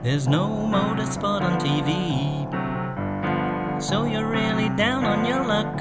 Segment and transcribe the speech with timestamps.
[0.00, 1.90] There's no motorsport on TV,
[3.82, 5.78] so you're really down on your luck.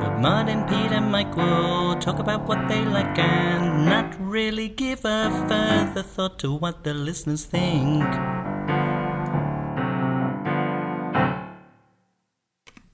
[0.00, 4.68] But Mud and Pete and Mike will talk about what they like and not really
[4.68, 8.04] give a further thought to what the listeners think.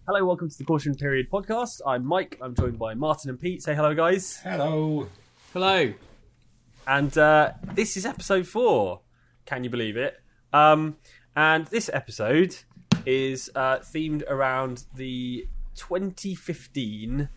[0.06, 1.82] Hello, welcome to the Caution Period podcast.
[1.86, 2.38] I'm Mike.
[2.40, 3.62] I'm joined by Martin and Pete.
[3.62, 4.38] Say hello, guys.
[4.42, 5.06] Hello.
[5.52, 5.92] Hello.
[6.86, 9.02] And uh, this is episode four.
[9.46, 10.20] Can you believe it?
[10.52, 10.96] Um,
[11.34, 12.56] and this episode
[13.06, 17.28] is uh, themed around the 2015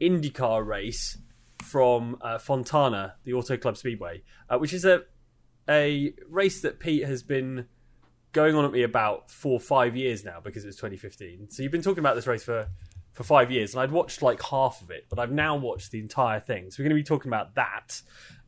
[0.00, 1.18] IndyCar race
[1.62, 5.04] from uh, Fontana, the Auto Club Speedway, uh, which is a
[5.68, 7.66] a race that Pete has been
[8.32, 11.50] going on at me about for five years now because it was 2015.
[11.50, 12.66] So you've been talking about this race for
[13.12, 16.00] for five years, and I'd watched like half of it, but I've now watched the
[16.00, 16.70] entire thing.
[16.70, 18.00] So we're going to be talking about that.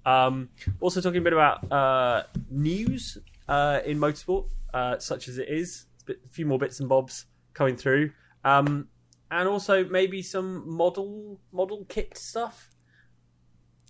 [0.06, 0.50] Um,
[0.80, 3.18] also talking a bit about uh, news
[3.48, 5.86] uh, in motorsport, uh, such as it is.
[6.08, 8.12] A, few more bits and bobs coming through,
[8.44, 8.88] um,
[9.30, 12.70] and also maybe some model model kit stuff.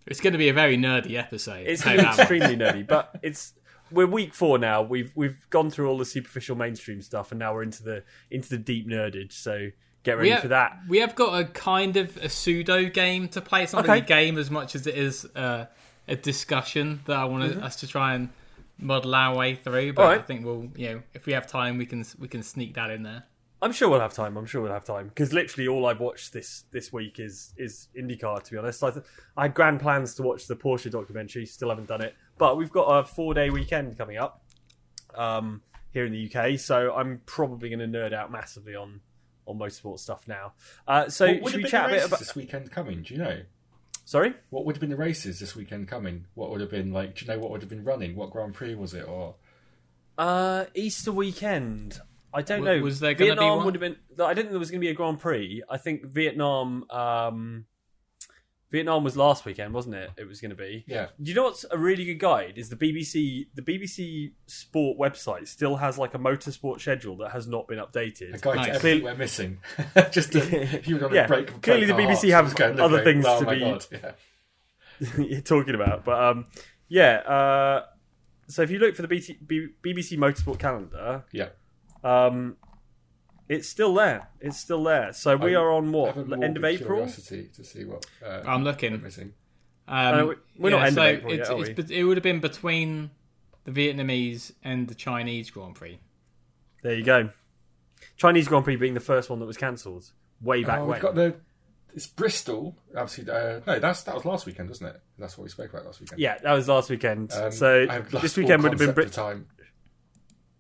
[0.07, 1.67] It's going to be a very nerdy episode.
[1.67, 2.19] It's that.
[2.19, 3.55] extremely nerdy, but it's
[3.91, 4.83] we're week four now.
[4.83, 8.51] We've we've gone through all the superficial mainstream stuff, and now we're into the into
[8.51, 9.33] the deep nerdage.
[9.33, 9.71] So
[10.05, 10.79] get ready have, for that.
[10.89, 13.65] We have got a kind of a pseudo game to play.
[13.65, 13.93] It's not Okay.
[13.93, 15.67] really a game as much as it is uh,
[16.09, 18.29] a discussion that I want us to try and
[18.79, 19.93] model our way through.
[19.95, 20.21] But All right.
[20.21, 22.91] I think we'll, you know, if we have time, we can we can sneak that
[22.91, 23.25] in there.
[23.63, 24.37] I'm sure we'll have time.
[24.37, 27.89] I'm sure we'll have time because literally all I've watched this this week is is
[27.99, 28.43] IndyCar.
[28.43, 31.47] To be honest, I, th- I had grand plans to watch the Porsche documentary.
[31.47, 34.43] Still haven't done it, but we've got a four day weekend coming up
[35.15, 39.01] um, here in the UK, so I'm probably going to nerd out massively on
[39.47, 40.53] on motorsport stuff now.
[40.87, 42.19] Uh, so what would should we chat a bit about?
[42.19, 43.03] this weekend coming?
[43.03, 43.41] Do you know?
[44.05, 44.35] Sorry.
[44.51, 46.27] What would have been the races this weekend coming?
[46.35, 47.15] What would have been like?
[47.17, 48.15] Do you know what would have been running?
[48.17, 49.09] What Grand Prix was it?
[49.09, 49.37] Or
[50.19, 52.01] Uh, Easter weekend.
[52.33, 52.85] I don't W- know.
[52.85, 53.65] was there gonna be Vietnam one?
[53.67, 53.97] would have been.
[54.21, 55.63] I didn't think there was going to be a Grand Prix.
[55.71, 56.85] I think Vietnam.
[56.91, 57.67] Um,
[58.75, 60.11] Vietnam was last weekend, wasn't it?
[60.17, 60.85] It was going to be.
[60.89, 62.55] yeah, Do you know what's a really good guide?
[62.57, 63.47] Is the BBC.
[63.55, 68.35] The BBC Sport website still has like a motorsport schedule that has not been updated.
[68.35, 68.67] a guide Nice.
[68.67, 69.59] to everything we're missing.
[70.11, 71.51] Just to, if you were on Yeah, a break.
[71.51, 74.17] from clearly the BBC Hart, have other look, things oh to be-
[75.31, 75.41] yeah.
[75.45, 76.05] talking about.
[76.05, 76.47] But um,
[76.89, 77.17] yeah.
[77.19, 77.85] Uh,
[78.49, 81.49] so if you look for the BT, B, BBC Motorsport calendar, Yeah.
[82.03, 82.57] um,
[83.49, 84.29] it's still there.
[84.41, 85.13] It's still there.
[85.13, 86.97] So we I are on what have end of morbid April.
[86.99, 89.01] Curiosity to see what uh, I'm looking.
[89.03, 89.33] missing.
[89.87, 92.03] Um, Uh, we- we're not yeah, end of so April yet, it's, are it's, it
[92.05, 93.11] would have been between
[93.65, 95.99] the Vietnamese and the Chinese Grand Prix.
[96.83, 97.31] There you go.
[98.17, 100.93] Chinese Grand Prix being the first one that was cancelled way back Oh, when.
[100.95, 101.35] we've got the.
[101.95, 102.77] It's Bristol.
[102.97, 105.01] Obviously, uh, no, that's that was last weekend, wasn't it?
[105.17, 106.21] That's what we spoke about last weekend.
[106.21, 107.33] Yeah, that was last weekend.
[107.33, 109.47] Um, so I have lost this weekend would have been concept Brit- of time.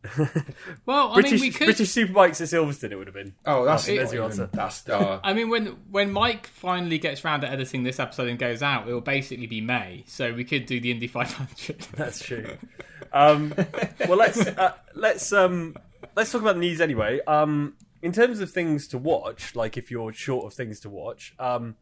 [0.86, 1.64] Well, I British mean, we could.
[1.66, 2.92] British Superbikes at Silverstone.
[2.92, 3.34] It would have been.
[3.46, 4.50] Oh, that's There's not your even- answer.
[4.52, 8.38] That's uh, I mean, when when Mike finally gets round to editing this episode and
[8.38, 11.78] goes out, it will basically be May, so we could do the Indy 500.
[11.96, 12.56] That's true.
[13.12, 13.54] um,
[14.08, 15.76] well, let's uh, let's um,
[16.16, 17.20] let's talk about the news anyway.
[17.26, 21.34] Um, in terms of things to watch, like if you're short of things to watch,
[21.38, 21.76] um,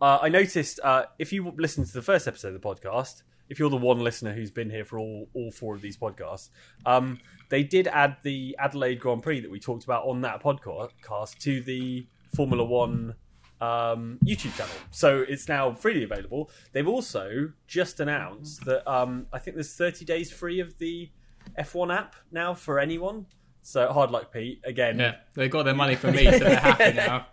[0.00, 3.58] uh, I noticed uh, if you listen to the first episode of the podcast, if
[3.58, 6.50] you're the one listener who's been here for all all four of these podcasts,
[6.84, 11.38] um, they did add the Adelaide Grand Prix that we talked about on that podcast
[11.38, 13.14] to the Formula One
[13.60, 14.74] um, YouTube channel.
[14.90, 16.50] So it's now freely available.
[16.72, 21.10] They've also just announced that um, I think there's 30 days free of the
[21.58, 23.26] F1 app now for anyone.
[23.66, 24.60] So hard luck, Pete.
[24.62, 27.26] Again, yeah, they got their money from me, so they're happy now.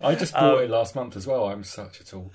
[0.00, 1.46] I just bought it last month as well.
[1.46, 2.30] I'm such a tool.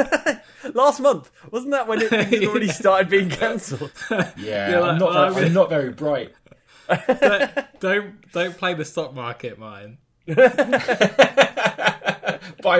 [0.74, 3.90] last month wasn't that when it had already started being cancelled?
[4.36, 5.14] Yeah, You're I'm like, not.
[5.14, 6.34] well, very, I'm not very bright.
[6.88, 9.96] Don't, don't don't play the stock market, mine.
[10.26, 10.34] bye,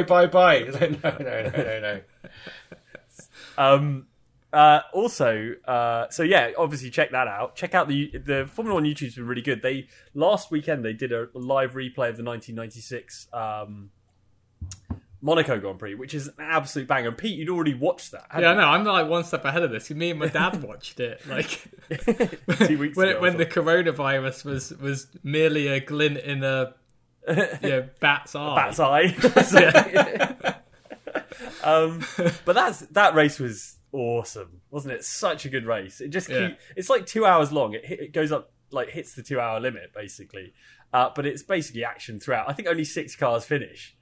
[0.02, 0.56] bye, bye.
[0.56, 2.00] It's no, no, no, no, no.
[3.56, 4.06] Um,
[4.52, 7.54] uh, also, uh, so yeah, obviously check that out.
[7.54, 9.62] Check out the the Formula One YouTube's been really good.
[9.62, 13.90] They last weekend they did a live replay of the 1996 um,
[15.20, 17.08] Monaco Grand Prix, which is an absolute banger.
[17.08, 18.26] And Pete, you'd already watched that.
[18.38, 19.90] Yeah, no, I'm like one step ahead of this.
[19.90, 21.62] Me and my dad watched it, like
[22.66, 23.20] two weeks when ago.
[23.20, 26.74] when the coronavirus was was merely a glint in a
[27.28, 28.54] yeah, bat's eye.
[28.54, 30.54] bat's eye.
[31.62, 32.02] um,
[32.46, 35.04] but that's that race was awesome, wasn't it?
[35.04, 36.00] Such a good race.
[36.00, 36.48] It just Yeah.
[36.48, 37.74] keep, it's like two hours long.
[37.74, 40.52] It hit, it goes up like hits the two hour limit basically,
[40.92, 42.48] uh, but it's basically action throughout.
[42.48, 43.96] I think only six cars finish.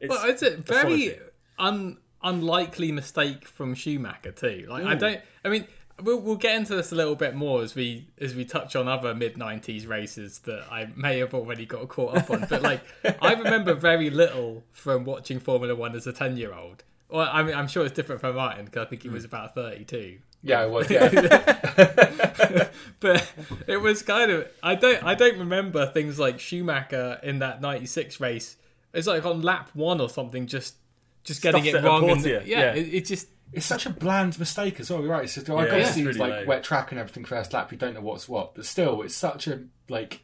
[0.00, 1.18] It's, Well, it's a very
[1.58, 4.66] un, unlikely mistake from Schumacher too.
[4.68, 5.20] Like I don't.
[5.44, 5.66] I mean,
[6.02, 8.88] We'll, we'll get into this a little bit more as we as we touch on
[8.88, 12.46] other mid '90s races that I may have already got caught up on.
[12.50, 12.80] But like,
[13.22, 16.82] I remember very little from watching Formula One as a ten year old.
[17.14, 19.28] Well, I mean, I'm sure it's different for Martin because I think he was hmm.
[19.28, 20.18] about 32.
[20.42, 20.90] Yeah, I was.
[20.90, 21.08] Yeah,
[23.00, 23.32] but
[23.68, 28.18] it was kind of I don't I don't remember things like Schumacher in that '96
[28.20, 28.56] race.
[28.92, 30.74] It's like on lap one or something, just
[31.22, 32.10] just getting Stuffs it it wrong.
[32.10, 32.74] And, yeah, yeah.
[32.74, 35.00] It, it just it's such a bland mistake as well.
[35.00, 35.24] You're right.
[35.24, 36.44] It's just, oh, I Yeah, got it's to see really like low.
[36.46, 37.70] wet track and everything first lap.
[37.70, 40.23] You don't know what's what, but still, it's such a like.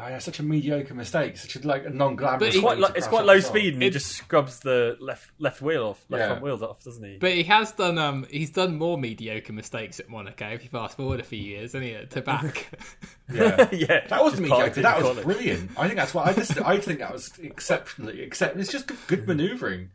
[0.00, 1.36] Oh, yeah, such a mediocre mistake.
[1.36, 2.38] Such a like a non-glamorous.
[2.38, 5.30] But It's quite, way lo- it's quite low speed, and he just scrubs the left
[5.40, 6.26] left wheel off, left Yeah.
[6.28, 7.16] front wheels off, doesn't he?
[7.18, 10.46] But he has done um he's done more mediocre mistakes at Monaco.
[10.50, 12.68] If you fast forward a few years, and he to back.
[13.32, 13.68] Yeah.
[13.72, 14.62] yeah, That was just mediocre.
[14.62, 15.24] parked in That was college.
[15.24, 15.70] brilliant.
[15.76, 16.58] I think that's why I just.
[16.62, 18.22] I think that was exceptionally.
[18.22, 19.90] Except it's just good, good manoeuvring.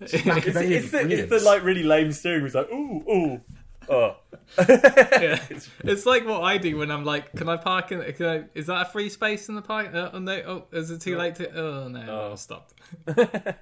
[0.00, 2.44] It's, It's, it's, the, it's the like really lame steering.
[2.44, 3.40] was like ooh ooh.
[3.88, 4.16] Oh,
[4.58, 5.42] Yeah.
[5.84, 8.00] It's like what I do when I'm like, can I park in?
[8.12, 9.94] Can I, is that a free space in the park?
[9.94, 10.34] Uh, oh no!
[10.46, 11.50] Oh, is it too late to?
[11.54, 12.04] Oh no!
[12.08, 12.32] Oh.
[12.32, 12.74] I stopped.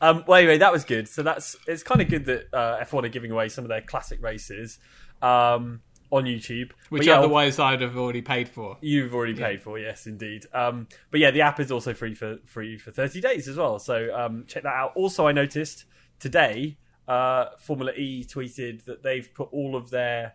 [0.00, 1.08] Um, well, anyway, that was good.
[1.08, 3.80] So that's it's kind of good that uh, F1 are giving away some of their
[3.80, 4.78] classic races
[5.22, 6.72] um, on YouTube.
[6.88, 8.76] Which yeah, otherwise I'd have already paid for.
[8.80, 10.46] You've already paid for, yes, indeed.
[10.52, 13.78] Um, but yeah, the app is also free for free for thirty days as well.
[13.78, 14.92] So um, check that out.
[14.94, 15.84] Also, I noticed
[16.18, 16.76] today
[17.08, 20.34] uh, Formula E tweeted that they've put all of their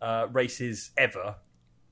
[0.00, 1.36] uh, races ever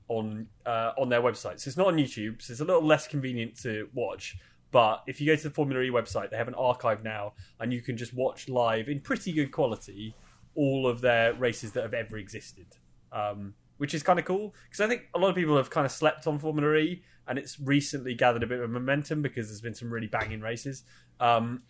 [0.07, 1.59] on uh, on their website.
[1.59, 2.41] So it's not on YouTube.
[2.41, 4.37] So it's a little less convenient to watch.
[4.71, 7.71] But if you go to the Formula E website, they have an archive now, and
[7.71, 10.15] you can just watch live in pretty good quality
[10.55, 12.67] all of their races that have ever existed,
[13.11, 15.85] um, which is kind of cool because I think a lot of people have kind
[15.85, 19.61] of slept on Formula E, and it's recently gathered a bit of momentum because there's
[19.61, 20.83] been some really banging races.
[21.19, 21.63] Um,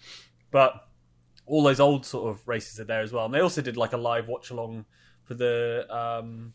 [0.51, 0.88] but
[1.45, 3.93] all those old sort of races are there as well, and they also did like
[3.93, 4.85] a live watch along
[5.23, 6.53] for the um,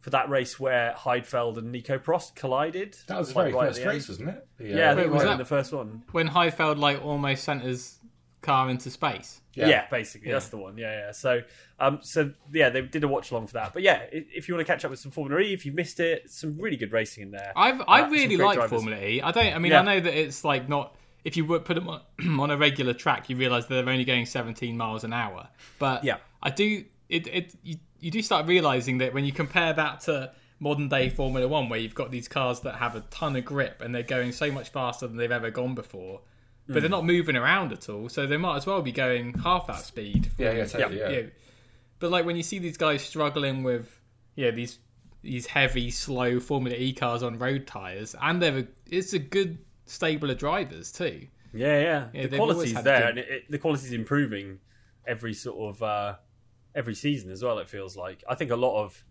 [0.00, 2.96] for that race where Heidfeld and Nico Prost collided.
[3.08, 3.92] That was the very right first the end.
[3.94, 4.46] race, wasn't it?
[4.58, 6.02] The, Yeah, I uh, think it was was that- in the first one.
[6.12, 7.98] When Heidfeld like almost sent his
[8.42, 9.40] car into space.
[9.54, 10.76] Yeah, yeah basically that's the one.
[10.78, 11.12] Yeah, yeah.
[11.12, 11.40] So,
[11.80, 13.72] um, so yeah, they did a watch along for that.
[13.72, 15.98] But yeah, if you want to catch up with some Formula E, if you missed
[15.98, 17.52] it, some really good racing in there.
[17.56, 18.70] I've Uh, I some really like drivers.
[18.82, 19.22] Formula E.
[19.22, 19.54] I don't.
[19.54, 19.80] I mean, Yeah.
[19.80, 20.95] I know that it's like not.
[21.26, 22.02] If you put them on,
[22.40, 25.48] on a regular track, you realise that they're only going 17 miles an hour.
[25.80, 26.18] But Yeah.
[26.40, 26.84] I do.
[27.08, 30.30] It it you, you do start realising that when you compare that to
[30.60, 33.82] modern day Formula One, where you've got these cars that have a ton of grip
[33.82, 36.20] and they're going so much faster than they've ever gone before,
[36.68, 36.90] but they're mm.
[36.90, 40.30] not moving around at all, so they might as well be going half that speed.
[40.38, 41.22] Yeah, yeah, totally, yeah.
[41.98, 44.00] But like when you see these guys struggling with,
[44.36, 44.78] yeah, these
[45.22, 49.58] these heavy, slow Formula E cars on road tires, and they're a, it's a good
[49.86, 51.26] stable of drivers too.
[51.54, 52.08] Yeah, yeah.
[52.12, 54.58] Yeah, the quality's there, good- and it, it, the quality's improving
[55.06, 56.16] every sort of uh,
[56.74, 57.58] every season as well.
[57.58, 59.02] It feels like I think a lot of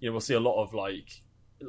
[0.00, 1.22] you know we'll see a lot of like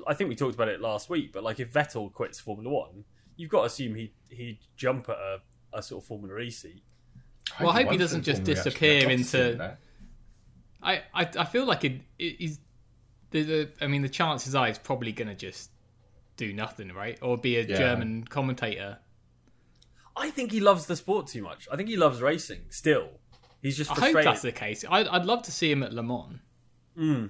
[0.08, 3.04] I think we talked about it last week, but like if Vettel quits Formula One,
[3.36, 5.42] you've got to assume he he'd jump at a,
[5.74, 6.84] a sort of Formula E seat.
[7.60, 9.78] Well, I hope he doesn't just Formula disappear I'd love to see into-
[10.82, 12.60] I I, I feel like it, it is.
[13.32, 15.72] The, the, I mean, the chances are he's probably going to just
[16.38, 17.18] do nothing, right?
[17.22, 17.78] Or be a Yeah.
[17.78, 19.00] German commentator.
[20.16, 21.68] I think he loves the sport too much.
[21.72, 23.10] I think he loves racing still.
[23.62, 24.32] He's just I hope frustrated.
[24.32, 24.86] that's the case.
[24.90, 26.40] I'd, I'd love to see him at Le Mans.
[26.96, 27.26] Hmm.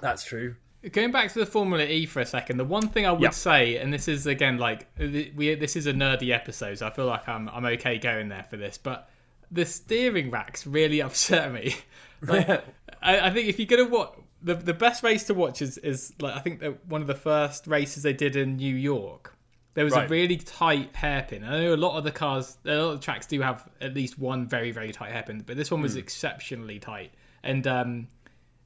[0.00, 0.56] That's true.
[0.92, 3.30] Going back to the Formula E for a second, the one thing I would Yeah.
[3.30, 7.06] say, and this is again like we this is a nerdy episode, so I feel
[7.06, 9.10] like I'm I'm okay going there for this, but
[9.50, 11.74] the steering racks really upset me.
[12.22, 12.48] Like,
[13.02, 16.12] I, I think if you're gonna watch the the best race to watch is is
[16.20, 19.34] like I think that one of the first races they did in New York.
[19.74, 21.44] There was a really tight hairpin.
[21.44, 23.94] I know a lot of the cars, a lot of the tracks do have at
[23.94, 27.12] least one very very tight hairpin, but this one was exceptionally tight.
[27.44, 28.08] And um,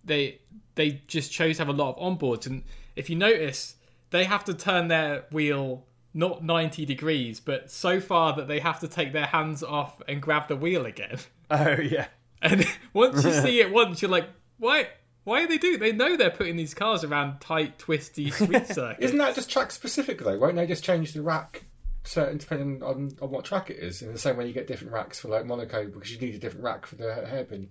[0.05, 0.41] they
[0.75, 2.63] they just chose to have a lot of onboards and
[2.97, 3.77] if you notice
[4.11, 8.81] they have to turn their wheel not 90 degrees but so far that they have
[8.81, 11.19] to take their hands off and grab the wheel again
[11.51, 12.07] Oh yeah.
[12.43, 14.89] and once you see it once you're like why
[15.25, 19.05] why are they doing they know they're putting these cars around tight twisty street circuits
[19.05, 20.39] Isn't that just track specific though?
[20.39, 21.65] Won't they just change the rack
[22.05, 24.03] certain depending on, on what track it is?
[24.03, 26.39] In the same way you get different racks for like Monaco because you need a
[26.39, 27.69] different rack for the hairpin.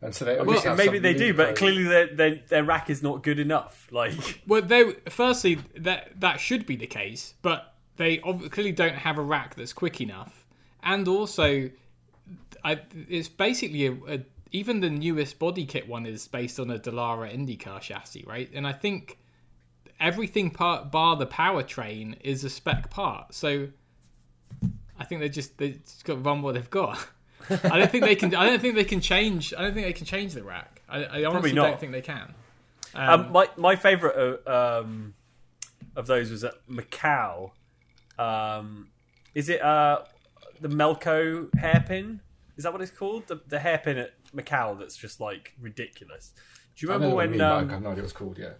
[0.00, 3.02] And so they Well, have maybe they do, but clearly their, their their rack is
[3.04, 3.86] not good enough.
[3.92, 8.94] Like well they firstly that that should be the case but they ob- clearly don't
[8.96, 10.44] have a rack that's quick enough
[10.82, 11.70] and also
[12.64, 14.20] I, it's basically a, a
[14.52, 18.50] even the newest body kit one is based on a Dallara IndyCar chassis, right?
[18.54, 19.18] And I think
[19.98, 23.34] everything part bar the powertrain is a spec part.
[23.34, 23.68] So
[24.98, 27.04] I think they just they just got to run what they've got.
[27.50, 28.34] I don't think they can.
[28.34, 29.52] I don't think they can change.
[29.56, 30.82] I don't think they can change the rack.
[30.88, 32.34] I, I honestly don't think they can.
[32.94, 35.14] Um, my my favorite uh, um,
[35.96, 37.52] of those was at Macau.
[38.18, 38.88] Um,
[39.34, 40.02] is it uh,
[40.60, 42.20] the Melco hairpin?
[42.56, 43.26] Is that what it's called?
[43.26, 46.32] The, the hairpin at Macau that's just like ridiculous.
[46.76, 47.30] Do you I know remember what you when?
[47.30, 48.38] mean, but Um, I have no idea what it's called.
[48.38, 48.52] Yeah.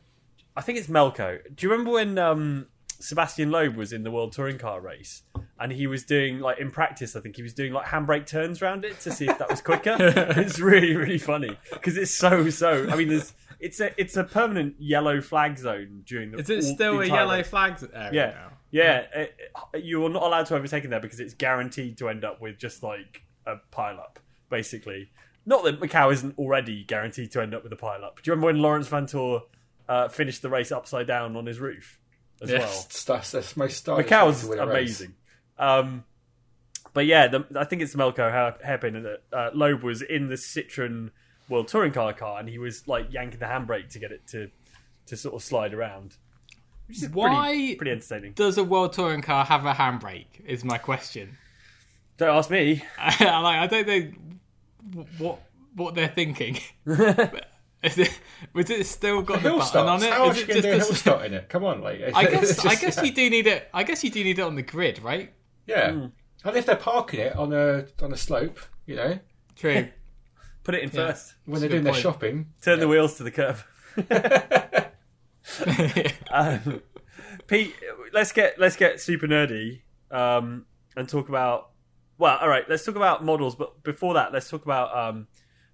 [0.56, 1.38] I think it's Melco.
[1.54, 2.66] Do you remember when um,
[3.00, 5.22] Sebastian Loeb was in the World Touring Car race
[5.58, 7.16] and he was doing like in practice?
[7.16, 9.62] I think he was doing like handbrake turns around it to see if that was
[9.62, 9.96] quicker.
[9.98, 12.86] it's really really funny because it's so so.
[12.90, 16.38] I mean, there's it's a it's a permanent yellow flag zone during the.
[16.38, 17.48] Is it still the a yellow race.
[17.48, 18.50] flag area Yeah, now?
[18.70, 18.96] yeah.
[19.14, 19.36] it-
[19.72, 22.40] it- you are not allowed to overtake in there because it's guaranteed to end up
[22.42, 24.18] with just like a pile up,
[24.50, 25.10] basically.
[25.44, 28.22] Not that Macau isn't already guaranteed to end up with a pile up.
[28.22, 29.42] Do you remember when Laurens Vanthoor
[29.88, 31.98] uh, finished the race upside down on his roof
[32.40, 32.84] as Yes.
[32.86, 34.26] It's- That's the most stylish way well?
[34.32, 35.00] Macau's to win a race.
[35.00, 35.14] amazing.
[35.58, 36.04] Um,
[36.94, 40.28] but yeah, the, I think it's the Melco hair, hairpin that uh, Loeb was in
[40.28, 41.10] the Citroen
[41.48, 44.50] World Touring Car car, and he was like yanking the handbrake to get it to
[45.06, 46.16] to sort of slide around.
[46.86, 48.32] Which is Why pretty, pretty entertaining.
[48.34, 50.26] does a world touring car have a handbrake?
[50.46, 51.36] Is my question.
[52.18, 52.84] Don't ask me.
[52.98, 54.10] like, I don't know
[55.18, 55.40] what
[55.74, 56.58] what they're thinking.
[57.82, 58.20] Is it,
[58.52, 60.12] was it still got the, Hill button on it?
[60.12, 61.48] How Is else it you going to do a just hill start in it?
[61.48, 63.02] Come on, like I guess it's I guess yeah.
[63.02, 63.68] you do need it.
[63.74, 65.32] I guess you do need it on the grid, right?
[65.66, 65.90] Yeah.
[65.92, 66.06] Hmm.
[66.44, 69.18] And if they're parking it on a on a slope, you know,
[69.56, 69.88] True.
[70.62, 71.08] Put it in Yeah.
[71.08, 71.34] first.
[71.44, 73.58] when That's they're doing good their shopping, Turn the wheels to the curb.
[76.30, 76.82] um,
[77.48, 77.74] Pete,
[78.12, 81.70] let's get let's get super nerdy um, and talk about.
[82.18, 85.26] Well, all right, let's talk about models, but before that, let's talk about um,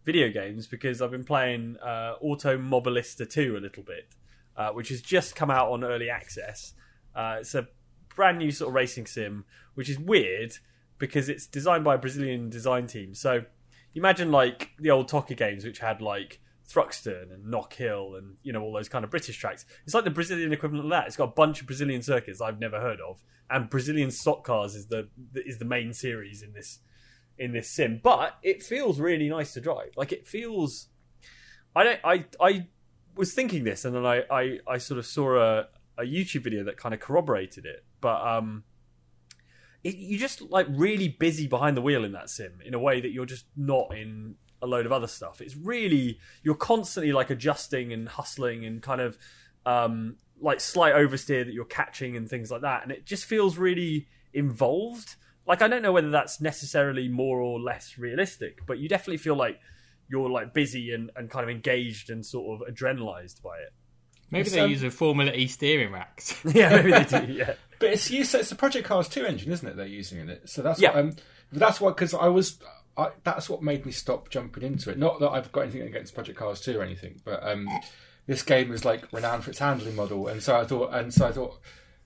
[0.05, 4.09] video games because I've been playing uh, Automobilista 2 a little bit,
[4.57, 6.75] uh, which has just come out on early access.
[7.15, 7.69] Uh, it's a
[8.15, 10.55] brand new sort of racing sim, which is weird
[10.99, 13.15] because it's designed by a Brazilian design team.
[13.15, 13.45] So
[13.93, 18.37] you imagine like the old TOCA games, which had like Thruxton and Knock Hill and
[18.43, 19.65] you know all those kind of British tracks.
[19.85, 21.07] It's like the Brazilian equivalent of that.
[21.07, 24.75] It's got a bunch of Brazilian circuits I've never heard of, and Brazilian stock cars
[24.75, 26.81] is the is the main series in this
[27.39, 28.01] in this sim.
[28.03, 29.93] But it feels really nice to drive.
[29.97, 30.89] Like it feels.
[31.75, 32.01] I don't.
[32.05, 32.67] I I
[33.17, 36.65] was thinking this, and then I I, I sort of saw a a YouTube video
[36.65, 37.85] that kind of corroborated it.
[38.01, 38.65] But um,
[39.83, 43.01] it, you're just like really busy behind the wheel in that sim in a way
[43.01, 45.41] that you're just not in a load of other stuff.
[45.41, 49.17] It's really you're constantly like adjusting and hustling and kind of
[49.67, 53.57] um, like slight oversteer that you're catching and things like that, and it just feels
[53.59, 55.17] really involved.
[55.47, 59.37] Like I don't know whether that's necessarily more or less realistic, but you definitely feel
[59.37, 59.59] like
[60.11, 63.73] you're like busy and, and kind of engaged and sort of adrenalized by it.
[64.31, 66.39] Maybe they um, use a Formula E steering racks.
[66.45, 67.33] Yeah, maybe they do.
[67.33, 68.35] Yeah, But it's used.
[68.35, 69.77] It's the Project Cars two engine, isn't it?
[69.77, 70.49] They're using in it.
[70.51, 70.91] So that's Yeah.
[70.91, 71.17] what, um,
[71.53, 72.59] that's what because I was.
[72.99, 74.99] I, that's what made me stop jumping into it.
[74.99, 77.69] Not that I've got anything against Project Cars two or anything, but um,
[78.27, 81.27] this game is like renowned for its handling model, and so I thought, and so
[81.29, 81.61] I thought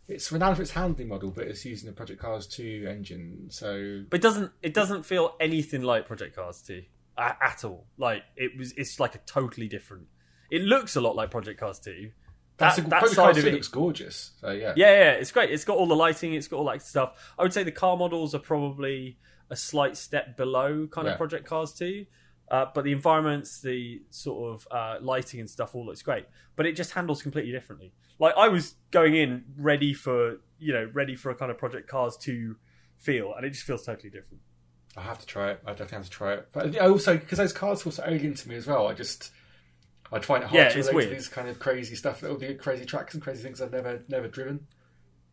[0.08, 3.46] it's renowned for its handling model, but it's using the Project Cars two engine.
[3.50, 6.82] So but it doesn't it doesn't feel anything like Project Cars 2
[7.18, 7.87] at, at all.
[7.96, 10.06] Like it was, it's like a totally different.
[10.50, 12.11] It looks a lot like Project Cars 2.
[12.58, 14.32] that's That, a, that Project side Cars of it, looks gorgeous.
[14.40, 15.50] So yeah, yeah, yeah, it's great.
[15.50, 17.32] It's got all the lighting, it's got all that stuff.
[17.38, 19.18] I would say the car models are probably
[19.52, 21.12] a slight step below kind Yeah.
[21.12, 22.06] of Project Cars 2.
[22.50, 26.26] Uh, but the environments, the sort of uh, lighting and stuff all looks great.
[26.56, 27.92] But it just handles completely differently.
[28.18, 31.88] Like I was going in ready for, you know, ready for a kind of Project
[31.88, 32.56] Cars 2
[32.99, 34.42] feel, and it just feels totally different.
[34.97, 35.61] I have to try it.
[35.64, 36.49] I definitely have to try it.
[36.52, 38.87] But I also because those cars feel so alien to me as well.
[38.87, 39.30] I just
[40.12, 42.23] I'd find it hard Yeah, to relate to these kind of crazy stuff.
[42.23, 44.66] All the crazy tracks and crazy things I've never never driven.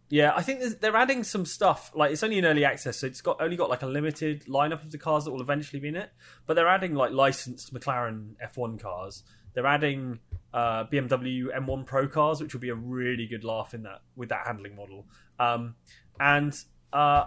[0.09, 1.91] Yeah, I think they're adding some stuff.
[1.93, 4.83] Like it's only in early access, so it's got only got like a limited lineup
[4.83, 6.09] of the cars that will eventually be in it.
[6.47, 9.23] But they're adding like licensed McLaren F1 cars.
[9.53, 10.19] They're adding
[10.53, 14.29] uh, BMW M1 Pro cars, which will be a really good laugh in that with
[14.29, 15.05] that handling model.
[15.39, 15.75] Um,
[16.19, 16.55] and
[16.91, 17.25] uh,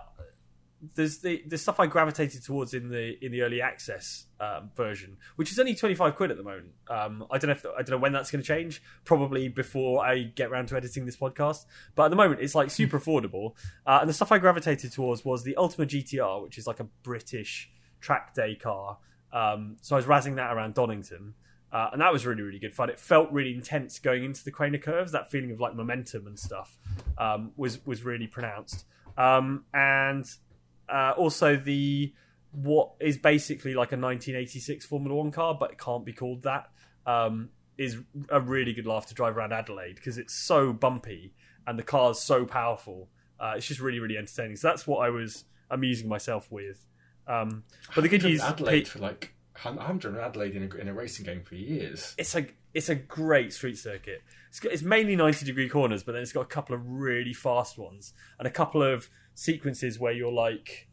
[0.94, 5.16] there's the the stuff I gravitated towards in the in the early access um, version,
[5.36, 6.72] which is only twenty five quid at the moment.
[6.88, 8.82] Um, I don't know if I don't know when that's going to change.
[9.04, 11.66] Probably before I get around to editing this podcast.
[11.94, 13.54] But at the moment, it's like super affordable.
[13.86, 16.84] Uh, and the stuff I gravitated towards was the Ultima GTR, which is like a
[17.02, 17.70] British
[18.00, 18.98] track day car.
[19.32, 21.34] Um, so I was razzing that around Donington.
[21.72, 22.90] Uh, and that was really, really good fun.
[22.90, 25.12] It felt really intense going into the Craner curves.
[25.12, 26.76] That feeling of like momentum and stuff
[27.16, 28.84] um, was was really pronounced.
[29.16, 30.26] Um, and
[30.92, 32.12] uh, also the
[32.52, 36.70] what is basically like a 1986 Formula One car, but it can't be called that.
[37.06, 41.32] Um, is a really good laugh to drive around Adelaide because it's so bumpy
[41.66, 43.08] and the car's so powerful.
[43.40, 44.56] Uh, it's just really, really entertaining.
[44.56, 46.87] So that's what I was amusing myself with.
[47.26, 49.34] Um, but the good news, Adelaide for like
[49.64, 52.14] I haven't driven Adelaide in a, in a racing game for years.
[52.18, 54.22] it's a it's a great street circuit.
[54.49, 57.32] It's, got, it's mainly ninety degree corners, but then it's got a couple of really
[57.32, 60.88] fast ones and a couple of sequences where you're like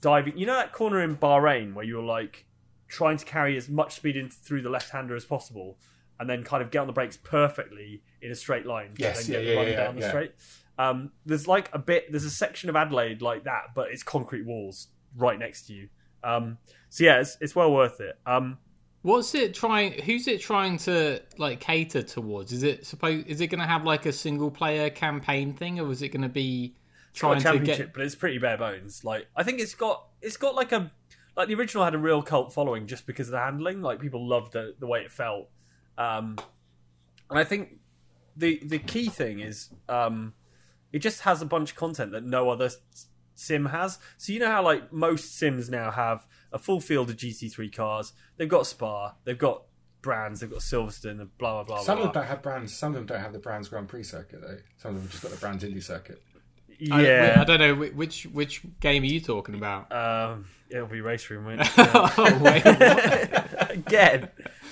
[0.00, 0.36] diving.
[0.36, 2.46] You know that corner in Bahrain where you're like
[2.88, 5.78] trying to carry as much speed in through the left hander as possible,
[6.18, 8.92] and then kind of get on the brakes perfectly in a straight line.
[8.96, 10.08] Yes, then yeah, get yeah, run yeah, down the yeah.
[10.08, 10.32] straight.
[10.78, 12.10] Um, there's like a bit.
[12.10, 15.88] There's a section of Adelaide like that, but it's concrete walls right next to you.
[16.22, 18.18] Um, so yeah, it's, it's well worth it.
[18.26, 18.58] Um,
[19.02, 19.92] What's it trying?
[20.02, 22.52] Who's it trying to like cater towards?
[22.52, 23.24] Is it suppose?
[23.24, 26.20] Is it going to have like a single player campaign thing, or is it going
[26.20, 26.79] to be It's got a
[27.12, 27.92] trying to championship, get?
[27.94, 29.04] but it's pretty bare bones.
[29.04, 30.90] Like I think it's got it's got like a
[31.36, 33.82] like the original had a real cult following just because of the handling.
[33.82, 35.48] Like people loved the the way it felt,
[35.96, 36.38] um,
[37.28, 37.78] and I think
[38.36, 40.34] the the key thing is um,
[40.92, 42.70] it just has a bunch of content that no other
[43.34, 43.98] sim has.
[44.18, 48.12] So you know how like most sims now have a full field of GT3 cars.
[48.36, 49.62] They've got Spa, they've got
[50.02, 51.82] brands, they've got Silverstone, and blah blah blah.
[51.82, 52.08] Some blah.
[52.08, 52.76] of them don't have brands.
[52.76, 54.58] Some of them don't have the brands Grand Prix circuit though.
[54.76, 56.22] Some of them have just got the brands Indy circuit.
[56.90, 57.36] I, yeah.
[57.38, 59.92] I don't know which which game are you talking about.
[59.92, 61.68] um, it'll be race room, won't it?
[61.78, 62.62] oh, wait,
[63.70, 64.28] again,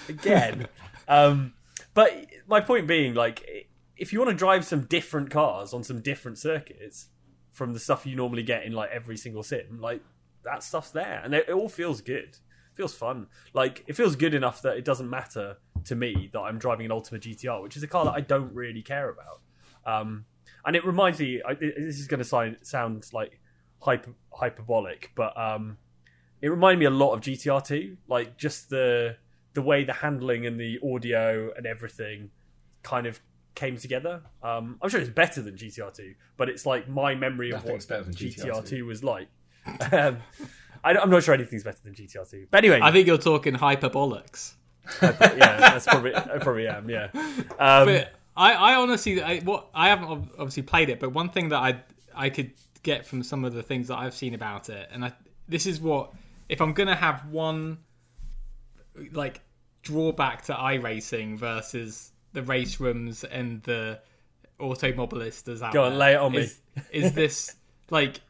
[0.09, 0.69] again.
[1.07, 1.55] Um,
[1.95, 6.00] but my point being, like, if you want to drive some different cars on some
[6.00, 7.09] different circuits
[7.50, 10.03] from the stuff you normally get in like every single sim, like
[10.45, 12.29] that stuff's there, and it, it all feels good.
[12.29, 13.27] It feels fun.
[13.53, 16.93] Like it feels good enough that it doesn't matter to me that I'm driving an
[16.93, 19.41] Ultima GTR, which is a car that I don't really care about.
[19.85, 20.27] Um,
[20.65, 21.43] and it reminds me.
[21.47, 23.41] I, this is going to sound sound like
[23.81, 25.79] hyper, hyperbolic, but um,
[26.41, 29.17] it reminded me a lot of GTR 2 like just the
[29.55, 32.31] the way the handling and the audio and everything
[32.83, 33.21] kind of
[33.55, 34.23] came together.
[34.43, 37.81] Um i'm sure it's better than GTR 2 but it's like my memory of what
[37.81, 39.29] GTR, GTR 2 was like.
[39.93, 40.19] Um,
[40.83, 42.81] I, am not sure anything's better than GTR 2 but anyway.
[42.83, 44.55] I think you're talking hyperbolics.
[45.03, 47.09] yeah that's probably I probably am yeah.
[47.59, 51.48] Um, But I, I honestly, I, what I haven't obviously played it, but one thing
[51.51, 51.81] that I
[52.14, 55.12] I could get from some of the things that I've seen about it, and I,
[55.48, 56.12] this is what
[56.48, 57.79] if I'm gonna have one
[59.12, 59.40] like
[59.83, 64.01] drawback to iRacing versus the race rooms and the
[64.61, 66.38] automobilistas out Go on, there, lay it on me.
[66.38, 67.55] is, is this
[67.90, 68.20] like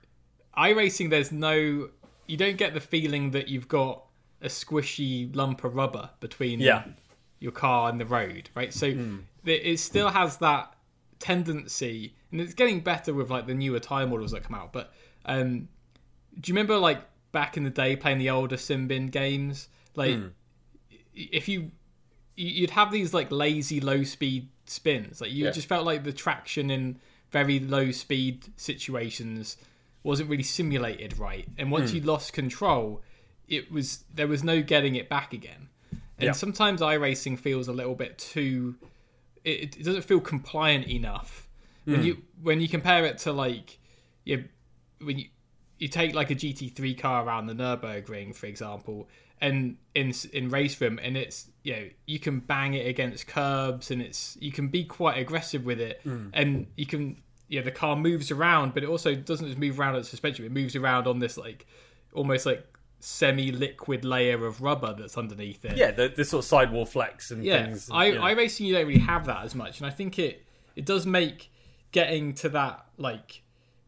[0.57, 1.11] iRacing?
[1.11, 1.89] There's no,
[2.27, 4.05] you don't get the feeling that you've got
[4.41, 6.85] a squishy lump of rubber between Yeah.
[7.41, 8.73] your car and the road, right?
[8.73, 9.17] So Hmm.
[9.49, 10.75] It, it still has that
[11.19, 14.73] tendency, and it's getting better with like the newer tire models that come out.
[14.73, 14.93] But
[15.27, 15.69] um,
[16.41, 17.01] do you remember like
[17.33, 19.69] back in the day playing the older Simbin games?
[19.95, 20.27] Like Hmm.
[21.15, 21.73] if you
[22.37, 25.51] you- you'd have these like lazy low speed spins, like you Yeah.
[25.51, 27.01] just felt like the traction in
[27.33, 29.57] very low speed situations
[30.05, 33.03] wasn't really simulated right, and once you lost control,
[33.49, 35.69] it was there was no getting it back again.
[36.17, 36.33] And Yeah.
[36.33, 38.77] sometimes iRacing feels a little bit too.
[39.45, 41.49] It, it doesn't feel compliant enough.
[41.85, 42.07] When hmm.
[42.07, 43.79] you when you compare it to like
[44.25, 44.45] you
[45.01, 45.27] when you
[45.79, 49.09] you take like a GT3 car around the Nurburgring, for example,
[49.41, 53.91] and in in race room, and it's you know you can bang it against curbs,
[53.91, 56.29] and it's you can be quite aggressive with it, hmm.
[56.33, 59.97] and you can yeah the car moves around, but it also doesn't just move around
[59.97, 61.67] at suspension; it moves around on this like
[62.13, 62.67] almost like
[63.01, 65.77] semi-liquid layer of rubber that's underneath it.
[65.77, 68.17] yeah the, the sort of sidewall flex and Yeah, things I, yeah.
[68.21, 70.45] iRacing you don't really have that as much, and I think it
[70.77, 71.51] it does make
[71.93, 73.43] getting to that like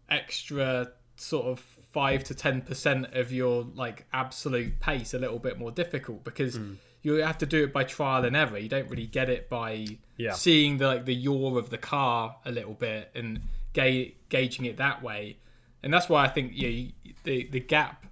[0.09, 5.59] extra sort of five to ten percent of your like absolute pace a little bit
[5.59, 6.75] more difficult because Hmm.
[7.03, 8.59] you have to do it by trial and error.
[8.59, 10.33] You don't really get it by Yeah.
[10.33, 13.41] seeing the like the yaw of the car a little bit and
[13.73, 15.39] ga- gauging it that way.
[15.83, 16.93] And that's why I think yeah, you,
[17.25, 18.07] the the gap.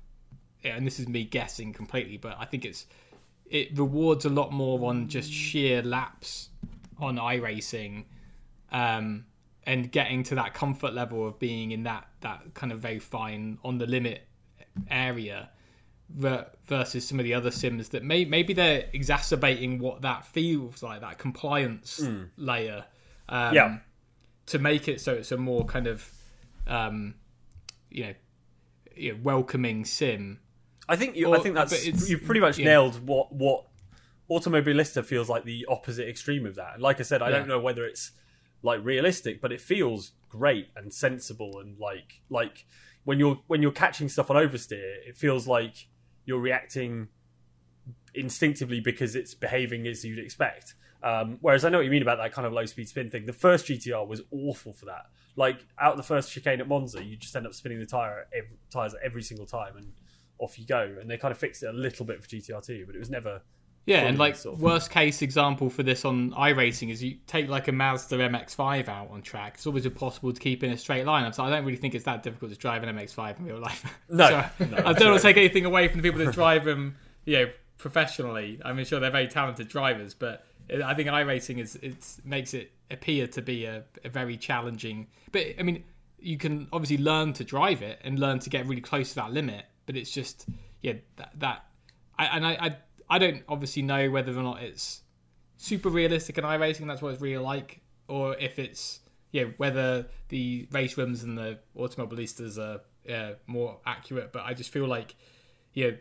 [0.64, 2.86] And this is me guessing completely, but I think it's
[3.46, 6.50] it rewards a lot more on just sheer laps
[6.98, 8.04] on iRacing
[8.72, 9.24] um,
[9.64, 13.58] and getting to that comfort level of being in that that kind of very fine
[13.64, 14.26] on the limit
[14.90, 15.48] area
[16.10, 20.82] ver- versus some of the other sims that may maybe they're exacerbating what that feels
[20.82, 22.00] like that compliance
[22.36, 22.84] layer
[23.28, 23.78] um, Yeah.
[24.46, 26.10] to make it so it's a more kind of
[26.66, 27.14] um,
[27.90, 28.14] you know,
[28.96, 30.40] you know welcoming sim
[30.88, 31.28] I think you.
[31.28, 32.66] Or, I think that's you've pretty much yeah.
[32.66, 33.64] nailed what what
[34.30, 36.74] Automobilista feels like the opposite extreme of that.
[36.74, 37.38] And like I said, I Yeah.
[37.38, 38.12] don't know whether it's
[38.62, 42.66] like realistic, but it feels great and sensible and like like
[43.04, 45.88] when you're when you're catching stuff on oversteer, it feels like
[46.26, 47.08] you're reacting
[48.14, 50.74] instinctively because it's behaving as you'd expect.
[51.02, 53.24] Um, whereas I know what you mean about that kind of low speed spin thing.
[53.26, 55.06] The first GTR was awful for that.
[55.36, 58.58] Like out the first chicane at Monza, you just end up spinning the tire every,
[58.70, 59.92] tires every single time, and
[60.38, 60.96] off you go.
[61.00, 63.10] And they kind of fixed it a little bit for GTR two, but it was
[63.10, 63.42] never.
[63.86, 67.48] Yeah, and like sort of- worst case example for this on iRacing is you take
[67.48, 69.54] like a Mazda MX-5 out on track.
[69.54, 71.32] It's always impossible to keep in a straight line.
[71.32, 73.84] So I don't really think it's that difficult to drive an MX-5 in real life.
[74.10, 76.66] No, So no, I don't want to take anything away from the people that drive
[76.66, 77.46] them, you know,
[77.78, 78.60] professionally.
[78.64, 80.44] I'm sure they're very talented drivers, but
[80.84, 85.06] I think iRacing is it makes it appear to be a, a very challenging.
[85.32, 85.82] But I mean,
[86.20, 89.32] you can obviously learn to drive it and learn to get really close to that
[89.32, 89.64] limit.
[89.88, 90.44] But it's just
[90.82, 91.64] yeah that that
[92.18, 92.76] I, and I, I
[93.08, 95.00] I don't obviously know whether or not it's
[95.56, 96.86] super realistic in iRacing.
[96.86, 99.00] That's what it's really like, or if it's
[99.32, 104.30] yeah whether the race rooms and the automobilistas are uh, more accurate.
[104.30, 105.14] But I just feel like
[105.72, 105.92] yeah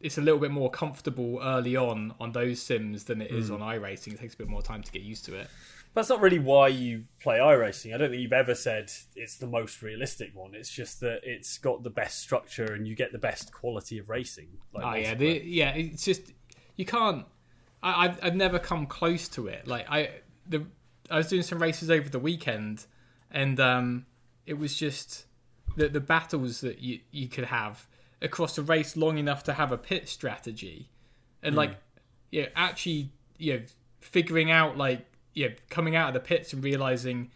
[0.00, 3.58] it's a little bit more comfortable early on on those sims than it is on
[3.58, 4.12] iRacing.
[4.12, 5.48] It takes a bit more time to get used to it.
[5.94, 7.94] That's not really why you play iRacing.
[7.94, 10.54] I don't think you've ever said it's the most realistic one.
[10.54, 14.10] It's just that it's got the best structure and you get the best quality of
[14.10, 14.48] racing.
[14.72, 15.70] Like Oh yeah, the, yeah.
[15.74, 16.32] It's just
[16.74, 17.26] you can't.
[17.80, 19.68] I, I've I've never come close to it.
[19.68, 20.10] Like I
[20.48, 20.66] the
[21.10, 22.86] I was doing some races over the weekend,
[23.30, 24.06] and um,
[24.46, 25.26] it was just
[25.76, 27.86] the the battles that you you could have
[28.20, 30.90] across a race long enough to have a pit strategy,
[31.40, 31.76] and like
[32.32, 33.58] yeah, actually yeah,
[34.00, 37.30] figuring out like yeah, coming out of the pits and realizing,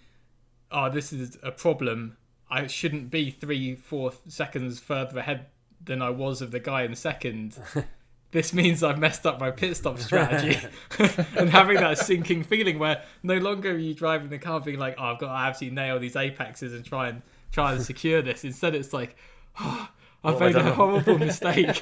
[0.71, 2.17] oh, this is a problem.
[2.51, 5.47] I shouldn't be three, four seconds further ahead
[5.85, 7.59] than I was of the guy in second.
[8.31, 10.59] this means I've messed up my pit stop strategy.
[11.37, 14.95] and having that sinking feeling where no longer are you driving the car being like,
[14.99, 18.45] oh, I've got to absolutely nail these apexes and try and try and secure this.
[18.45, 19.17] Instead, it's like,
[19.61, 19.89] oh,
[20.25, 21.79] I've What made a horrible mistake.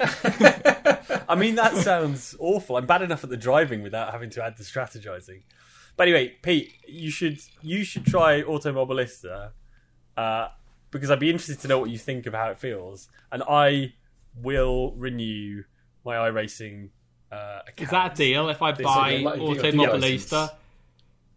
[1.29, 2.77] I mean, that sounds awful.
[2.77, 5.41] I'm bad enough at the driving without having to add the strategizing.
[5.97, 9.51] But anyway, Pete, you should you should try Automobilista
[10.15, 10.47] uh,
[10.91, 13.93] because I'd be interested to know what you think of how it feels, and I
[14.35, 15.63] will renew
[16.05, 16.89] my iRacing.
[17.29, 17.81] Uh, account.
[17.81, 19.71] Is that a deal if I buy a like- Auto a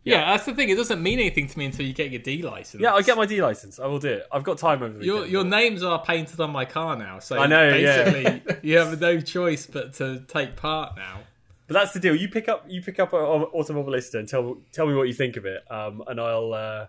[0.05, 0.69] Yeah, that's the thing.
[0.71, 2.81] It doesn't mean anything to me until you get your D license.
[2.83, 3.79] Yeah, I'll get my D license.
[3.81, 4.27] I will do it.
[4.31, 5.33] I've got time over the Your weekend.
[5.33, 8.11] your names are painted on my car now, so I know, yeah.
[8.11, 11.21] basically you have no choice but to take part now.
[11.71, 12.17] But that's the deal.
[12.17, 15.37] You pick up you pick up an Automobilista and tell tell me what you think
[15.37, 16.87] of it, um, and I'll uh,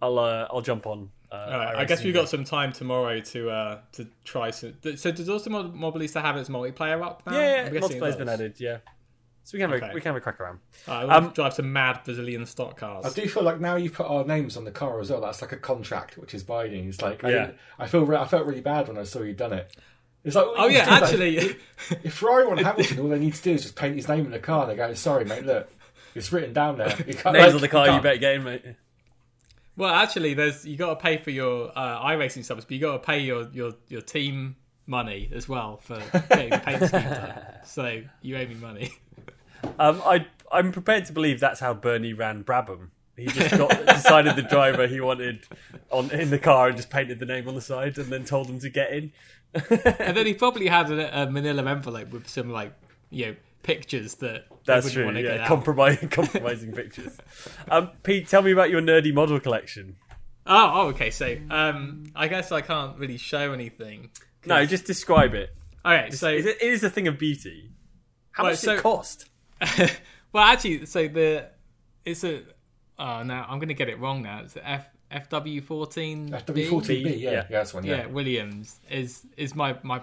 [0.00, 1.10] I'll uh, I'll jump on.
[1.30, 4.72] Uh, All right, I guess we've got some time tomorrow to uh, to try some.
[4.96, 7.34] So does Automobilista have its multiplayer up now?
[7.34, 8.58] Yeah, yeah, I'm it multiplayer's been added.
[8.58, 8.78] Yeah,
[9.44, 10.60] so we can have a we can have a crack around.
[10.88, 13.04] All right, we'll Um, drive some mad Brazilian stock cars.
[13.04, 15.20] I do feel like now you put our names on the car as well.
[15.20, 16.88] That's like a contract, which is binding.
[16.88, 17.38] It's like I, Yeah.
[17.48, 19.76] didn't- I feel re- I felt really bad when I saw you done it.
[20.28, 21.36] It's like oh yeah, actually,
[22.04, 24.30] if Ferrari want Hamilton, all they need to do is just paint his name in
[24.30, 24.66] the car.
[24.66, 25.68] They go, "Sorry, mate, look,
[26.14, 28.34] it's written down there." You can't, Names like, on the car, you can't- better get
[28.34, 28.64] in, mate.
[29.76, 32.92] well, actually, there's you got to pay for your uh, iRacing subs, but you got
[32.92, 37.42] to pay your, your your team money as well for getting the paint scheme done.
[37.64, 38.92] So you owe me money.
[39.78, 42.88] Um, I I'm prepared to believe that's how Bernie ran Brabham.
[43.16, 45.44] He just got decided the driver he wanted
[45.90, 48.46] on in the car and just painted the name on the side and then told
[48.48, 49.12] him to get in.
[49.54, 52.72] And then he probably had a, a manila envelope with some like
[53.10, 55.04] you know pictures that That's true.
[55.04, 57.16] want to Yeah, get compromising compromising pictures.
[57.70, 59.96] Um, Pete, tell me about your nerdy model collection.
[60.46, 61.10] Oh, oh, okay.
[61.10, 64.10] So, um, I guess I can't really show anything.
[64.46, 65.50] No, just describe it.
[65.84, 67.70] Okay, so It it is a thing of beauty.
[68.32, 69.26] How Well, much does so- it cost?
[70.32, 71.48] well, actually, so the
[72.04, 72.42] it's a
[72.98, 74.40] oh now I'm going to get it wrong now.
[74.40, 77.30] It's a F FW14 FW14B, yeah, Yeah.
[77.32, 77.84] yeah, that's one.
[77.84, 80.00] Yeah, Yeah, Williams is is my my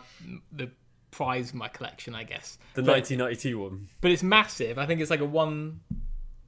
[0.52, 0.70] the
[1.12, 2.58] prize of my collection, I guess.
[2.74, 3.88] The but, 1992 one.
[4.02, 4.78] but it's massive.
[4.78, 5.80] I think it's like a one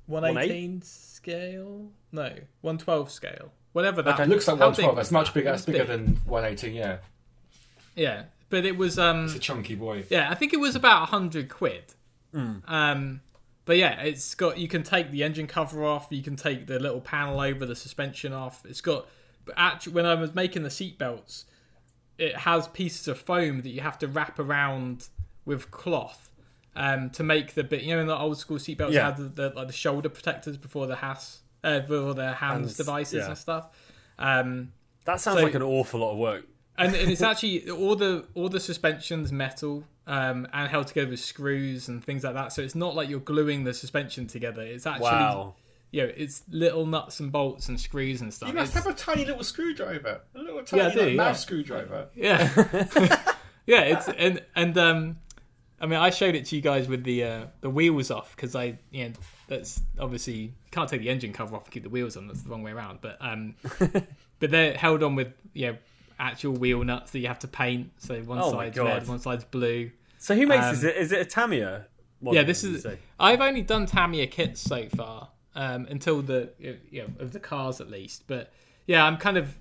[0.05, 0.83] one 1/8?
[0.83, 1.89] scale.
[2.11, 3.51] No, one twelve scale.
[3.73, 4.19] Whatever that.
[4.19, 4.89] it looks like 112.
[4.91, 5.49] big That's much bigger.
[5.49, 5.87] It That's bigger big.
[5.87, 6.73] than 118.
[6.73, 6.97] Yeah,
[7.95, 10.03] Yeah, but it was um it's a chunky boy.
[10.09, 11.83] Yeah, I think it was about hundred quid.
[12.33, 12.55] Hmm.
[12.67, 13.21] Um,
[13.67, 16.79] but yeah, it's got you can take the engine cover off, you can take the
[16.79, 18.65] little panel over the suspension off.
[18.65, 19.05] It's got,
[19.45, 21.45] but actually, when I was making the seat belts,
[22.17, 25.09] it has pieces of foam that you have to wrap around
[25.45, 26.31] with cloth
[26.75, 27.83] um, to make the bit.
[27.83, 29.05] You know, in the old school seat belts Yeah.
[29.07, 32.77] had the, the like the shoulder protectors before the has uh, before the hands, Hands,
[32.77, 33.27] devices yeah.
[33.27, 33.67] and stuff.
[34.17, 34.71] Um,
[35.05, 36.45] That sounds So- like an awful lot of work.
[36.77, 41.19] and, and it's actually all the all the suspensions metal um, and held together with
[41.19, 42.51] screws and things like that.
[42.53, 44.61] So it's not like you're gluing the suspension together.
[44.63, 45.55] It's actually Wow.
[45.91, 48.49] you know, it's little nuts and bolts and screws and stuff.
[48.49, 51.15] You must It's- have a tiny little screwdriver, a little tiny Yeah, do, like, yeah.
[51.15, 52.07] mouse screwdriver.
[52.15, 52.53] yeah,
[53.67, 53.81] yeah.
[53.81, 55.17] It's and and um,
[55.79, 58.55] I mean, I showed it to you guys with the uh, the wheels off because
[58.55, 59.13] I you know
[59.47, 62.27] that's obviously can't take the engine cover off and keep the wheels on.
[62.27, 62.99] That's the wrong way around.
[63.01, 63.55] But um,
[64.39, 65.77] but they're held on with you know
[66.19, 67.91] actual wheel nuts that you have to paint.
[67.97, 69.91] So one Oh side's red, one side's blue.
[70.17, 70.83] So who makes Um, this?
[70.83, 71.85] Is it a Tamiya?
[72.21, 72.83] model, yeah, this is.
[72.83, 72.97] say?
[73.19, 76.51] I've only done Tamiya kits so far um, until the
[76.91, 78.23] you know, of the cars at least.
[78.27, 78.51] But
[78.87, 79.55] yeah, I'm kind of.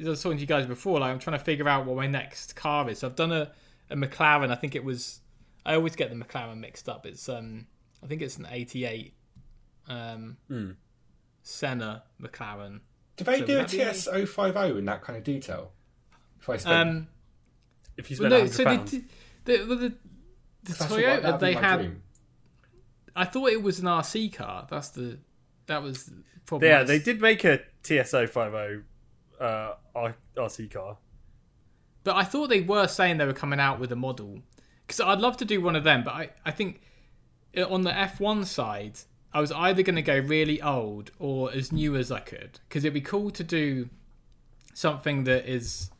[0.00, 1.96] As I was talking to you guys before, like I'm trying to figure out what
[1.96, 3.00] my next car is.
[3.00, 3.50] So I've done a,
[3.90, 4.50] a McLaren.
[4.50, 5.20] I think it was.
[5.66, 7.04] I always get the McLaren mixed up.
[7.04, 7.66] It's um,
[8.02, 9.12] I think it's an '88
[9.88, 10.70] um, Hmm.
[11.42, 12.80] Senna McLaren.
[13.16, 15.72] Do they So do a would that be- TS050 in that kind of detail?
[16.40, 17.08] If I spend, Um,
[17.96, 19.02] If you well, no, so pounds, the,
[19.44, 19.94] the, the, the, the
[20.62, 21.76] that's what- Toyota they had.
[21.78, 22.02] dream.
[23.16, 24.66] I thought it was an RC car.
[24.70, 25.18] That's the
[25.66, 26.10] that was
[26.46, 26.70] problem.
[26.70, 28.82] yeah, they did make a TS050
[29.40, 29.72] uh,
[30.36, 30.98] RC car.
[32.04, 34.38] But I thought they were saying they were coming out with a model
[34.86, 36.04] because I'd love to do one of them.
[36.04, 36.80] But I, I think
[37.56, 38.98] uh, on the F1 side,
[39.32, 42.84] I was either going to go really old or as new as I could because
[42.84, 43.88] it'd be cool to do
[44.74, 45.90] something that is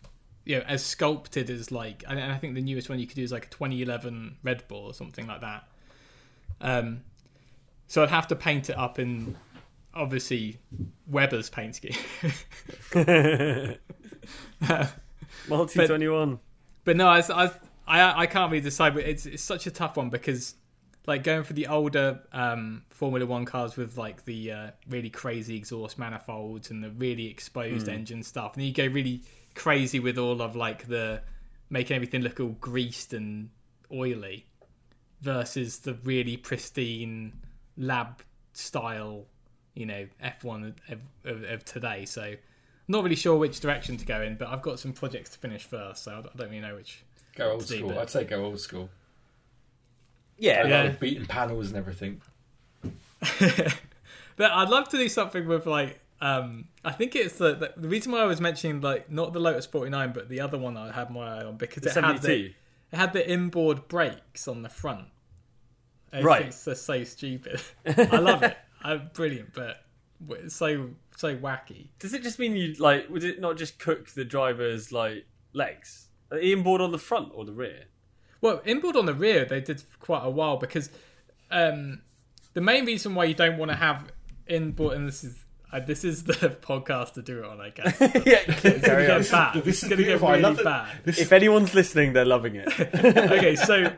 [0.49, 3.23] you know as sculpted as like and I think the newest one you could do
[3.23, 5.69] is like a 2011 Red Bull or something like that.
[6.61, 7.03] Um,
[7.87, 9.37] so I'd have to paint it up in
[9.95, 10.59] obviously
[11.07, 11.93] Webber's paint scheme.
[15.49, 16.39] Multi 21.
[16.85, 17.51] But no, I, I,
[17.87, 18.95] I, I can't really decide.
[18.95, 20.55] But it's it's such a tough one because,
[21.07, 25.57] like, going for the older um, Formula One cars with like the uh, really crazy
[25.57, 29.23] exhaust manifolds and the really exposed engine stuff, and then you go really
[29.59, 31.21] crazy with all of like the
[31.71, 33.51] making everything look all greased and
[33.93, 34.47] oily,
[35.21, 37.33] versus the really pristine
[37.77, 38.23] lab
[38.55, 39.25] style,
[39.75, 42.05] you know, F1 of, of, of today.
[42.07, 42.35] So.
[42.91, 45.65] Not really sure which direction to go in, but I've got some projects to finish
[45.65, 47.03] first, so I don't- I don't really know which
[47.37, 47.91] Go old See, school.
[47.91, 48.89] but- I'd say go old school.
[50.39, 50.83] Yeah, Yeah.
[50.85, 52.23] Like beating panels and everything.
[54.37, 57.89] But I'd love to do something with like um I think it's the, the the
[57.89, 60.93] reason why I was mentioning like not the Lotus 49 but the other one I
[60.93, 62.55] had my eye on because the it had the,
[62.93, 65.07] it had the inboard brakes on the front.
[66.13, 66.47] I Right.
[66.47, 67.61] It's so stupid.
[67.87, 68.57] I love it.
[68.83, 69.85] I'm brilliant, but
[70.31, 71.89] it's so so wacky.
[71.99, 73.09] Does it just mean you like?
[73.11, 76.07] Would it not just cook the driver's like legs?
[76.41, 77.85] Inboard on the front or the rear?
[78.41, 80.91] Well, inboard on the rear they did for quite a while because
[81.51, 82.03] um,
[82.55, 84.13] the main reason why you don't want to have
[84.47, 88.01] inboard and this is uh, this is the podcast to do it on, I guess.
[88.01, 89.63] yeah, It's gonna get bad.
[89.65, 90.65] This is gonna get really love it.
[90.65, 90.89] bad.
[91.07, 92.69] If anyone's listening, they're loving it.
[92.95, 93.93] okay, so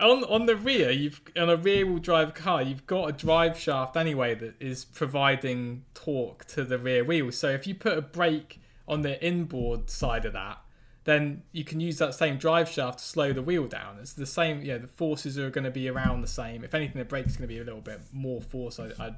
[0.00, 3.58] on on the rear, you've on a rear wheel drive car, you've got a drive
[3.58, 7.30] shaft anyway that is providing torque to the rear wheel.
[7.32, 10.58] So if you put a brake on the inboard side of that,
[11.04, 13.98] then you can use that same drive shaft to slow the wheel down.
[14.00, 14.78] It's the same, yeah.
[14.78, 16.62] The forces are going to be around the same.
[16.64, 18.78] If anything, the brake's going to be a little bit more force.
[18.78, 19.14] I, I,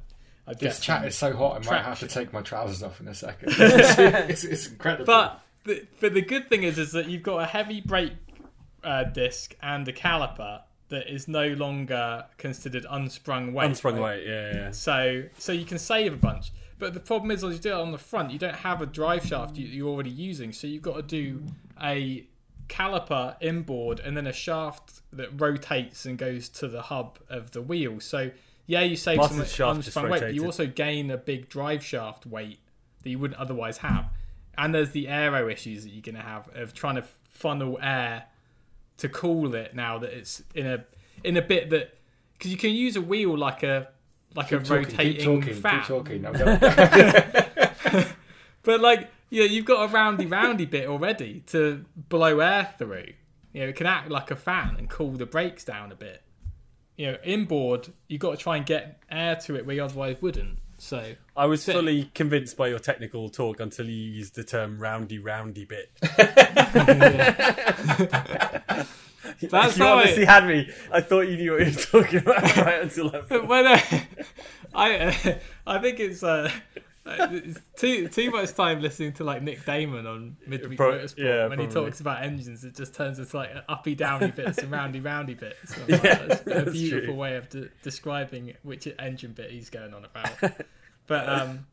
[0.47, 3.09] I This chat is so hot, I might have to take my trousers off in
[3.09, 3.55] a second.
[3.59, 5.07] it's, it's incredible.
[5.07, 8.13] But the, but the good thing is is that you've got a heavy brake
[8.83, 13.67] uh, disc and a caliper that is no longer considered unsprung weight.
[13.67, 14.19] Unsprung right?
[14.19, 14.27] weight.
[14.27, 14.71] Yeah, yeah.
[14.71, 16.53] So so you can save a bunch.
[16.79, 18.87] But the problem is, as you do it on the front, you don't have a
[18.87, 21.43] drive shaft you, you're already using, so you've got to do
[21.83, 22.27] a
[22.69, 27.63] caliper inboard and then a shaft that rotates and goes to the hub of the
[27.63, 28.01] wheel.
[28.01, 28.31] So
[28.67, 31.85] yeah, you save Martin's some just unsprung weight, but you also gain a big drive
[31.85, 32.59] shaft weight
[33.03, 34.07] that you wouldn't otherwise have.
[34.57, 38.25] And there's the aero issues that you're going to have of trying to funnel air
[38.99, 40.85] to cool it now that it's in a
[41.25, 41.99] in a bit that
[42.33, 43.89] because you can use a wheel like a
[44.35, 46.27] like a keep talking, rotating keep talking, fan, keep talking.
[46.27, 46.33] I'm
[48.63, 53.13] but like yeah, you've got a roundy roundy bit already to blow air through.
[53.53, 56.23] You know, it can act like a fan and cool the brakes down a bit.
[56.97, 60.17] You know, inboard, you've got to try and get air to it where you otherwise
[60.21, 60.59] wouldn't.
[60.79, 65.19] So I was fully convinced by your technical talk until you used the term "roundy,
[65.19, 65.91] roundy bit."
[69.41, 70.71] that's you how honestly it, had me.
[70.93, 73.37] I thought you knew what you were talking about right until I.
[73.39, 73.81] when uh,
[74.75, 75.13] I uh,
[75.67, 76.51] I think it's uh,
[77.77, 81.59] too too much time listening to like Nick Damon on Midweek Pro- Motorsport yeah, when
[81.59, 82.65] he talks about engines.
[82.65, 85.77] It just turns into like uppy downy bits and roundy roundy bits.
[85.77, 87.15] And I'm like, Yeah, that's a beautiful true.
[87.15, 90.31] way of de- describing which engine bit he's going on about.
[91.07, 91.67] but um,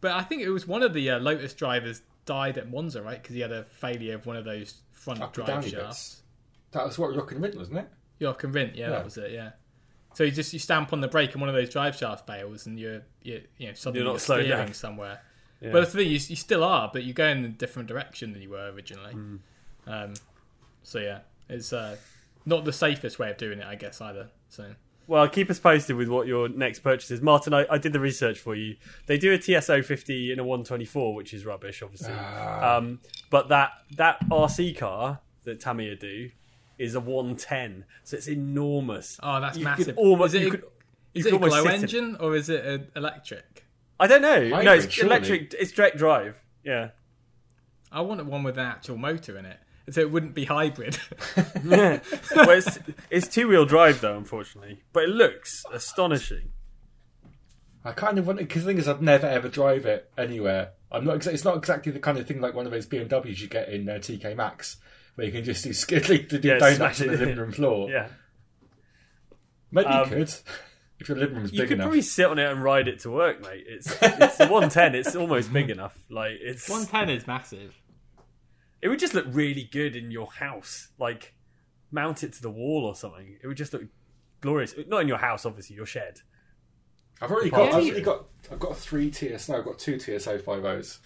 [0.00, 3.20] but I think it was one of the uh, Lotus drivers died at Monza, right?
[3.22, 5.80] Because he had a failure of one of those front Uppy drive downy shafts.
[6.16, 6.22] bits.
[6.72, 7.88] that was what Jochen Rindt, wasn't it?
[8.18, 8.90] You're convinced, yeah, Yeah.
[8.90, 9.50] that was it, yeah.
[10.14, 12.66] So you just you stamp on the brake and one of those drive shaft fails,
[12.66, 14.72] and you're you you know suddenly You're not you're steering down.
[14.74, 15.20] somewhere.
[15.60, 15.70] Yeah.
[15.72, 18.32] But that's the thing, you, you still are, but you're going in a different direction
[18.32, 19.12] than you were originally.
[19.12, 19.36] Hmm.
[19.86, 20.14] Um,
[20.82, 21.96] so yeah, it's uh,
[22.44, 24.28] not the safest way of doing it, I guess either.
[24.50, 24.74] So
[25.06, 27.22] Well, keep us posted with what your next purchase is.
[27.22, 28.76] Martin, I, I did the research for you.
[29.06, 32.12] They do a TS050 in a 124, which is rubbish, obviously.
[32.14, 32.76] Ah.
[32.76, 33.00] Um,
[33.30, 36.30] but that that RC car that Tamiya do
[36.78, 39.18] is a 110, so it's enormous.
[39.22, 39.86] Oh, that's you massive.
[39.86, 40.64] Could almost, is it, you a, could,
[41.14, 43.64] is could it a glow engine or is it an electric?
[43.98, 44.48] I don't know.
[44.48, 45.10] no, Hybrid, it's surely.
[45.10, 45.54] electric.
[45.54, 46.36] It's direct drive.
[46.64, 46.90] Yeah.
[47.92, 49.58] I want one with an actual motor in it,
[49.90, 50.98] so it wouldn't be hybrid.
[51.64, 52.00] well,
[52.50, 56.50] it's, it's two wheel drive though, unfortunately, but it looks astonishing.
[57.84, 60.72] I kind of want because the thing is, I'd never ever drive it anywhere.
[60.90, 61.24] I'm not.
[61.26, 63.88] It's not exactly the kind of thing like one of those BMWs you get in
[63.88, 64.78] uh, TK Maxx,
[65.14, 67.18] where you can just do skiddly to do Yeah, donuts smash on the it.
[67.20, 67.90] living room floor.
[67.90, 68.08] Yeah,
[69.70, 70.34] Maybe Um, you could
[71.00, 71.62] if your living room's you big enough.
[71.62, 71.84] You could enough.
[71.86, 73.64] probably sit on it and ride it to work, mate.
[73.66, 74.94] It's it's a 110.
[74.94, 75.96] It's almost big enough.
[76.10, 77.74] Like it's 110 is massive.
[78.82, 80.88] it would just look really good in your house.
[80.98, 81.34] Like
[81.90, 83.38] mount it to the wall or something.
[83.42, 83.82] It would just look
[84.40, 84.74] glorious.
[84.88, 86.20] Not in your house, obviously, your shed.
[87.20, 87.68] I've already got.
[87.68, 88.26] I've already got.
[88.50, 89.56] I've got three TSO.
[89.58, 90.98] I've got two TS050's.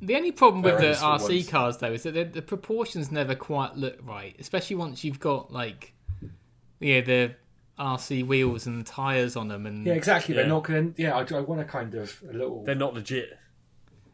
[0.00, 1.48] The only problem with the RC ones.
[1.48, 5.52] cars though is that the, the proportions never quite look right, especially once you've got
[5.52, 5.92] like,
[6.80, 7.34] yeah, the
[7.78, 10.34] RC wheels and tires on them, and Yeah, exactly.
[10.34, 10.42] Yeah.
[10.42, 10.94] They're not going.
[10.94, 11.02] to...
[11.02, 12.64] Yeah, I, I want a kind of a little.
[12.64, 13.38] They're not legit.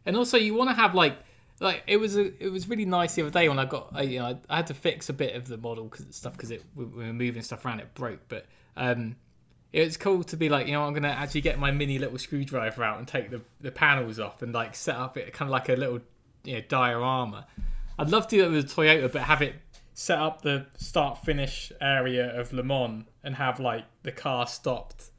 [0.06, 1.18] and also you want to have like,
[1.60, 4.02] like it was a, it was really nice the other day when I got, I,
[4.02, 6.50] you know, I, I had to fix a bit of the model because stuff because
[6.50, 9.16] it we, we were moving stuff around, it broke, but um.
[9.72, 12.18] It was cool to be like, you know, I'm gonna actually get my mini little
[12.18, 15.52] screwdriver out and take the, the panels off and like set up it kind of
[15.52, 16.00] like a little,
[16.44, 17.46] you know, diorama.
[17.98, 19.56] I'd love to do that with a Toyota, but have it
[19.94, 25.10] set up the start finish area of Le Mans and have like the car stopped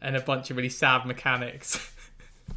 [0.00, 1.92] and a bunch of really sad mechanics.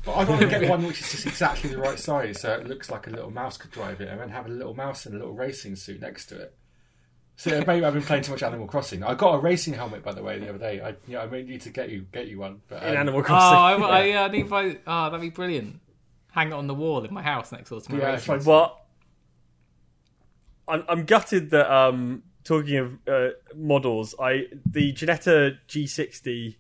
[0.06, 2.68] But I want to get one which is just exactly the right size, so it
[2.68, 5.14] looks like a little mouse could drive it, and then have a little mouse in
[5.14, 6.56] a little racing suit next to it.
[7.44, 9.04] So maybe I've been playing too much Animal Crossing.
[9.04, 10.80] I got a racing helmet by the way the other day.
[10.80, 12.62] I, yeah, I may need to get you get you one.
[12.70, 13.84] But, In um, Animal oh, Crossing.
[13.84, 15.82] I, I, yeah, I think if I, oh, that'd be brilliant.
[16.32, 18.36] Hang it on the wall in my house next door to my Yeah, racing.
[18.36, 18.78] it's But
[20.70, 26.56] I'm, I'm gutted that um, talking of uh, models, I the Ginetta G60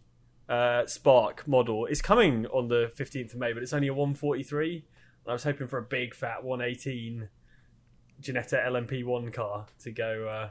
[0.50, 4.76] uh, Spark model is coming on the 15th of May, but it's only a 143.
[4.76, 4.84] And
[5.30, 7.30] I was hoping for a big fat 118
[8.22, 10.28] Ginetta LMP1 car to go.
[10.28, 10.50] Uh,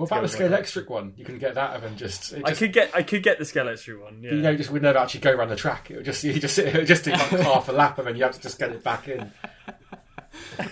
[0.00, 1.12] what about the Go scale with electric one?
[1.16, 3.44] You can get that and then just, it I could get I could get the
[3.44, 4.22] Scalextric one.
[4.22, 4.32] Yeah.
[4.32, 5.90] you know just would never actually go around the track.
[5.90, 8.16] It would just you just it would just do like half a lap and then
[8.16, 9.30] you have to just get it back in.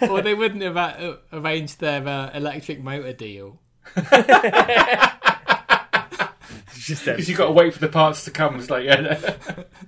[0.08, 3.60] or they wouldn't have uh, arranged their uh, electric motor deal.
[6.74, 8.58] Just Because you've got to wait for the parts to come.
[8.58, 9.34] It's like yeah.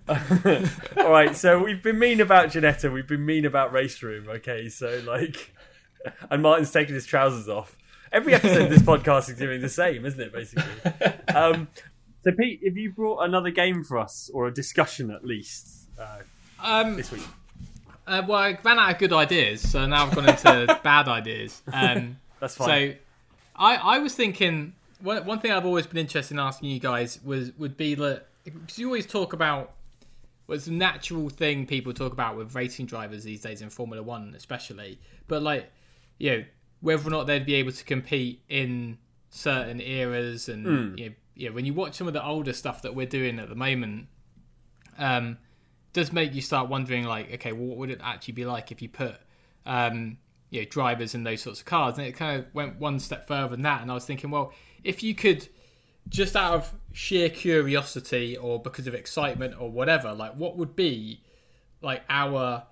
[0.98, 4.68] All right, so we've been mean about Ginetta, we've been mean about RaceRoom, okay?
[4.68, 5.55] So, like,
[6.31, 7.76] and Martin's taking his trousers off.
[8.12, 10.64] Every episode of this podcast is doing the same, isn't it, basically?
[11.35, 11.68] Um,
[12.25, 16.18] so, Pete, have you brought another game for us, or a discussion at least, uh,
[16.62, 17.23] Um, this week?
[18.09, 21.62] uh, well, I ran out of good ideas, so now I've gone into bad ideas.
[21.73, 22.68] Um, That's fine.
[22.92, 22.96] So,
[23.57, 27.20] I I was thinking one one thing I've always been interested in asking you guys
[27.25, 29.73] was would be that because you always talk about
[30.46, 34.35] what's a natural thing people talk about with racing drivers these days in Formula One,
[34.37, 34.99] especially.
[35.29, 35.70] But like,
[36.18, 36.44] you know,
[36.81, 41.51] whether or not they'd be able to compete in certain eras, and you know, yeah,
[41.51, 44.09] when you watch some of the older stuff that we're doing at the moment,
[44.99, 45.38] um,
[45.93, 48.83] does make you start wondering, like, okay, well, what would it actually be like if
[48.83, 49.16] you put,
[49.66, 50.19] um,
[50.51, 51.99] you know, drivers in those sorts of cars?
[51.99, 53.83] And it kind of went one step further than that.
[53.83, 54.53] And I was thinking, well,
[54.85, 55.49] if you could,
[56.09, 61.23] just out of sheer curiosity or because of excitement or whatever, like, what would be
[61.83, 62.64] like our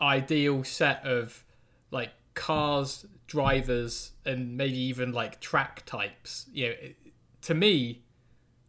[0.00, 1.44] ideal set of
[1.90, 6.46] like cars, drivers, and maybe even like track types?
[6.52, 6.96] You know, it-
[7.42, 8.02] to me,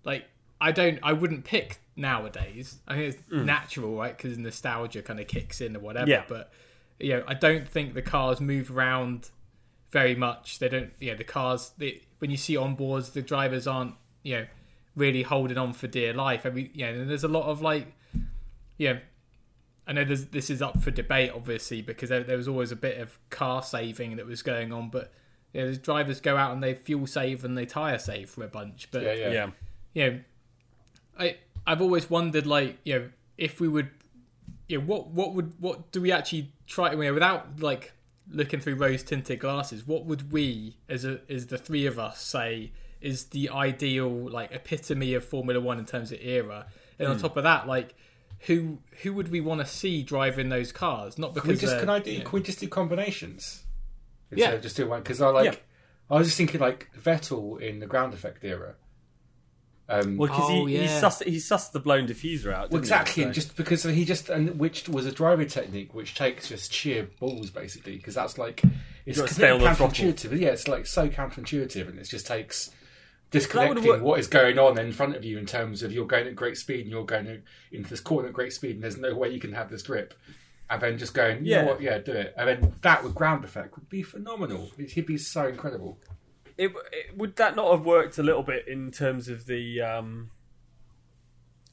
[0.03, 0.25] like
[0.59, 2.79] I don't, I wouldn't pick nowadays.
[2.87, 3.45] I think it's mm.
[3.45, 4.15] natural, right?
[4.15, 6.09] Because nostalgia kind of kicks in or whatever.
[6.09, 6.23] Yeah.
[6.27, 6.51] But
[6.99, 9.29] you know, I don't think the cars move around
[9.91, 10.59] very much.
[10.59, 11.71] They don't, you know, the cars.
[11.77, 14.45] They, when you see on boards, the drivers aren't, you know,
[14.95, 16.45] really holding on for dear life.
[16.45, 17.87] I mean, you know, and there's a lot of like,
[18.77, 18.99] you know,
[19.87, 22.75] I know there's, this is up for debate, obviously, because there, there was always a
[22.75, 25.11] bit of car saving that was going on, but.
[25.53, 28.43] You know, the drivers go out and they fuel save and they tire save for
[28.43, 29.31] a bunch, but Yeah, yeah.
[29.31, 29.49] yeah.
[29.93, 30.19] you know,
[31.17, 31.37] I
[31.67, 33.89] I've always wondered like you know if we would,
[34.67, 37.93] you know, what what would what do we actually try to you know, without like
[38.29, 39.87] looking through rose tinted glasses?
[39.87, 44.51] What would we as a as the three of us say is the ideal like
[44.51, 46.67] epitome of Formula One in terms of era?
[46.97, 47.21] And on hmm.
[47.21, 47.95] top of that, like
[48.39, 51.17] who who would we want to see driving those cars?
[51.17, 52.11] Not because Can we just can I do?
[52.11, 53.63] you know- Can we just do combinations?
[54.31, 54.45] Yeah.
[54.45, 55.45] Instead of just do one because I like.
[55.45, 55.55] Yeah.
[56.09, 58.75] I was just thinking like Vettel in the ground effect era.
[59.87, 60.99] Um, Well, because Oh, he, he yeah.
[61.01, 62.71] sussed he sussed the blown diffuser out.
[62.71, 63.27] Well, exactly, He?
[63.27, 66.73] and So- just because he just and which was a driving technique which takes just
[66.73, 68.63] sheer balls basically because that's like
[69.05, 70.13] it's gotta stay on completely the throttle.
[70.31, 70.39] counterintuitive.
[70.39, 72.84] Yeah, it's like so counterintuitive, and it just takes would've
[73.31, 76.35] disconnecting what is going on in front of you in terms of you're going at
[76.35, 79.29] great speed and you're going into this corner at great speed, and there's no way
[79.29, 80.13] you can have this grip.
[80.69, 81.65] And then just going, you Yeah.
[81.65, 82.33] what, yeah, do it.
[82.37, 84.71] And then that with ground effect would be phenomenal.
[84.77, 85.99] He'd be so incredible.
[86.57, 90.31] it, it, would that not have worked a little bit in terms of the um,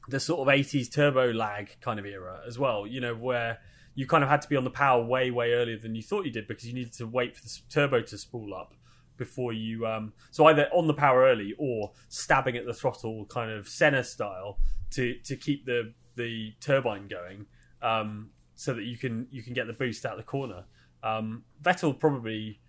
[0.09, 3.59] the sort of 80s turbo lag kind of era as well you know where
[3.95, 6.25] you kind of had to be on the power way way earlier than you thought
[6.25, 8.73] you did because you needed to wait for the turbo to spool up
[9.17, 13.51] before you um, so either on the power early or stabbing at the throttle kind
[13.51, 14.59] of Senna style
[14.91, 17.45] to to keep the the turbine going
[17.81, 20.65] um, so that you can you can get the boost out the corner
[21.03, 22.59] um, Vettel probably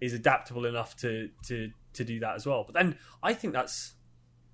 [0.00, 2.64] is adaptable enough to to to do that as well.
[2.64, 3.94] But then I think that's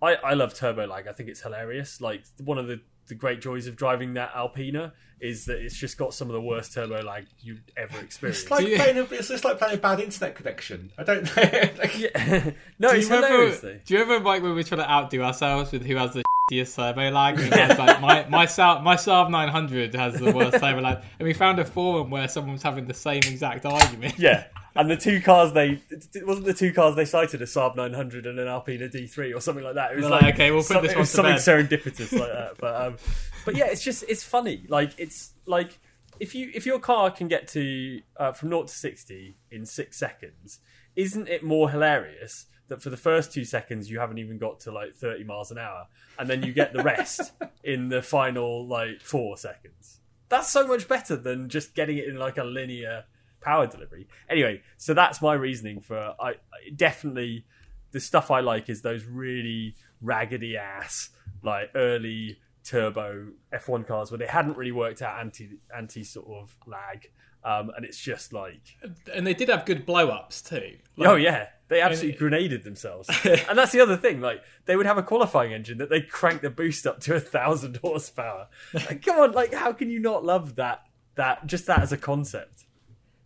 [0.00, 1.08] I I love turbo lag.
[1.08, 2.00] I think it's hilarious.
[2.00, 5.98] Like one of the the great joys of driving that Alpina is that it's just
[5.98, 8.42] got some of the worst turbo lag you'd ever experienced.
[8.42, 10.92] It's like Do you- playing a, it's just like playing a bad internet connection.
[10.96, 11.42] I don't know.
[11.78, 12.50] like, Yeah.
[12.78, 13.60] no, Do it's you, remember, hilarious.
[13.60, 16.22] Do you remember like when we were trying to outdo ourselves with who has the
[16.52, 17.40] shittiest turbo lag?
[17.40, 21.32] And like, my my Saab, my Saab 900 has the worst turbo lag, and we
[21.34, 24.18] found a forum where someone was having the same exact argument.
[24.18, 24.44] Yeah.
[24.78, 25.82] And the two cars they
[26.14, 29.40] it wasn't the two cars they cited a Saab 900 and an Alpina D3 or
[29.40, 29.90] something like that.
[29.92, 31.40] It was like, like, okay, we'll put some- this one something bed.
[31.40, 32.52] serendipitous like that.
[32.58, 32.96] But um,
[33.44, 34.64] but yeah, it's just it's funny.
[34.68, 35.80] Like it's like
[36.20, 39.98] if you if your car can get to uh, from 0 to 60 in six
[39.98, 40.60] seconds,
[40.94, 44.70] isn't it more hilarious that for the first two seconds you haven't even got to
[44.70, 45.86] like 30 miles an hour,
[46.20, 47.32] and then you get the rest
[47.64, 49.98] in the final like four seconds?
[50.28, 53.06] That's so much better than just getting it in like a linear
[53.48, 54.06] power delivery.
[54.28, 57.46] Anyway, so that's my reasoning for I, I definitely
[57.92, 61.08] the stuff I like is those really raggedy ass
[61.42, 66.54] like early turbo F1 cars where they hadn't really worked out anti anti sort of
[66.66, 67.10] lag.
[67.42, 68.76] Um, and it's just like,
[69.14, 70.76] And they did have good blow ups too.
[70.96, 73.08] Like, oh yeah, they absolutely grenaded themselves.
[73.24, 74.20] and that's the other thing.
[74.20, 77.20] Like they would have a qualifying engine that they crank the boost up to a
[77.20, 78.48] thousand horsepower.
[78.74, 80.82] Like, come on, like how can you not love that?
[81.14, 82.64] That just that as a concept.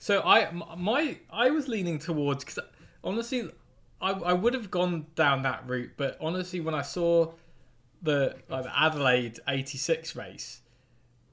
[0.02, 2.58] So I my I was leaning towards because
[3.04, 3.48] honestly,
[4.00, 7.34] I I would have gone down that route, but honestly, when I saw
[8.02, 10.62] the like the Adelaide '86 race,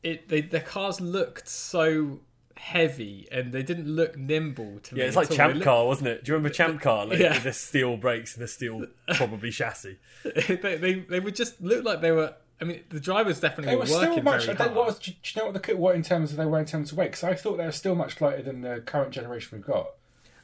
[0.03, 2.19] it they the cars looked so
[2.57, 5.01] heavy and they didn't look nimble to me.
[5.01, 5.31] Yeah, it's like.
[5.31, 6.23] Champ They Car, wasn't it?
[6.23, 7.07] Do you remember Champ Car?
[7.07, 7.39] Like, Yeah.
[7.39, 9.97] the steel brakes and the steel probably chassis.
[10.23, 12.35] they, they they would just look like they were.
[12.61, 14.45] I mean, the drivers definitely They were were still much.
[14.47, 16.65] They, what, was- do you know what the what in terms of they were in
[16.65, 17.11] terms of weight?
[17.11, 19.91] Because I thought they were still much lighter than the current generation we've got.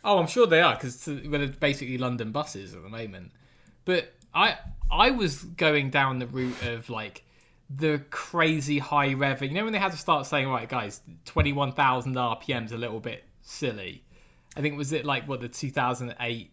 [0.03, 3.32] Oh, I'm sure they are because they're basically London buses at the moment.
[3.86, 4.57] But I
[4.91, 7.24] I was going down the route of like
[7.76, 9.41] the crazy high rev.
[9.41, 12.78] You know when they had to start saying, right, guys, twenty one thousand RPMs a
[12.78, 14.03] little bit silly.
[14.55, 16.51] I think was it like what the 2008.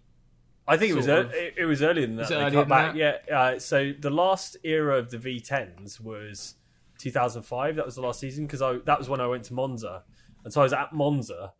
[0.66, 1.32] I think it was of.
[1.32, 2.28] it, it was earlier than that.
[2.28, 2.94] They earlier than back.
[2.94, 3.24] that?
[3.28, 3.36] Yeah.
[3.36, 6.54] Uh, so the last era of the V10s was
[6.98, 7.76] 2005.
[7.76, 10.04] That was the last season because I that was when I went to Monza,
[10.44, 11.52] and so I was at Monza,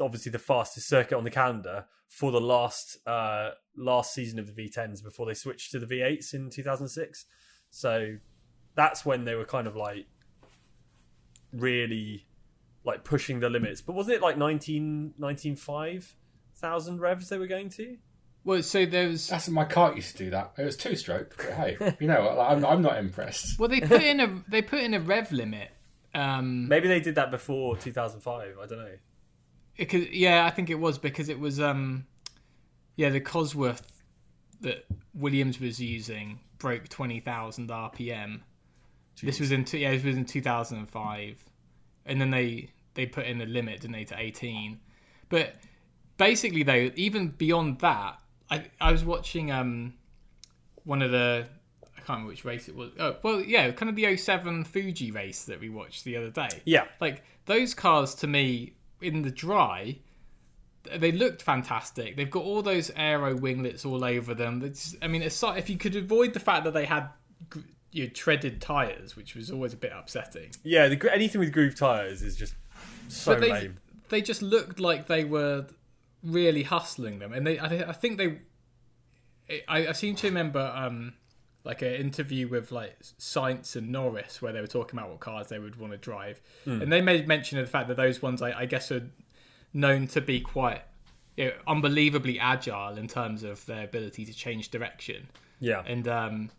[0.00, 4.52] obviously the fastest circuit on the calendar for the last uh, last season of the
[4.52, 7.26] V10s before they switched to the V8s in 2006.
[7.70, 8.16] So
[8.74, 10.06] that's when they were kind of like
[11.52, 12.26] really
[12.84, 13.82] like pushing the limits.
[13.82, 16.14] But wasn't it like 19 19.5
[16.58, 17.96] thousand revs they were going to?
[18.44, 19.28] Well, so there was.
[19.28, 20.52] That's my car used to do that.
[20.56, 21.34] It was two stroke.
[21.36, 23.58] But hey, you know, like, I'm, I'm not impressed.
[23.58, 25.70] Well, they put in a they put in a rev limit.
[26.14, 28.56] Um, Maybe they did that before 2005.
[28.60, 28.88] I don't know.
[29.76, 32.06] because yeah, I think it was because it was um,
[32.96, 33.82] yeah, the Cosworth
[34.60, 38.40] that Williams was using broke twenty thousand RPM.
[39.22, 41.44] This was in two, yeah, this was in two thousand and five,
[42.06, 44.80] and then they they put in a limit, didn't they, to eighteen?
[45.28, 45.56] But
[46.18, 48.18] basically, though, even beyond that,
[48.50, 49.94] I I was watching um
[50.84, 51.46] one of the
[51.82, 52.90] I can't remember which race it was.
[52.98, 56.48] Oh, well, yeah, kind of the 07 Fuji race that we watched the other day.
[56.64, 59.98] Yeah, Like those cars to me in the dry,
[60.96, 62.16] they looked fantastic.
[62.16, 64.62] They've got all those aero winglets all over them.
[64.64, 67.08] It's, I mean, aside, if you could avoid the fact that they had
[67.50, 67.60] gr-
[67.92, 70.88] you know, treaded tires, which was always a bit upsetting, yeah.
[70.88, 72.54] The, anything with groove tires is just
[73.08, 73.76] so but they lame.
[74.08, 75.66] they just looked like they were
[76.22, 78.38] really hustling them, and they I, I think they.
[79.66, 81.14] I, I seem to remember um,
[81.64, 85.48] like an interview with like Sainz and Norris where they were talking about what cars
[85.48, 88.42] they would want to drive, and they made mention of the fact that those ones
[88.42, 89.08] I, I guess are
[89.72, 90.82] known to be quite
[91.36, 95.28] you know, unbelievably agile in terms of their ability to change direction.
[95.60, 95.82] Yeah.
[95.86, 96.50] And um,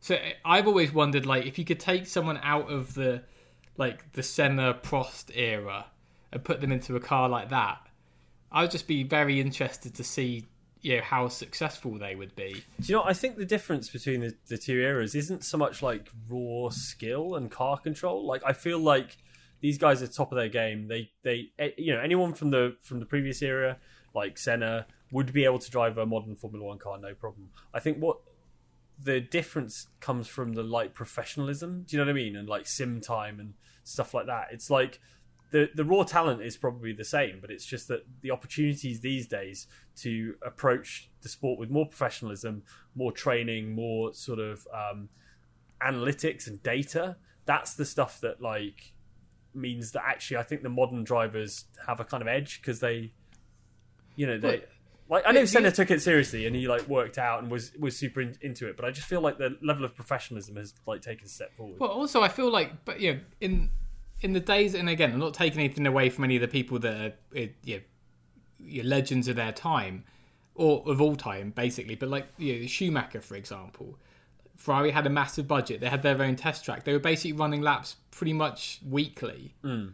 [0.00, 3.22] so I've always wondered, like, if you could take someone out of the
[3.76, 5.86] like the Senna Prost era
[6.32, 7.78] and put them into a car like that,
[8.54, 10.46] I'd just be very interested to see,
[10.80, 12.62] you know, how successful they would be.
[12.80, 13.02] Do you know?
[13.02, 17.34] I think the difference between the, the two eras isn't so much like raw skill
[17.34, 18.24] and car control.
[18.24, 19.16] Like I feel like
[19.60, 20.86] these guys are top of their game.
[20.86, 23.78] They they eh, you know anyone from the from the previous era
[24.14, 27.50] like Senna would be able to drive a modern Formula One car no problem.
[27.72, 28.18] I think what
[29.02, 31.84] the difference comes from the like professionalism.
[31.88, 32.36] Do you know what I mean?
[32.36, 34.48] And like sim time and stuff like that.
[34.52, 35.00] It's like
[35.54, 39.28] the the raw talent is probably the same, but it's just that the opportunities these
[39.28, 42.64] days to approach the sport with more professionalism,
[42.96, 45.08] more training, more sort of um,
[45.80, 47.14] analytics and data.
[47.46, 48.94] That's the stuff that like
[49.54, 53.12] means that actually I think the modern drivers have a kind of edge because they,
[54.16, 54.58] you know, they.
[54.58, 54.68] But-
[55.06, 57.72] like I know Yeah, Senna took it seriously and he like worked out and was
[57.78, 60.72] was super in, into it, but I just feel like the level of professionalism has
[60.86, 61.78] like taken a step forward.
[61.78, 63.70] Well, also I feel like, but you know, in
[64.24, 66.78] in the days, and again, I'm not taking anything away from any of the people
[66.78, 67.82] that are you
[68.58, 70.02] know, legends of their time
[70.54, 71.94] or of all time, basically.
[71.94, 73.98] But like you know, Schumacher, for example,
[74.56, 75.82] Ferrari had a massive budget.
[75.82, 76.84] They had their own test track.
[76.84, 79.54] They were basically running laps pretty much weekly.
[79.60, 79.88] Hmm.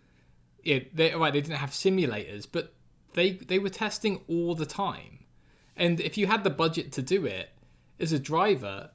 [0.63, 1.33] Yeah, they right.
[1.33, 2.73] They didn't have simulators, but
[3.15, 5.25] they they were testing all the time.
[5.77, 7.51] And if you had the budget to do it
[7.99, 8.91] as a driver,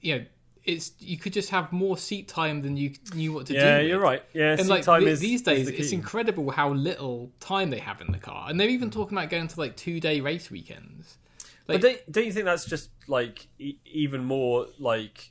[0.00, 0.24] you know,
[0.64, 3.58] it's you could just have more seat time than you knew what to do.
[3.58, 4.22] yeah, you're right.
[4.32, 7.70] Yeah, And seat like time th- is these days, the it's incredible how little time
[7.70, 10.20] they have in the car, and they're even talking about going to like two day
[10.20, 11.18] race weekends.
[11.66, 15.30] But don't, don't you think that's just like e- even more like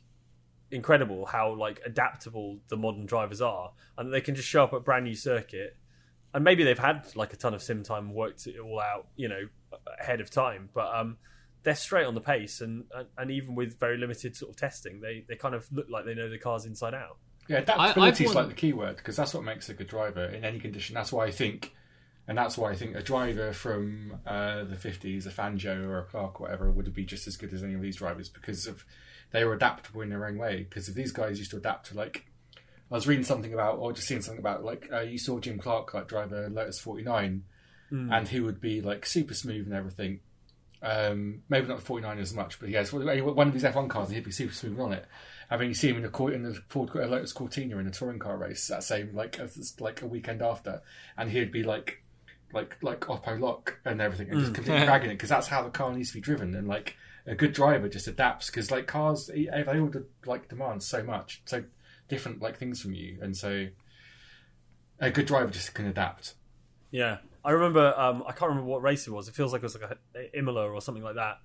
[0.70, 4.84] incredible how like adaptable the modern drivers are, and they can just show up at
[4.84, 5.76] brand new circuit,
[6.34, 9.08] and maybe they've had like a ton of sim time, and worked it all out,
[9.16, 9.48] you know,
[10.00, 11.18] ahead of time, but um,
[11.64, 15.02] they're straight on the pace, and and, and even with very limited sort of testing,
[15.02, 17.18] they they kind of look like they know the cars inside out.
[17.48, 19.88] Yeah, adaptability I've is won- like the key word because that's what makes a good
[19.88, 20.96] driver in any condition.
[20.96, 21.74] That's why I think,
[22.28, 26.04] and that's why I think a driver from uh, the fifties, a Fangio or a
[26.04, 28.84] Clark or whatever, would be just as good as any of these drivers because of
[29.32, 30.66] they were adaptable in their own way.
[30.70, 32.26] Because if these guys used to adapt to like,
[32.92, 35.58] I was reading something about or just seeing something about like uh, you saw Jim
[35.58, 37.44] Clark like drive a Lotus forty nine,
[38.12, 40.20] and he would be like super smooth and everything.
[40.82, 44.24] Um, maybe not the 49 as much, but yes, one of these F1 cars, he'd
[44.24, 45.06] be super smooth on it.
[45.50, 47.92] I mean, you see him in the in the Ford uh, Lotus Cortina in the
[47.92, 49.40] touring car race that same like
[49.80, 50.82] like a weekend after,
[51.18, 52.04] and he'd be like
[52.54, 55.70] like like Oppo lock and everything, and just completely dragging it because that's how the
[55.70, 56.54] car needs to be driven.
[56.54, 59.92] And like a good driver just adapts because like cars they they all
[60.26, 61.64] like demand so much, so
[62.10, 63.68] different like things from you, and so
[65.00, 66.36] a good driver just can adapt.
[66.92, 67.18] Yeah,
[67.48, 67.98] I remember.
[67.98, 69.30] Um, I can't remember what race it was.
[69.30, 71.38] It feels like it was like a Imola or something like that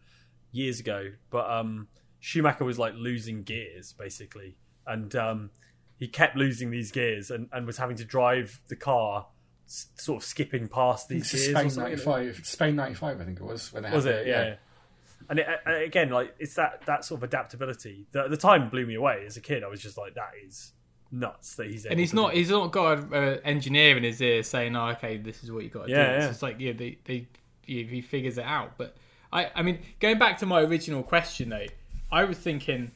[0.51, 1.13] years ago.
[1.31, 1.87] But um,
[2.19, 5.51] Schumacher was like losing gears basically, and um,
[6.01, 9.29] he kept losing these gears and, and was having to drive the car
[9.69, 11.51] s- sort of skipping past these gears.
[11.73, 14.27] Spain '95, Spain '95, I think it was when they Was it?
[14.27, 14.57] Yeah.
[15.31, 15.47] And it,
[15.87, 18.09] again, like it's that that sort of adaptability.
[18.11, 19.63] The, the time blew me away as a kid.
[19.63, 20.73] I was just like, that is
[21.13, 21.85] nuts that he's.
[21.87, 25.19] and he's not do he's not got an engineer in his ear saying, "Oh, okay,
[25.19, 26.29] this is what you got to Yeah, do." It's yeah.
[26.29, 27.29] just like yeah, they they
[27.67, 28.77] he he figures it out.
[28.79, 28.97] But
[29.33, 31.67] I I mean, going back to my original question though,
[32.11, 32.91] I was thinking,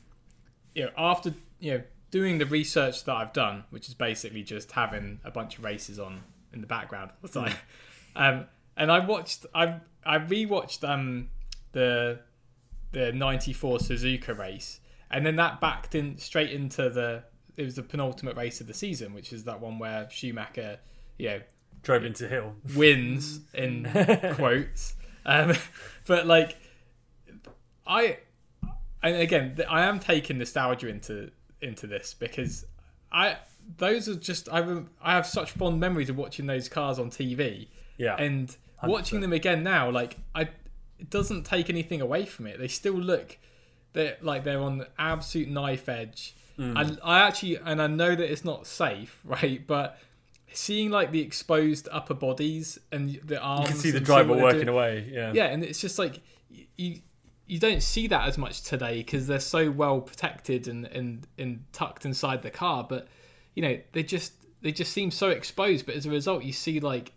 [0.75, 4.73] you know, after you know doing the research that I've done, which is basically just
[4.73, 7.57] having a bunch of races on in the background all the time,
[8.17, 8.47] um,
[8.77, 11.29] and I watched I I rewatched um
[11.73, 12.21] the
[12.93, 17.25] the '94 Suzuka race, and then that backed in straight into the
[17.57, 20.79] it was the penultimate race of the season, which is that one where Schumacher,
[21.19, 21.41] you know,
[21.83, 22.55] drove into hill.
[22.75, 23.89] wins in
[24.35, 24.95] quotes.
[25.25, 25.55] Um,
[26.07, 26.57] but like,
[27.87, 28.19] I,
[29.03, 31.31] and again, I am taking nostalgia into
[31.63, 32.67] into this because
[33.11, 33.37] I
[33.79, 34.61] those are just I
[35.01, 39.33] I have such fond memories of watching those cars on TV Yeah, and watching them
[39.33, 39.91] again now.
[39.91, 40.43] Like I,
[40.99, 42.59] it doesn't take anything away from it.
[42.59, 43.39] They still look.
[43.93, 46.35] They're like they're on the absolute knife edge.
[46.59, 46.99] Mm.
[47.03, 49.67] I, I actually, and I know that it's not safe, right?
[49.67, 49.99] But
[50.53, 54.31] seeing like the exposed upper bodies and the arms, you can see the and driver
[54.31, 55.11] what working doing- away.
[55.13, 56.21] Yeah, Yeah, and it's just like
[56.77, 57.01] you
[57.49, 61.65] you don't see that as much today because they're so well protected and, and and
[61.73, 62.85] tucked inside the car.
[62.89, 63.07] But
[63.55, 64.33] you know they just
[64.63, 65.87] they just seem so exposed.
[65.87, 67.13] But as a result, you see like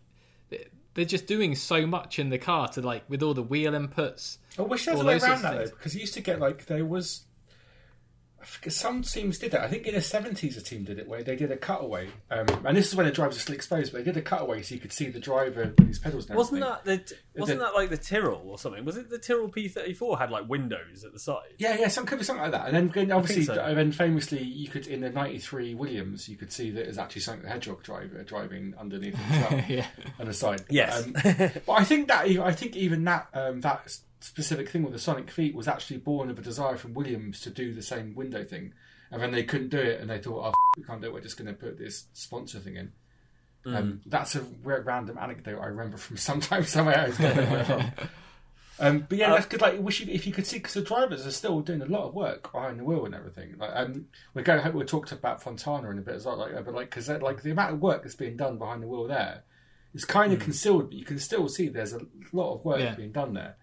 [0.96, 4.38] they're just doing so much in the car to like with all the wheel inputs.
[4.58, 6.40] I wish there was a way around that of though, because you used to get
[6.40, 7.22] like there was.
[8.68, 9.62] Some teams did that.
[9.62, 12.48] I think in the seventies, a team did it where they did a cutaway, um,
[12.66, 13.92] and this is when the drivers are still exposed.
[13.92, 16.30] But they did a cutaway so you could see the driver with his pedals.
[16.30, 17.02] Wasn't that the
[17.36, 18.86] wasn't that like the Tyrrell or something?
[18.86, 21.54] Was it the Tyrrell P thirty four had like windows at the side?
[21.58, 22.74] Yeah, yeah, some could be something like that.
[22.74, 23.62] And then, obviously, so.
[23.62, 26.98] and then famously, you could in the '93 Williams, you could see that it was
[26.98, 29.86] actually something the Hedgehog driver driving underneath it as well yeah.
[30.20, 30.64] on the side.
[30.70, 31.06] Yes.
[31.06, 31.14] Um,
[31.66, 35.30] but I think that I think even that um, that specific thing with the Sonic
[35.32, 38.74] feet was actually born of a desire from Williams to do the same window thing,
[39.11, 41.13] and then they couldn't do it, and they thought, "Oh, f- we can't do it.
[41.13, 42.91] We're just going to put this sponsor thing in."
[43.65, 46.97] Um, that's a r- random anecdote I remember from sometime somewhere.
[46.99, 47.84] I was getting away from.
[48.82, 49.59] Um, but yeah, that's good.
[49.59, 52.07] Like, wish you, if you could see, because the drivers are still doing a lot
[52.07, 53.55] of work behind the wheel and everything.
[53.57, 54.74] Like, um, we're going.
[54.74, 56.38] we'll talked about Fontana in a bit as well.
[56.38, 58.88] Like, uh, but like, because like the amount of work that's being done behind the
[58.88, 59.43] wheel there
[59.93, 61.99] is kind of concealed, but you can still see there's a
[62.32, 62.95] lot of work Yeah.
[62.95, 63.57] being done there.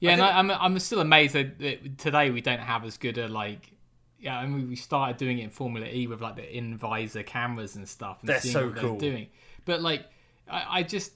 [0.00, 3.28] Yeah, and I, I'm I'm still amazed that, today we don't have as good a
[3.28, 3.70] like.
[4.18, 7.22] Yeah, I mean we started doing it in Formula E with like the in visor
[7.22, 8.18] cameras and stuff.
[8.20, 8.90] And They're so what cool.
[8.98, 9.26] They're doing,
[9.64, 10.06] but like,
[10.50, 11.12] I, I just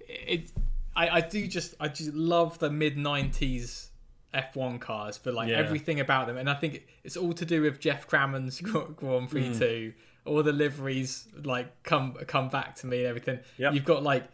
[0.00, 0.50] it.
[0.96, 3.88] I, I do just I just love the mid '90s
[4.34, 5.56] F1 cars for like Yeah.
[5.58, 8.96] everything about them, and I think it's all to do with Geoff Crammond's Grand
[9.30, 9.58] Prix Mm.
[9.58, 9.92] two.
[10.26, 13.38] All the liveries like come come back to me and everything.
[13.58, 13.74] Yep.
[13.74, 14.24] You've got like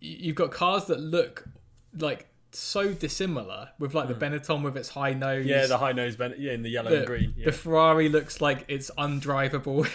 [0.00, 1.44] you've got cars that look
[1.96, 5.44] like so dissimilar with like the Benetton with its high nose.
[5.44, 5.48] Mm.
[5.48, 7.34] Yeah, the high nose ben- yeah, in the yellow the, and green.
[7.36, 7.46] Yeah.
[7.46, 9.86] the Ferrari looks like it's undrivable.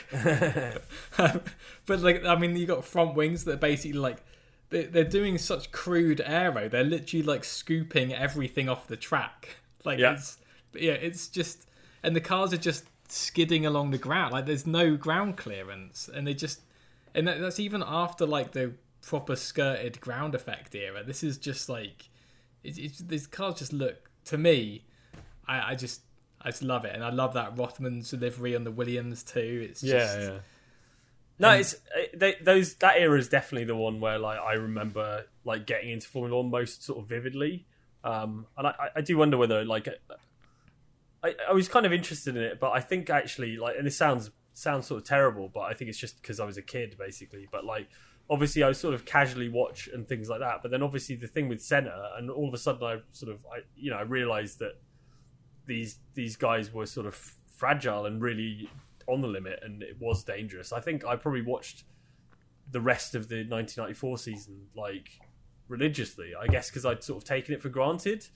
[1.18, 1.42] Um,
[1.86, 4.24] but like, I mean, you got front wings that are basically like
[4.70, 6.70] they- they're doing such crude aero.
[6.70, 9.58] They're literally like scooping everything off the track.
[9.84, 10.14] Like Yeah.
[10.14, 10.38] it's
[10.74, 11.68] yeah, it's just
[12.04, 14.34] and the cars are just skidding along the ground.
[14.34, 16.62] Like there's no ground clearance, and they just
[17.16, 18.74] and that, that's even after like the
[19.04, 21.04] proper skirted ground effect era.
[21.04, 22.10] This is just like
[22.64, 24.86] it, it's these cars just look to me.
[25.48, 26.02] I, I just
[26.42, 29.68] I just love it, and I love that Rothman's delivery on the Williams too.
[29.70, 30.38] It's just, yeah, yeah.
[31.40, 35.26] No, it's uh, they, those that era is definitely the one where like I remember
[35.44, 37.66] like getting into Formula One most sort of vividly,
[38.04, 39.88] um, and I, I do wonder whether like
[41.24, 43.98] I, I was kind of interested in it, but I think actually like and this
[43.98, 46.96] sounds sounds sort of terrible, but I think it's just because I was a kid
[46.98, 47.48] basically.
[47.52, 47.90] But like
[48.30, 51.50] obviously I sort of casually watch and things like that, but then obviously the thing
[51.50, 54.60] with Senna, and all of a sudden I sort of I you know I realized
[54.60, 54.74] that
[55.66, 57.16] these these guys were sort of
[57.56, 58.70] fragile and really
[59.08, 60.72] on the limit, and it was dangerous.
[60.72, 61.84] I think I probably watched
[62.72, 65.20] the rest of the 1994 season like
[65.68, 66.34] religiously.
[66.40, 68.28] I guess because I'd sort of taken it for granted,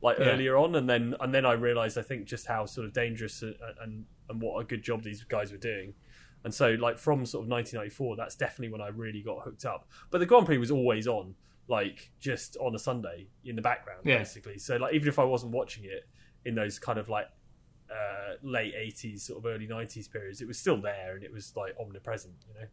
[0.00, 0.26] like Yeah.
[0.26, 3.42] earlier on, and then and then I realised I think just how sort of dangerous
[3.42, 5.94] and, and and what a good job these guys were doing.
[6.44, 9.88] And so, like from sort of 1994, that's definitely when I really got hooked up.
[10.10, 11.34] But the Grand Prix was always on,
[11.68, 14.18] like just on a Sunday in the background, Yeah.
[14.18, 14.58] basically.
[14.58, 16.06] So, like even if I wasn't watching it
[16.44, 17.28] in those kind of like
[17.90, 21.54] uh, late 80s, sort of early 90s periods, it was still there and it was
[21.56, 22.66] like omnipresent, you know.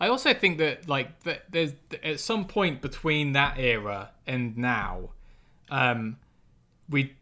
[0.00, 5.10] I also think that like that there's at some point between that era and now,
[5.70, 6.16] um,
[6.90, 7.14] we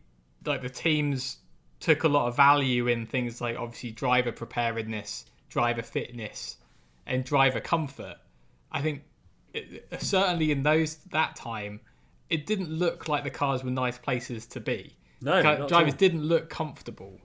[0.46, 1.38] like the teams
[1.80, 6.56] took a lot of value in things like obviously driver preparedness, driver fitness,
[7.06, 8.16] and driver comfort.
[8.70, 9.02] I think
[9.52, 11.80] it, certainly in those that time,
[12.30, 14.96] it didn't look like the cars were nice places to be.
[15.20, 17.20] No, Ca- not drivers didn't look comfortable.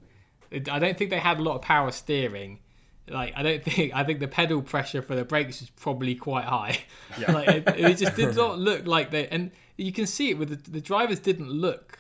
[0.52, 2.60] It- I don't think they had a lot of power steering.
[3.08, 6.46] Like I don't think I think the pedal pressure for the brakes is probably quite
[6.46, 6.80] high.
[7.18, 7.32] Yeah.
[7.38, 10.50] like it, it just did not look like they and you can see it with
[10.50, 12.00] the, the drivers didn't look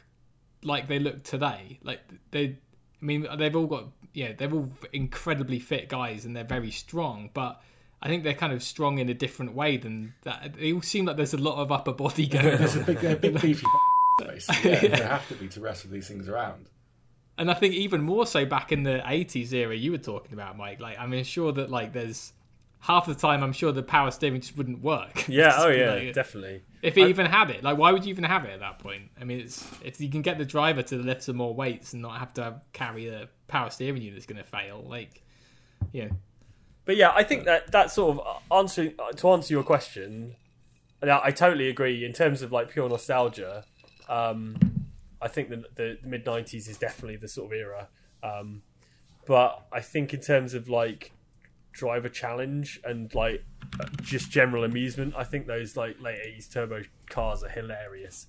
[0.63, 1.79] like they look today.
[1.83, 2.01] Like
[2.31, 2.57] they,
[3.01, 7.29] I mean, they've all got yeah, they're all incredibly fit guys and they're very strong,
[7.33, 7.61] but.
[7.99, 10.53] I think they're kind of strong in a different way than that.
[10.59, 12.57] They all seem like there's a lot of upper body going on.
[12.59, 13.65] There's a big, a big beefy
[14.19, 14.69] basically.
[14.71, 16.69] Yeah, There have to be to wrestle these things around.
[17.39, 20.55] And I think even more so back in the 80s era you were talking about,
[20.55, 20.79] Mike.
[20.79, 22.33] Like, I'm sure that, like, there's
[22.77, 25.27] half the time I'm sure the power steering just wouldn't work.
[25.27, 26.61] Yeah, Just oh be yeah, like- definitely.
[26.81, 29.09] If it even had it, like, why would you even have it at that point?
[29.19, 32.01] I mean, it's if you can get the driver to lift some more weights and
[32.01, 35.23] not have to carry a power steering unit that's going to fail, like,
[35.91, 36.09] yeah,
[36.85, 40.35] But yeah, I think that that sort of answering to answer your question,
[41.01, 42.05] I totally agree.
[42.05, 43.65] In terms of like pure nostalgia,
[44.07, 44.57] um,
[45.21, 47.87] I think the, the mid '90s is definitely the sort of era.
[48.23, 48.61] Um,
[49.25, 51.11] but I think in terms of like
[51.73, 53.43] driver challenge and like
[54.01, 58.27] just general amusement, I think those like late '80s turbo cars are hilarious.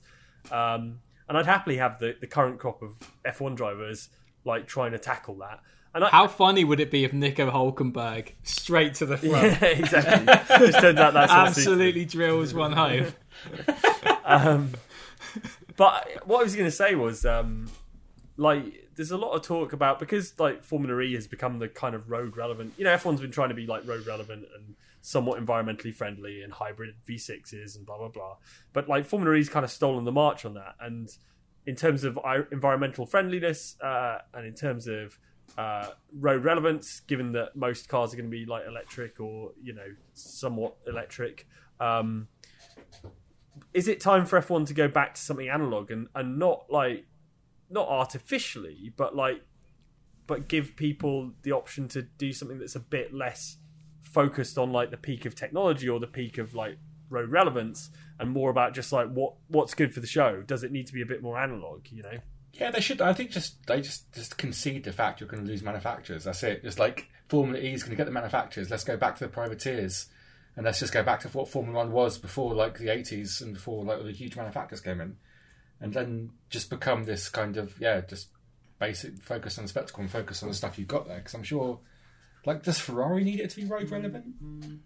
[0.50, 2.94] Um, and I'd happily have the, the current crop of
[3.26, 4.08] F1 drivers
[4.44, 5.60] like trying to tackle that.
[5.94, 9.64] And I, how funny would it be if Nico Hulkenberg straight to the front yeah,
[9.64, 10.26] exactly.
[10.66, 11.72] Just turns out that's what suits me.
[11.72, 13.06] absolutely drills one home?
[14.24, 14.72] Um,
[15.78, 17.70] but what I was going to say was, um,
[18.36, 21.94] like there's a lot of talk about because like Formula E has become the kind
[21.94, 22.74] of road relevant.
[22.76, 24.74] You know, everyone's been trying to be like road relevant and
[25.08, 28.36] somewhat environmentally friendly and hybrid V6s and blah blah blah.
[28.74, 30.74] But like Formula E's kind of stolen the march on that.
[30.80, 31.08] And
[31.64, 32.18] in terms of
[32.52, 35.18] environmental friendliness uh, and in terms of
[35.56, 39.72] uh, road relevance, given that most cars are going to be like electric or you
[39.72, 41.48] know somewhat electric.
[41.80, 42.28] Um,
[43.72, 47.06] is it time for F1 to go back to something analog and, and not like
[47.70, 49.40] not artificially, but like
[50.26, 53.56] but give people the option to do something that's a bit less
[54.12, 56.78] focused on like the peak of technology or the peak of like
[57.10, 60.42] road relevance and more about just like what what's good for the show.
[60.42, 62.18] Does it need to be a bit more analog, you know?
[62.52, 63.00] Yeah, they should.
[63.00, 66.24] I think just they just just concede the fact you're going to lose manufacturers.
[66.24, 66.62] That's it.
[66.62, 68.70] Just like Formula E is going to get the manufacturers.
[68.70, 70.06] Let's go back to the privateers,
[70.56, 73.54] and let's just go back to what Formula One was before, like the '80s and
[73.54, 75.16] before like the huge manufacturers came in,
[75.80, 78.28] and then just become this kind of yeah, just
[78.78, 81.18] basic focus on the spectacle and focus on the stuff you've got there.
[81.18, 81.78] Because I'm sure,
[82.48, 83.92] like, does Ferrari need it to be road mm.
[83.92, 84.80] relevant?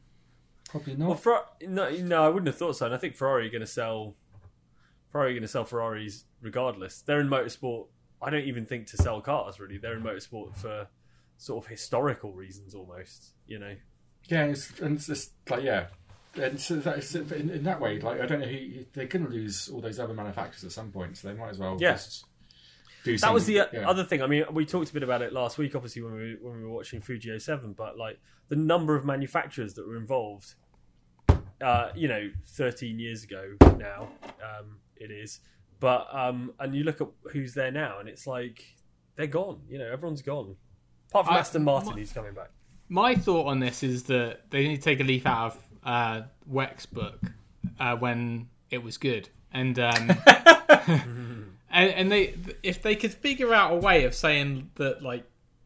[0.69, 1.09] Probably not.
[1.09, 2.87] Well, Fer- no, no, I wouldn't have thought so.
[2.87, 4.17] And I think Ferrari are going to sell.
[5.11, 7.03] Ferrari are going to sell Ferraris regardless.
[7.03, 7.87] They're in motorsport.
[8.21, 9.79] I don't even think to sell cars really.
[9.79, 10.89] They're in motorsport for
[11.37, 13.33] sort of historical reasons almost.
[13.47, 13.77] You know.
[14.25, 15.87] Yeah, it's, and it's just like yeah,
[16.35, 18.01] and so that's in, in that way.
[18.01, 20.91] Like I don't know, who, they're going to lose all those other manufacturers at some
[20.91, 21.93] point, so they might as well Yeah.
[21.93, 22.25] just
[23.05, 23.19] do.
[23.19, 23.89] That was the yeah.
[23.89, 24.23] other thing.
[24.23, 26.65] I mean, we talked a bit about it last week, obviously when we when we
[26.65, 30.55] were watching Fuji 07, but like the number of manufacturers that were involved.
[31.61, 34.09] Uh, you know, 13 years ago now,
[34.43, 35.39] um, it is.
[35.79, 38.65] But um, and you look at who's there now, and it's like
[39.17, 39.61] they're gone.
[39.69, 40.57] You know, everyone's gone,
[41.11, 42.51] apart from I- Aston Martin, my- who's coming back.
[42.89, 46.23] My thought on this is that they need to take a leaf out of uh,
[46.51, 47.21] WEC's book
[47.81, 50.11] uh, when it was good, and um,
[51.73, 55.25] and, and they if they could figure out a way of saying that like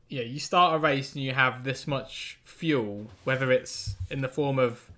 [0.08, 4.28] yeah you start a race and you have this much fuel, whether it's in the
[4.28, 4.88] form of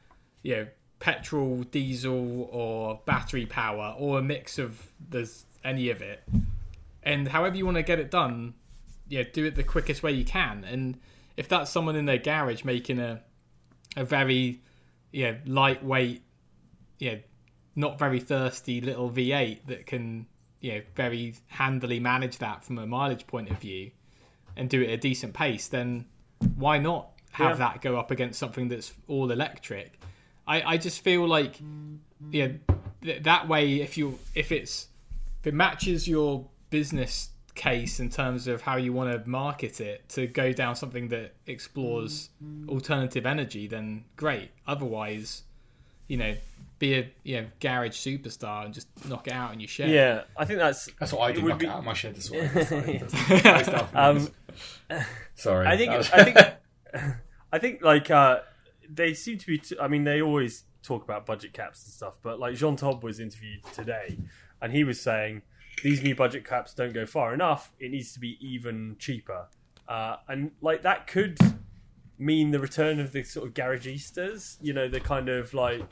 [0.42, 0.66] you know
[1.00, 6.22] petrol, diesel, or battery power, or a mix of there's any of it,
[7.02, 8.54] and however you want to get it done,
[9.08, 10.64] yeah, do it the quickest way you can.
[10.64, 10.98] And
[11.36, 13.22] if that's someone in their garage making a
[13.96, 14.60] a very
[15.10, 16.22] yeah lightweight,
[16.98, 17.16] yeah,
[17.74, 20.26] not very thirsty little V8 that can
[20.60, 23.90] you know very handily manage that from a mileage point of view,
[24.56, 26.06] and do it at a decent pace, then
[26.56, 27.68] why not have Yeah.
[27.70, 30.00] that go up against something that's all electric?
[30.46, 31.60] I, I just feel like
[32.30, 32.48] yeah
[33.02, 34.88] th- that way if you if it's
[35.40, 40.08] if it matches your business case in terms of how you want to market it
[40.08, 42.30] to go down something that explores
[42.68, 45.42] alternative energy then great otherwise
[46.06, 46.34] you know
[46.78, 50.22] be a you know garage superstar and just knock it out in your shed Yeah,
[50.36, 50.88] I think that's.
[51.00, 51.42] That's what I do.
[51.42, 52.48] Knock be- it out of my shed as well.
[52.54, 54.28] That's- that's- Um,
[55.34, 56.36] Sorry, I think was- I think
[57.52, 58.40] I think like uh,
[58.88, 59.58] they seem to be.
[59.58, 63.02] T- I mean, they always talk about budget caps and stuff, but like Jean Todt
[63.02, 64.18] was interviewed today,
[64.60, 65.42] and he was saying
[65.82, 67.72] these new budget caps don't go far enough.
[67.78, 69.46] It needs to be even cheaper,
[69.88, 71.38] uh, and like that could
[72.18, 74.56] mean the return of the sort of garagistes.
[74.60, 75.84] You know, the kind of like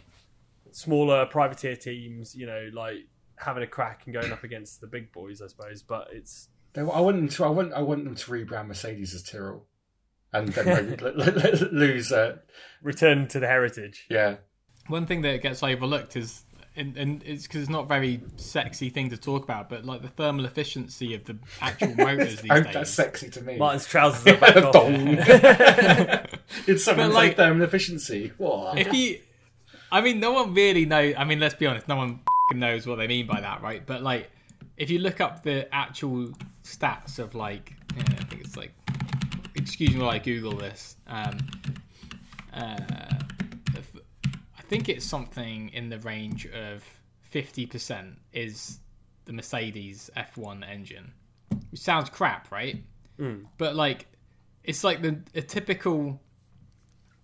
[0.76, 2.34] smaller privateer teams.
[2.34, 3.06] You know, like
[3.36, 5.82] having a crack and going up against the big boys, I suppose.
[5.82, 7.44] But it's They- I want them to.
[7.44, 7.72] I want.
[7.72, 9.66] I want them to rebrand Mercedes as Tyrrell,
[10.32, 10.96] and then
[11.72, 12.12] lose.
[12.12, 12.36] Uh,
[12.82, 14.06] return to the heritage.
[14.10, 14.36] yeah,
[14.86, 16.42] one thing that gets overlooked is
[16.78, 20.02] and, and it's because it's not a very sexy thing to talk about but like
[20.02, 23.56] the thermal efficiency of the actual motors these oh, days that's sexy to me.
[23.56, 24.74] Martin's trousers are back off.
[26.66, 28.32] It's something But, like like- thermal efficiency.
[28.36, 28.78] What?
[28.78, 29.18] if you
[29.96, 32.20] i mean no one really knows i mean let's be honest no one
[32.54, 33.84] knows what they mean by that right?
[33.86, 34.30] But like
[34.76, 36.28] if you look up the actual
[36.62, 38.72] stats of like yeah, i think it's like
[39.54, 41.38] excuse me while i google this um
[42.52, 42.76] uh
[44.58, 46.84] i think it's something in the range of
[47.32, 48.78] 50% is
[49.24, 51.12] the mercedes f1 engine
[51.70, 52.82] which sounds crap right?
[53.58, 54.06] But like
[54.62, 56.20] it's like the a typical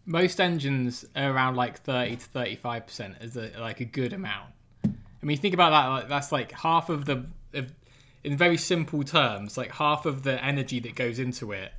[0.07, 4.51] most engines are around like 30 to 35 percent as a, like a good amount
[4.85, 4.91] i
[5.23, 7.25] mean think about that like that's like half of the
[7.55, 7.73] of,
[8.25, 11.73] in very simple terms like half of the energy that goes into it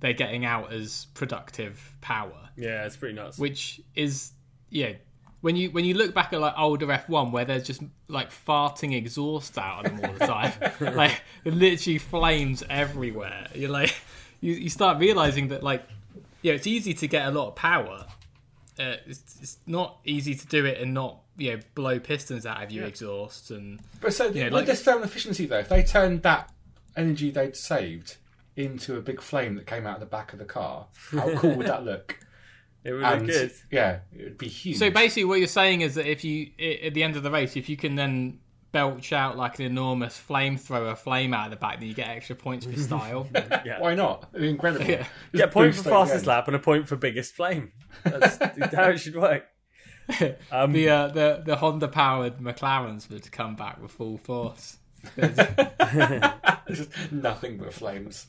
[0.00, 3.38] they're getting out as productive power Yeah, it's pretty nuts.
[3.38, 4.32] which is
[4.70, 4.92] yeah
[5.40, 8.96] when you when you look back at like older F1 where there's just like farting
[8.96, 10.52] exhaust out of them all the time,
[10.96, 13.48] like literally flames everywhere.
[13.54, 13.94] You're like
[14.40, 15.86] you, you start realizing that like
[16.44, 18.06] yeah, it's easy to get a lot of power.
[18.78, 22.62] Uh, it's, it's not easy to do it and not you know blow pistons out
[22.62, 25.82] of your exhaust and But so Yeah, with like- this thermal efficiency though, if they
[25.82, 26.52] turned that
[26.96, 28.16] energy they'd saved
[28.56, 31.54] into a big flame that came out of the back of the car, how cool
[31.56, 32.18] would that look?
[32.84, 33.52] It would And be good.
[33.70, 34.76] yeah, it would be huge.
[34.76, 36.50] So basically, what you're saying is that if you
[36.84, 38.40] at the end of the race, if you can then
[38.74, 42.34] belch out like an enormous flamethrower flame out of the back, then you get extra
[42.36, 43.26] points for style.
[43.64, 43.80] Yeah.
[43.80, 44.28] Why not?
[44.32, 44.84] It'd be incredible.
[44.84, 45.06] Yeah.
[45.32, 47.72] Yeah, point for fastest lap and a point for biggest flame.
[48.02, 48.36] That's
[48.74, 49.46] how it should work.
[50.52, 54.76] Um, the uh, the the Honda powered McLarens would come back with full force.
[56.70, 58.26] Just nothing but flames.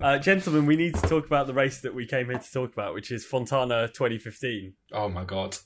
[0.00, 2.72] uh, gentlemen, we need to talk about the race that we came here to talk
[2.72, 4.72] about, which is Fontana 2015.
[4.92, 5.58] Oh my god.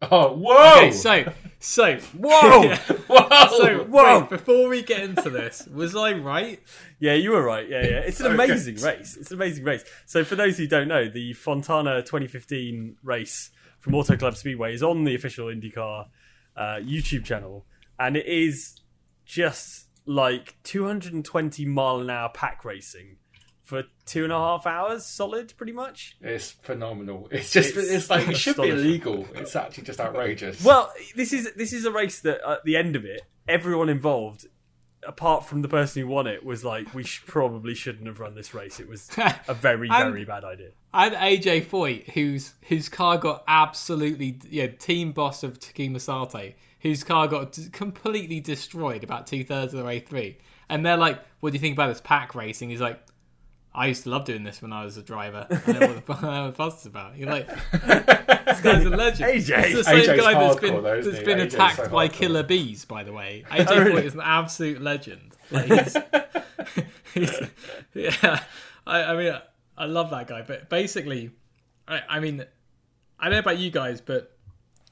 [0.00, 0.76] Oh, whoa!
[0.76, 2.68] Okay, so so Whoa!
[3.08, 3.48] whoa!
[3.58, 4.20] so Whoa!
[4.20, 6.60] wait, before we get into this, was I right?
[7.00, 7.68] Yeah, you were right.
[7.68, 7.98] Yeah, yeah.
[8.00, 8.34] It's an Okay.
[8.36, 9.16] amazing race.
[9.16, 9.84] It's an amazing race.
[10.06, 14.82] So, for those who don't know, the Fontana 2015 race from Auto Club Speedway is
[14.84, 16.06] on the official IndyCar
[16.56, 17.66] uh, YouTube channel,
[17.98, 18.80] and it is
[19.24, 23.16] just like 220 mile an hour pack racing
[23.68, 26.16] for two and a half hours, solid, pretty much.
[26.22, 27.28] It's phenomenal.
[27.30, 29.28] It's just, It's it's, like, it should be illegal.
[29.34, 30.64] It's actually just outrageous.
[30.64, 34.46] Well, this is this is a race that at the end of it, everyone involved,
[35.06, 38.34] apart from the person who won it, was like, we sh- probably shouldn't have run
[38.34, 38.80] this race.
[38.80, 39.10] It was
[39.48, 40.70] a very very bad idea.
[40.94, 46.54] I had AJ Foyt, whose whose car got absolutely yeah, team boss of Takuma Sato,
[46.80, 50.36] whose car got d- completely destroyed about two thirds of the way through.
[50.70, 53.02] And they're like, "What do you think about this pack racing?" He's like,
[53.74, 55.46] "I used to love doing this when I was a driver.
[55.50, 58.84] I know what the, I know what the fuss is about." You're like, "This guy's
[58.84, 59.64] a legend." AJ.
[59.64, 62.84] It's the same AJ's guy that's been though, that's been attacked so by killer bees.
[62.84, 64.06] By the way, AJ Oh, really?
[64.06, 65.36] Is an absolute legend.
[65.50, 65.96] Like, he's,
[67.14, 67.48] he's-
[67.94, 68.40] yeah,
[68.86, 69.38] I, I mean,
[69.76, 70.42] I love that guy.
[70.42, 71.30] But basically,
[71.86, 72.44] I, I mean,
[73.18, 74.36] I don't know about you guys, but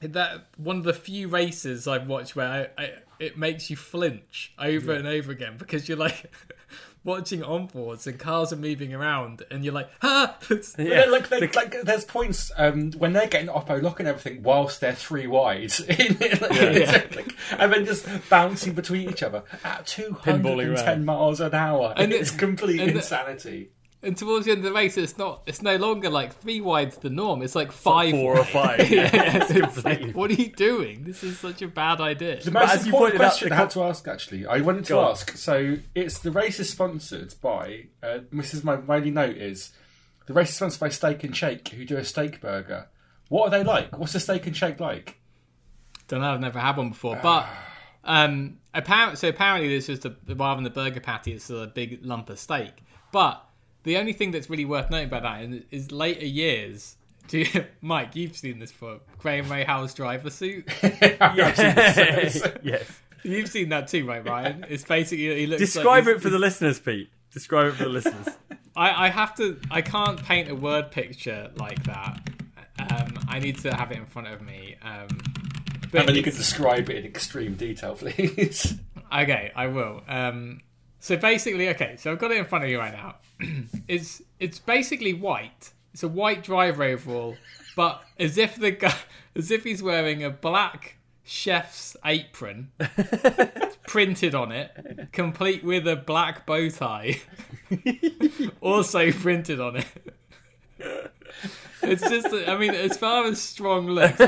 [0.01, 4.53] that one of the few races I've watched where I, I, it makes you flinch
[4.59, 6.31] over and over again because you're like
[7.07, 11.55] watching onboards and cars are moving around and you're like, ah, it's- But then, like,
[11.55, 15.71] like, there's points um, when they're getting Oppo lock and everything whilst they're three wide,
[15.89, 17.03] like, Yeah.
[17.15, 21.05] like, and then just bouncing between each other at 210 around.
[21.05, 21.93] miles an hour.
[21.97, 23.69] And it's complete and the- insanity.
[24.07, 26.97] And towards the end of the race, it's not, it's no longer like three wide's
[26.97, 27.41] the norm.
[27.41, 28.79] It's like five, four or five.
[28.89, 31.03] yeah, Yeah, it's like, what are you doing?
[31.03, 32.41] This is such a bad idea.
[32.41, 34.61] The most as you important pointed out, question the I had to ask, actually, I
[34.61, 35.37] wanted to Go ask.
[35.37, 37.87] So, it's the race is sponsored by.
[38.01, 39.73] Uh, this is my my only note is
[40.25, 42.87] the race is sponsored by Steak and Shake, who do a steak burger.
[43.29, 43.97] What are they like?
[43.97, 45.19] What's a steak and shake like?
[46.07, 46.33] Don't know.
[46.33, 47.45] I've never had one before, but
[48.05, 52.05] um, apparently, so apparently this is the rather than the burger patty, it's a big
[52.05, 52.71] lump of steak.
[53.11, 53.43] But
[53.87, 56.95] the only thing that's really worth noting about that is, is later years.
[57.29, 60.65] Do you, Mike, you've seen this for Graham Rahal's driver suit.
[60.83, 62.41] yes.
[62.63, 62.99] yes.
[63.23, 64.65] You've seen that too, right, Ryan?
[64.69, 65.59] It's basically he looks.
[65.59, 67.09] Describe like it for the listeners, Pete.
[67.33, 68.27] Describe it for the listeners.
[68.75, 69.59] I, I have to.
[69.71, 72.29] I can't paint a word picture like that.
[72.79, 74.75] Um, I need to have it in front of me.
[74.81, 75.07] Um,
[75.91, 78.75] but And then you it's- could describe it in extreme detail, please.
[79.11, 80.01] Okay, I will.
[80.07, 80.61] Um,
[80.99, 83.15] so basically, okay, so I've got it in front of you right now.
[83.87, 85.71] it's it's basically white.
[85.93, 87.37] It's a white driver overall,
[87.75, 88.93] but as if the guy,
[89.35, 92.71] as if he's wearing a black chef's apron
[93.87, 97.21] printed on it, complete with a black bow tie,
[98.61, 99.87] also printed on it.
[101.81, 104.19] It's just, I mean, as far as strong looks,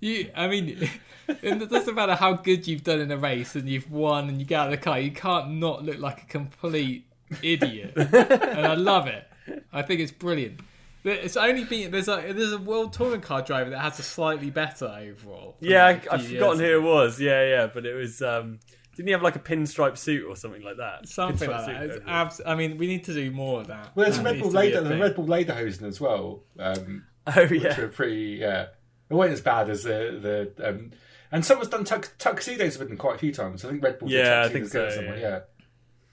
[0.00, 0.88] you, I mean,
[1.28, 4.46] it doesn't matter how good you've done in a race and you've won and you
[4.46, 7.06] get out of the car, you can't not look like a complete
[7.42, 7.92] idiot.
[7.96, 9.24] and I love it.
[9.72, 10.60] I think it's brilliant.
[11.02, 14.02] But It's only been there's a there's a world touring car driver that has a
[14.02, 15.56] slightly better overall.
[15.60, 17.20] Yeah, like a I, I've forgotten years who it was.
[17.20, 18.20] Yeah, yeah, but it was.
[18.20, 18.58] Um,
[18.96, 21.08] didn't he have like a pinstripe suit or something like that?
[21.08, 22.08] Something Pinstripe like that.
[22.08, 23.92] Abs- I mean, we need to do more of that.
[23.94, 24.98] Well, there's a That Red Bull to be a Leder, the.
[24.98, 27.80] Red Bull Lederhosen as well, um, oh which yeah.
[27.80, 28.38] are pretty.
[28.40, 28.62] Yeah,
[29.08, 30.68] it wasn't as bad as the the.
[30.68, 30.90] Um,
[31.30, 33.64] and someone's done tux- tuxedos with them quite a few times.
[33.64, 34.08] I think Red Bull.
[34.08, 35.28] did Yeah, I tuxedos think with so, someone, yeah.
[35.28, 35.40] yeah.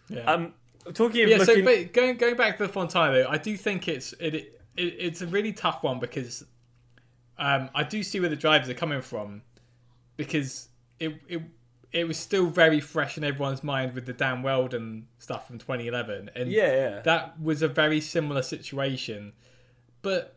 [0.07, 0.31] Yeah.
[0.31, 0.53] Um,
[0.93, 1.55] talking of yeah, looking.
[1.55, 4.61] so but going going back to the Fontana, though, I do think it's it, it
[4.77, 6.45] it's a really tough one because
[7.37, 9.41] um, I do see where the drivers are coming from
[10.17, 11.41] because it it
[11.91, 16.31] it was still very fresh in everyone's mind with the Dan Wheldon stuff from 2011,
[16.35, 17.01] and yeah, yeah.
[17.01, 19.33] that was a very similar situation,
[20.01, 20.35] but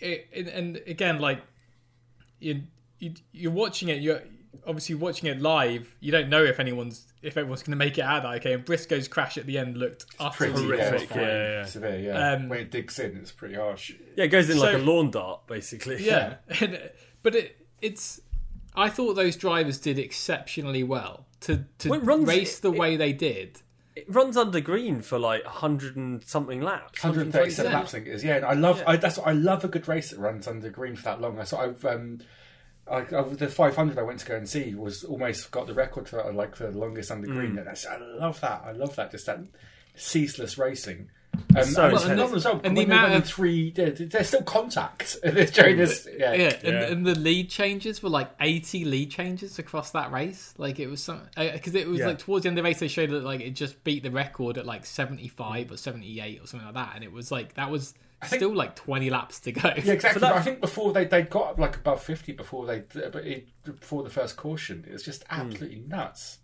[0.00, 1.42] it, and, and again, like
[2.38, 2.62] you,
[2.98, 4.22] you you're watching it, you're
[4.66, 5.94] obviously watching it live.
[6.00, 8.18] You don't know if anyone's if everyone's going to make it out.
[8.18, 11.50] of that, Okay, and Briscoe's crash at the end looked utterly Pretty horrific, horrifying, yeah,
[11.52, 11.64] yeah.
[11.64, 11.98] severe.
[12.00, 13.92] Yeah, Um, when it digs in, it's pretty harsh.
[14.16, 16.04] yeah, it goes in like a lawn dart, basically.
[16.04, 16.90] yeah, and,
[17.22, 18.20] but it it's.
[18.78, 22.96] I thought those drivers did exceptionally well to to Well, runs- race the it- way
[22.96, 23.60] they did.
[23.94, 27.02] it runs under green for like hundred and something laps.
[27.02, 27.78] 137 Yeah.
[27.78, 28.22] laps, I think it is.
[28.24, 28.82] Yeah, and I love.
[28.86, 31.36] I, that's what I love a good race that runs under green for that long.
[31.36, 31.84] That's what I've.
[31.86, 32.20] Um,
[32.90, 36.08] I, I, the 500 I went to go and see was almost got the record
[36.08, 37.52] for like for the longest under green.
[37.54, 37.58] Mm.
[37.58, 38.62] And that's, I love that.
[38.64, 39.10] I love that.
[39.10, 39.40] Just that
[39.94, 41.08] ceaseless racing.
[41.54, 42.04] Um, So and, intense.
[42.04, 45.16] and not result, And the they're amount of- three, there- there's still contact
[45.52, 46.06] during this.
[46.18, 46.80] Yeah, Yeah, and, Yeah.
[46.92, 50.54] and the lead changes were like 80 lead changes across that race.
[50.56, 52.06] Like it was some because it was Yeah.
[52.08, 54.10] like towards the end of the race they showed that like it just beat the
[54.10, 57.70] record at like 75 or 78 or something like that, and it was like that
[57.70, 57.92] was
[58.26, 59.68] think- still like 20 laps to go.
[59.84, 60.20] Yeah, exactly.
[60.20, 62.84] that- I think before they they got up like above fifty before they
[63.64, 65.42] before the first caution, it was just Hmm.
[65.42, 66.38] absolutely nuts.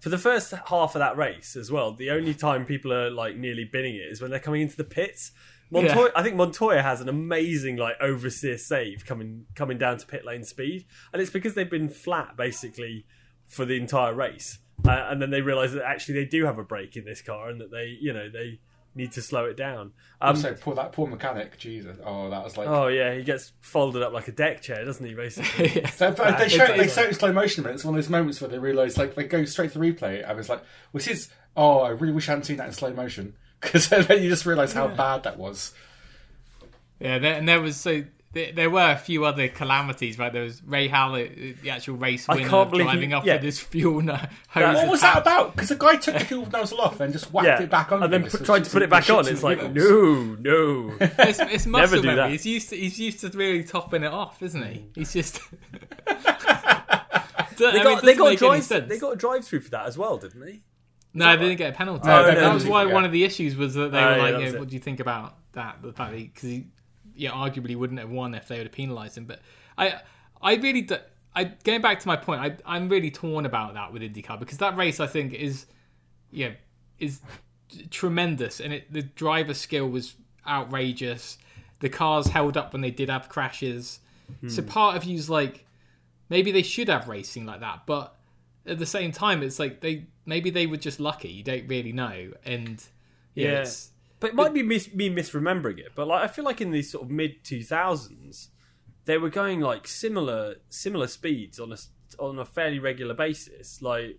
[0.00, 3.36] For the first half of that race as well, the only time people are like
[3.36, 5.32] nearly binning it is when they're coming into the pits.
[5.68, 10.24] Montoya, I think Montoya has an amazing like oversteer save coming coming down to pit
[10.24, 13.04] lane speed, and it's because they've been flat basically
[13.48, 16.62] for the entire race, uh, and then they realise that actually they do have a
[16.62, 18.60] break in this car, and that they you know they
[18.96, 19.92] need to slow it down.
[20.20, 21.58] Um, Also, poor that poor mechanic.
[21.58, 22.66] Jesus, oh, that was like.
[22.68, 25.14] oh yeah, he gets folded up like a deck chair, doesn't he?
[25.14, 25.90] Basically, Yeah.
[25.90, 26.76] So, but they show does.
[26.78, 28.96] they show it in slow motion, but it's one of those moments where they realise,
[28.96, 30.24] like, they go straight to the replay.
[30.24, 31.28] I was like, "Was his?
[31.56, 34.44] Oh, I really wish I hadn't seen that in slow motion." Because then you just
[34.44, 35.72] realise how bad that was.
[37.00, 38.04] Yeah, and there was so
[38.36, 40.30] there, there were a few other calamities, right?
[40.30, 43.24] There was Rahal, uh, uh, the actual race I winner, can't believe driving he- up
[43.24, 43.34] yeah.
[43.34, 44.28] with his fuel no, hose.
[44.48, 45.54] What and was that about?
[45.54, 48.02] Because the guy took the fuel nozzle off and just whacked yeah, it back on,
[48.02, 49.26] and then again, put, tried to put it back on.
[49.26, 50.94] It's like no, no.
[51.00, 52.16] It's, it's muscle do that.
[52.16, 52.32] memory.
[52.32, 54.86] He's used to he's used to really topping it off, isn't he?
[54.94, 55.40] He's just.
[57.58, 58.68] They got, they got a drive.
[58.68, 60.60] They got a drive through for that as well, didn't they?
[61.14, 62.06] No, they didn't get a penalty.
[62.06, 62.92] No, no, that no, was no, why yeah.
[62.92, 64.74] one of the issues was that they Oh, were like, that you know, "What do
[64.74, 66.66] you think about that?" The fact because he,
[67.16, 69.24] yeah, arguably wouldn't have won if they would have penalised him.
[69.24, 69.40] But
[69.78, 70.00] I,
[70.42, 70.96] I really, do,
[71.34, 74.58] I going back to my point, I, I'm really torn about that with IndyCar because
[74.58, 75.66] that race I think is,
[76.30, 76.50] yeah,
[76.98, 77.20] is
[77.90, 80.14] tremendous, and it the driver skill was
[80.46, 81.38] outrageous.
[81.80, 84.00] The cars held up when they did have crashes.
[84.48, 84.68] So Hmm.
[84.68, 85.64] part of you's like,
[86.28, 88.16] maybe they should have racing like that, but
[88.66, 91.28] at the same time, it's like they maybe they were just lucky.
[91.28, 92.82] You don't really know, and
[93.34, 93.60] yeah, Yeah.
[93.60, 93.90] it's,
[94.26, 95.92] But it might be mis- me misremembering it.
[95.94, 98.50] But like, I feel like in these sort of mid two thousands,
[99.04, 103.80] they were going like similar similar speeds on a s- on a fairly regular basis.
[103.82, 104.18] Like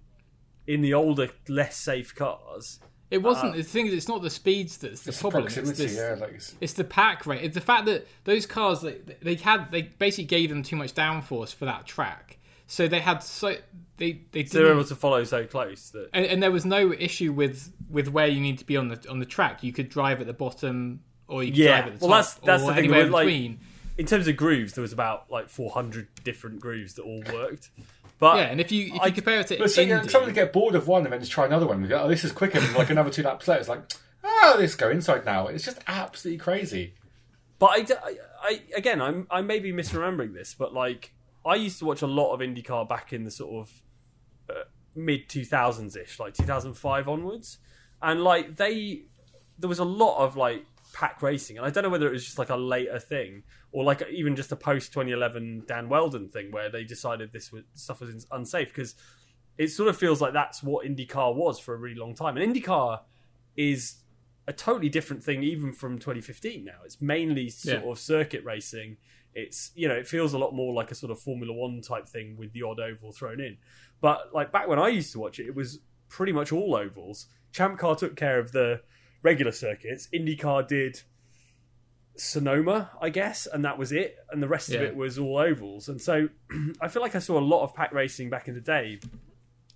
[0.66, 2.80] in the older, less safe cars.
[3.10, 3.88] it wasn't uh, the thing.
[3.88, 5.45] is, It's not the speeds that's the It's problem.
[5.45, 6.16] It's, this, yeah.
[6.20, 7.41] Like, it's, it's the pack rate.
[7.43, 10.93] It's the fact that those cars they, they had they basically gave them too much
[10.93, 12.37] downforce for that track.
[12.70, 13.55] So they had so
[13.97, 16.65] they they So they were able to follow so close that and, and there was
[16.65, 19.63] no issue with with where you need to be on the on the track.
[19.63, 21.82] You could drive at the bottom or you could Yeah.
[21.82, 23.59] drive at the Well, top that's- that's or the thing anywhere with, like, between.
[23.97, 27.70] in terms of grooves, there was about like four hundred different grooves that all worked.
[28.20, 30.09] But yeah, and if you if I- you compare it to but so, yeah, Indy,
[30.09, 31.82] someone get bored of one and then just try another one.
[31.82, 33.59] We go, oh, this is quicker than like another two laps later.
[33.61, 33.84] It's like,
[34.24, 35.47] ah, oh, let's go inside now.
[35.47, 36.93] It's just absolutely crazy.
[37.59, 41.13] But I, I, I- again, I'm I may be misremembering this, but like
[41.48, 43.82] I used to watch a lot of IndyCar back in the sort of
[44.50, 44.64] uh,
[44.95, 47.60] mid two thousands ish, like two thousand five onwards,
[48.02, 49.04] and like they
[49.60, 52.26] there was a lot of like pack racing, and I don't know whether it was
[52.26, 56.30] just like a later thing or like even just a post twenty eleven Dan Wheldon
[56.30, 58.70] thing where they decided this was, stuff was unsafe.
[58.70, 58.95] Because
[59.58, 62.54] it sort of feels like that's what IndyCar was for a really long time, and
[62.54, 63.02] IndyCar
[63.56, 63.95] is
[64.50, 66.80] a totally different thing even from 2015 now.
[66.86, 67.91] It's mainly sort Yeah.
[67.91, 68.95] of circuit racing
[69.34, 72.08] it's you know it feels a lot more like a sort of formula one type
[72.08, 73.58] thing with the odd oval thrown in.
[74.02, 77.28] But like back when i used to watch it it was pretty much all ovals.
[77.52, 78.82] Champ car took care of the
[79.22, 80.08] regular circuits.
[80.14, 81.02] Indycar did
[82.20, 84.18] sonoma i guess and that was it.
[84.32, 85.88] And the rest of it was all ovals.
[85.90, 86.30] And so
[86.82, 89.00] i feel like i saw a lot of pack racing back in the day.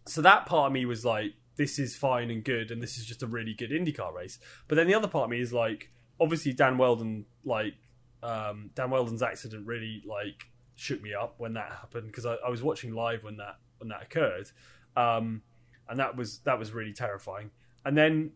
[0.07, 3.05] So that part of me was like, this is fine and good, and this is
[3.05, 4.39] just a really good IndyCar race.
[4.67, 7.75] But then the other part of me is like, obviously Dan Wheldon, like
[8.23, 10.45] um, Dan Wheldon's accident really like
[10.75, 13.89] shook me up when that happened because I, I was watching live when that when
[13.89, 14.49] that occurred,
[14.95, 15.41] um,
[15.89, 17.51] and that was that was really terrifying.
[17.85, 18.31] And then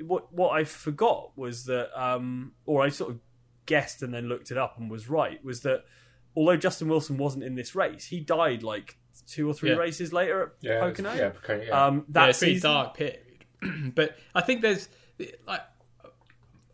[0.00, 3.20] what what I forgot was that, um, or I sort of
[3.66, 5.84] guessed and then looked it up and was right, was that
[6.36, 8.96] although Justin Wilson wasn't in this race, he died like
[9.26, 9.76] two or three Yeah.
[9.76, 11.12] races later at Yeah, Pocono.
[11.14, 11.86] yeah, okay, yeah.
[11.86, 13.44] Um, that yeah, it's a pretty dark period.
[13.94, 14.88] but I think there's
[15.46, 15.60] like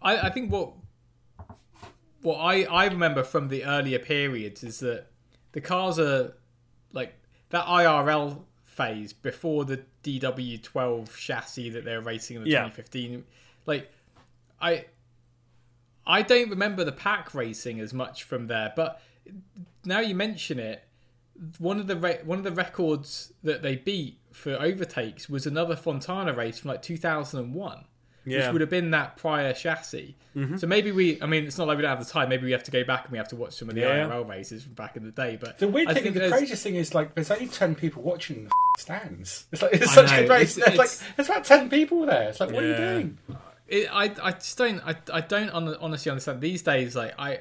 [0.00, 0.74] I, I think what
[2.22, 5.06] what I, I remember from the earlier periods is that
[5.52, 6.34] the cars are
[6.92, 7.14] like
[7.50, 12.64] that IRL phase before the DW12 chassis that they're racing in the Yeah.
[12.64, 13.24] 2015.
[13.64, 13.90] Like
[14.60, 14.86] I
[16.06, 19.00] I don't remember the pack racing as much from there, but
[19.84, 20.84] now you mention it,
[21.58, 25.74] one of the re- one of the records that they beat for overtakes was another
[25.74, 27.84] Fontana race from like 2001,
[28.26, 28.38] Yeah.
[28.46, 30.16] which would have been that prior chassis.
[30.36, 30.56] Mm-hmm.
[30.58, 32.28] So maybe we, I mean, it's not like we don't have the time.
[32.28, 34.06] Maybe we have to go back and we have to watch some of the Yeah.
[34.08, 35.38] IRL races from back in the day.
[35.40, 37.74] But The weird I thing, think the there's- craziest thing is like there's only ten
[37.74, 39.46] people watching the f- stands.
[39.52, 40.56] It's like it's I such know, a race.
[40.58, 42.28] it's- There's like it's- there's about ten people there.
[42.28, 43.18] It's like what are you doing?
[43.68, 46.94] it, I I just don't I, I don't honestly understand these days.
[46.96, 47.40] Like I,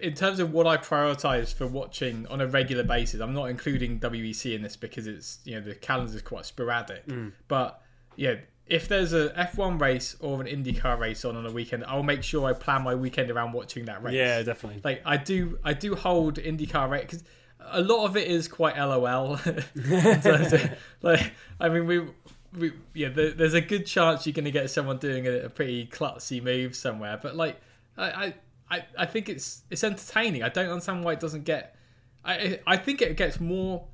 [0.00, 3.98] in terms of what I prioritize for watching on a regular basis, I'm not including
[4.00, 7.06] WEC in this because it's you know the calendar is quite sporadic.
[7.06, 7.32] Mm.
[7.48, 7.80] But
[8.16, 8.36] yeah,
[8.70, 12.22] if there's a F1 race or an IndyCar race on on a weekend, I'll make
[12.22, 14.14] sure I plan my weekend around watching that race.
[14.14, 14.80] Yeah, definitely.
[14.84, 17.24] Like I do, I do hold IndyCar race because
[17.58, 19.34] a lot of it is quite LOL.
[19.34, 19.66] Of-
[21.02, 22.06] like, I mean, we,
[22.56, 25.48] we, yeah, there, there's a good chance you're going to get someone doing a, a
[25.48, 27.18] pretty klutzy move somewhere.
[27.20, 27.60] But like,
[27.98, 28.34] I, I,
[28.70, 30.44] I, I think it's it's entertaining.
[30.44, 31.74] I don't understand why it doesn't get.
[32.24, 33.84] I, I think it gets more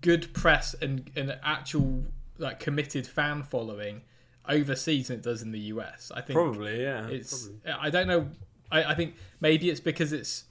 [0.00, 2.04] good press and and actual
[2.42, 4.02] like committed fan following
[4.48, 6.10] overseas than it does in the US.
[6.14, 7.06] I think Probably, yeah.
[7.08, 7.72] it's probably.
[7.72, 8.28] I don't know.
[8.70, 10.44] I, I think maybe it's because it's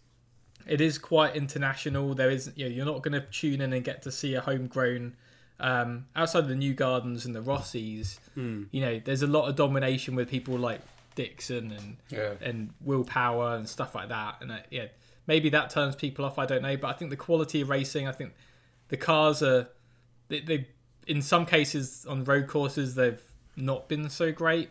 [0.67, 2.13] it is quite international.
[2.15, 4.41] There is you know you're not going to tune in and get to see a
[4.41, 5.15] homegrown
[5.59, 8.19] um, outside of the Newgardens and the Rossis.
[8.35, 8.63] Hmm.
[8.71, 10.81] You know, there's a lot of domination with people like
[11.15, 12.33] Dixon and Yeah.
[12.41, 14.37] and Will Power and stuff like that.
[14.41, 14.85] And uh, yeah,
[15.27, 16.39] maybe that turns people off.
[16.39, 18.07] I don't know, but I think the quality of racing.
[18.07, 18.33] I think
[18.87, 19.67] the cars are
[20.29, 20.67] they, they
[21.07, 23.21] in some cases on road courses they've
[23.55, 24.69] not been so great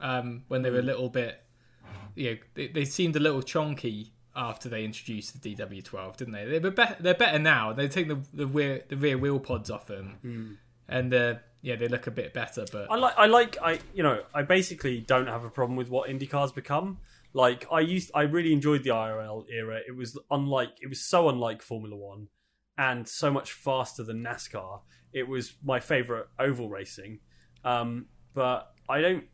[0.00, 1.42] um, when they were a little bit
[2.14, 6.44] you know they, they seemed a little chonky after they introduced the DW12 didn't they
[6.44, 9.70] they were be- they're better now they take the the rear the rear wheel pods
[9.70, 10.58] off them
[10.88, 14.02] and uh, yeah they look a bit better but I like I like I you
[14.02, 16.98] know I basically don't have a problem with what IndyCar's become.
[17.32, 19.80] Like I used I really enjoyed the IRL era.
[19.86, 22.28] It was unlike it was so unlike Formula 1
[22.78, 24.80] and so much faster than NASCAR.
[25.12, 27.20] It was my favorite oval racing.
[27.64, 29.24] Um, but I don't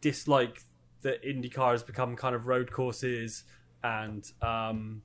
[0.00, 0.62] dislike
[1.02, 3.44] that IndyCar has become kind of road courses
[3.82, 5.02] and um,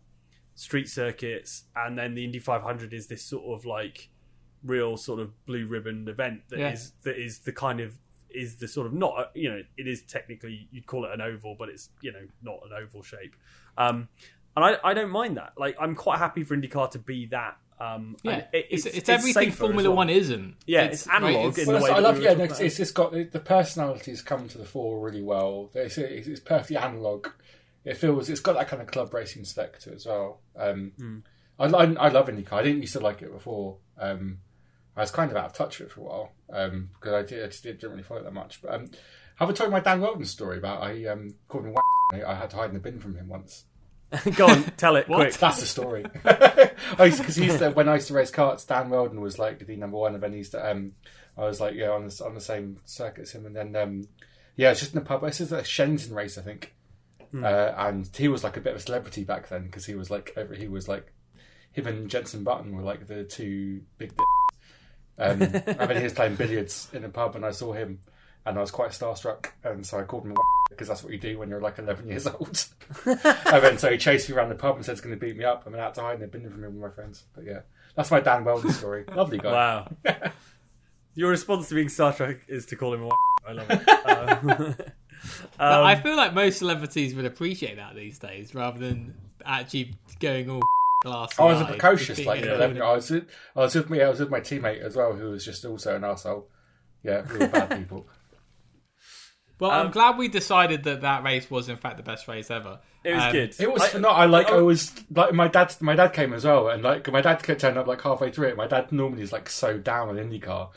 [0.55, 4.09] street circuits and then the Indy 500 is this sort of like
[4.63, 7.11] real sort of blue ribbon event that is Yeah.
[7.13, 7.97] that is the kind of
[8.29, 11.55] is the sort of not you know it is technically you'd call it an oval
[11.57, 13.35] but it's you know not an oval shape
[13.77, 14.07] um
[14.55, 17.57] and i i don't mind that like i'm quite happy for indycar to be that
[17.79, 19.97] um yeah it- it's, it's, everything Formula well.
[19.97, 22.33] One isn't Yeah, it's analog in the Well, way I love we yeah.
[22.33, 25.71] No, it's, it's just got the, the personalities come to the fore really well.
[25.73, 27.27] It's, it's, it's perfectly analog.
[27.85, 30.41] It feels it's got that kind of club racing spec to it as well.
[30.57, 31.17] Um, Hmm.
[31.57, 32.53] I, I, I love IndyCar.
[32.53, 33.77] I didn't used to like it before.
[33.97, 34.39] Um,
[34.97, 37.21] I was kind of out of touch with it for a while um, because I,
[37.23, 38.61] did, I just didn't really follow it that much.
[38.61, 38.91] But um,
[39.35, 41.75] have I told you my Dan Wheldon story about I um, called him
[42.13, 43.65] I I had to hide in the bin from him once.
[44.35, 46.05] go on tell it quick That's the story.
[46.97, 49.75] Because he used to, when I used to race karts, Dan Wheldon was like the
[49.75, 50.71] number one, and then he used to.
[50.71, 50.93] Um,
[51.37, 54.07] I was like, yeah, on the on the same circuit as him, and then um,
[54.55, 55.21] yeah, it's just in the pub.
[55.21, 56.73] This is a Shenzhen race, I think,
[57.35, 60.09] uh, and he was like a bit of a celebrity back then because he was
[60.09, 61.13] like over, he was like
[61.71, 64.15] him and Jenson Button were like the two big.
[64.17, 64.23] D-
[65.17, 67.99] um, and then he was playing billiards in a pub, and I saw him,
[68.49, 70.35] and I was quite starstruck, and so I called him
[70.69, 72.65] because that's what you do when you're like 11 years old.
[73.05, 73.19] and
[73.63, 75.45] then so he chased me around the pub and said he's going to beat me
[75.45, 75.63] up.
[75.65, 77.23] I went out to hide in the bin from him with my friends.
[77.35, 77.59] But yeah,
[77.95, 79.05] that's my Dan Wheldon story.
[79.15, 79.51] Lovely guy.
[79.51, 79.87] wow
[81.15, 83.09] your response to being star trek is to call him a
[83.45, 84.49] i love it um,
[85.59, 89.13] um, I feel like most celebrities would appreciate that these days rather than
[89.45, 90.61] actually going all
[91.01, 91.37] glass.
[91.37, 92.81] I was a precocious just like being- 11.
[92.81, 94.01] I was with, I was with me.
[94.01, 96.47] I was with my teammate as well, who was just also an asshole.
[97.03, 98.07] Yeah, we were bad people.
[99.59, 102.79] Well, I'm glad we decided that that race was in fact the best race ever.
[103.03, 104.11] it was Um, good It was I- not.
[104.17, 104.47] I like.
[104.47, 105.75] I was like my dad.
[105.81, 108.57] My dad came as well, and like my dad turned up like halfway through it.
[108.57, 110.69] My dad normally is like so down on IndyCar,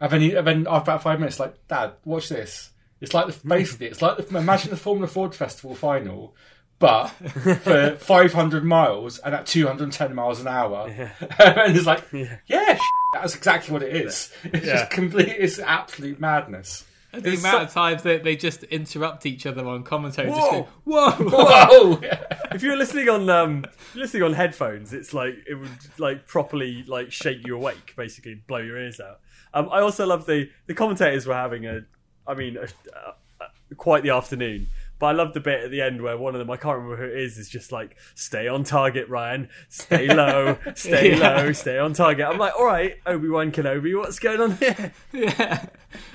[0.00, 2.70] and then he, and then after about five minutes, like Dad, watch this.
[3.00, 6.34] It's like the, basically, it's like the, imagine the Formula Ford Festival final,
[6.78, 7.08] but
[7.62, 10.86] for 500 miles and at 210 miles an hour.
[11.38, 12.02] and it's like,
[12.46, 12.78] yeah,
[13.12, 14.32] that's exactly what it is.
[14.44, 14.72] It's Yeah.
[14.78, 15.28] just complete.
[15.28, 16.84] It's absolute madness.
[17.22, 20.40] The It's amount so- of times that they just interrupt each other on commentary, just
[20.40, 20.62] Whoa.
[20.62, 21.10] go, "Whoa!"
[21.98, 22.00] Whoa!
[22.54, 23.64] if you're listening on um
[23.94, 25.68] listening on headphones it's like it would
[25.98, 29.18] like properly like shake you awake basically blow your ears out
[29.54, 31.80] um i also love the the commentators were having a
[32.28, 33.44] i mean a, uh, uh,
[33.76, 36.50] quite the afternoon but I love the bit at the end where one of them,
[36.50, 39.48] I can't remember who it is, is just like, stay on target, Ryan.
[39.68, 41.36] Stay low, stay Yeah.
[41.42, 42.26] low, stay on target.
[42.26, 44.92] I'm like, all right, Obi Wan Kenobi, what's going on here?
[45.12, 45.66] yeah,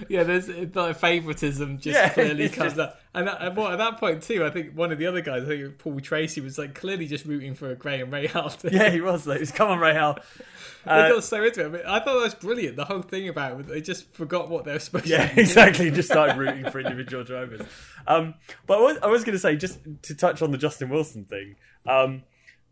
[0.07, 0.23] yeah.
[0.23, 3.98] There's like favoritism just Yeah, clearly comes just- up, And at, and what, at that
[3.99, 6.76] point too, I think one of the other guys, I think Paul Tracy, was like
[6.76, 8.56] clearly just rooting for a Graham Rahal.
[8.72, 9.26] Yeah, he was.
[9.26, 10.15] Like, he was, come on, Rahal.
[10.86, 11.65] they Uh, got so into it.
[11.65, 12.76] I, mean, I thought that was brilliant.
[12.76, 15.41] The whole thing about it, they just forgot what they were supposed Yeah, to do.
[15.41, 15.90] exactly.
[15.90, 17.61] Just started rooting for individual drivers.
[18.06, 18.36] Um,
[18.68, 21.26] but I was, I was going to say, just to touch on the Justin Wilson
[21.26, 21.56] thing,
[21.88, 22.22] um,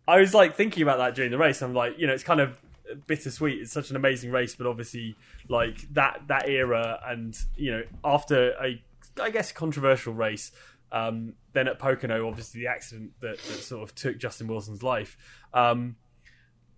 [0.08, 1.64] I was like thinking about that during the race.
[1.64, 2.60] I'm like, you know, it's kind of
[3.08, 3.60] bittersweet.
[3.62, 5.16] It's such an amazing race, but obviously,
[5.50, 8.82] like that that era, and you know, after a,
[9.20, 10.52] I guess, controversial race.
[10.92, 15.18] Um, then at Pocono, obviously the accident that, that sort of took Justin Wilson's life.
[15.54, 15.98] Um,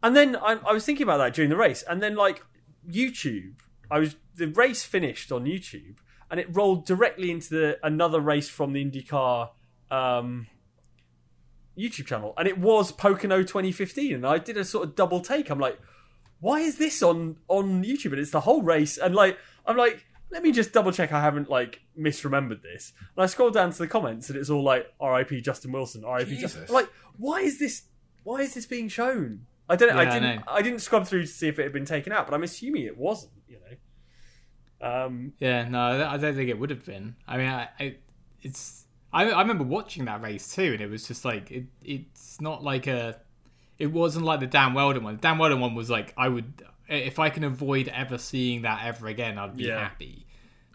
[0.01, 2.43] and then I, I was thinking about that during the race, and then like
[2.89, 3.55] YouTube,
[3.91, 5.97] I was the race finished on YouTube,
[6.31, 9.49] and it rolled directly into the, another race from the IndyCar
[9.91, 10.47] um,
[11.77, 14.15] YouTube channel, and it was Pocono 2015.
[14.15, 15.49] And I did a sort of double take.
[15.49, 15.79] I'm like,
[16.39, 18.11] why is this on on YouTube?
[18.11, 20.05] And it's the whole race, and like I'm like.
[20.31, 22.93] Let me just double check I haven't like misremembered this.
[23.15, 25.41] And I scroll down to the comments and it's all like R.I.P.
[25.41, 26.37] Justin Wilson, R.I.P.
[26.37, 26.61] Justin.
[26.61, 26.69] Jesus.
[26.69, 27.83] I'm like, why is this?
[28.23, 29.45] Why is this being shown?
[29.69, 29.91] I don't.
[29.91, 30.35] I Yeah, I didn't.
[30.37, 30.43] know.
[30.47, 32.83] I, didn't scrub through to see if it had been taken out, but I'm assuming
[32.83, 33.33] it wasn't.
[33.47, 35.05] You know.
[35.05, 35.33] Um.
[35.39, 37.15] Yeah, no, I don't think it would have been.
[37.27, 37.95] I mean, I, I
[38.41, 38.85] it's.
[39.11, 41.65] I, I remember watching that race too, and it was just like it.
[41.83, 43.19] It's not like a.
[43.77, 45.15] It wasn't like the Dan Wheldon one.
[45.15, 48.85] The Dan Wheldon one was like I would, if I can avoid ever seeing that
[48.85, 49.79] ever again, I'd be Yeah.
[49.79, 50.25] happy.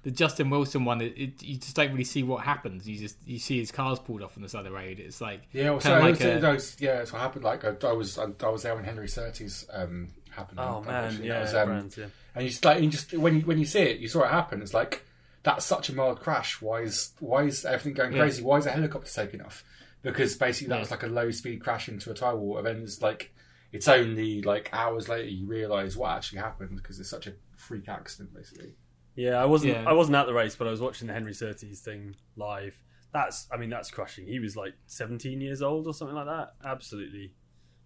[0.04, 2.86] The Justin Wilson one, it, it, you just don't really see what happens.
[2.86, 5.00] You just you see his cars pulled off on the side of the road.
[5.00, 7.44] It's like Yeah, well, so like it was, a- no, it's- yeah, that's what happened.
[7.44, 10.60] Like I, I was, I, I was there when Henry Surtees um, happened.
[10.60, 12.06] Oh man, yeah, was, um, brands, yeah.
[12.34, 14.30] and you just like, you just when you when you see it, you saw it
[14.30, 14.60] happen.
[14.60, 15.04] It's like
[15.42, 16.60] that's such a mild crash.
[16.60, 18.18] Why is why is everything going Yeah.
[18.20, 18.42] crazy?
[18.42, 19.64] Why is a helicopter taking off?
[20.02, 20.80] Because basically that Yeah.
[20.80, 23.33] was like a low speed crash into a tire wall, and then it's like
[23.74, 27.88] it's only like hours later you realise what actually happened because it's such a freak
[27.88, 28.72] accident, basically.
[29.16, 29.74] Yeah, I wasn't.
[29.74, 29.84] Yeah.
[29.86, 32.78] I wasn't at the race, but I was watching the Henry Surtees thing live.
[33.12, 33.46] That's.
[33.52, 34.26] I mean, that's crushing.
[34.26, 36.54] He was like 17 years old or something like that.
[36.64, 37.32] Absolutely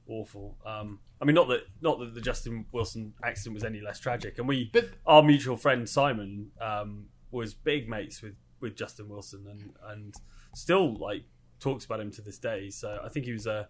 [0.09, 0.56] awful.
[0.65, 4.39] Um, I mean, not that not that the Justin Wilson accident was any less tragic.
[4.39, 9.47] And we, But- our mutual friend Simon, um, was big mates with with Justin Wilson,
[9.51, 10.15] and and
[10.55, 11.24] still like
[11.60, 12.70] talks about him to this day.
[12.70, 13.69] So I think he was a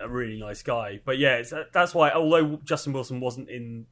[0.00, 1.00] a really nice guy.
[1.04, 1.42] But yeah,
[1.72, 2.10] that's why.
[2.10, 3.86] Although Justin Wilson wasn't in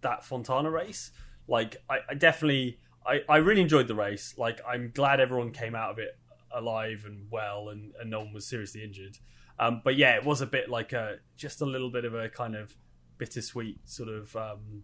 [0.00, 1.10] that Fontana race,
[1.48, 4.34] like I, I definitely, I, I really enjoyed the race.
[4.36, 6.18] Like I'm glad everyone came out of it
[6.52, 9.18] alive and well, and, and no one was seriously injured.
[9.58, 12.28] Um, but yeah, it was a bit like a just a little bit of a
[12.28, 12.74] kind of
[13.18, 14.82] bittersweet sort of um,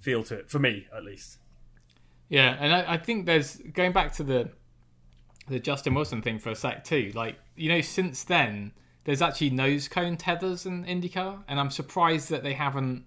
[0.00, 1.38] feel to it for me, at least.
[2.28, 4.50] Yeah, and I, I think there's going back to the
[5.48, 7.12] the Justin Wilson thing for a sec too.
[7.14, 8.72] Like you know, since then
[9.06, 13.04] there's actually nose cone tethers in IndyCar, and I'm surprised that they haven't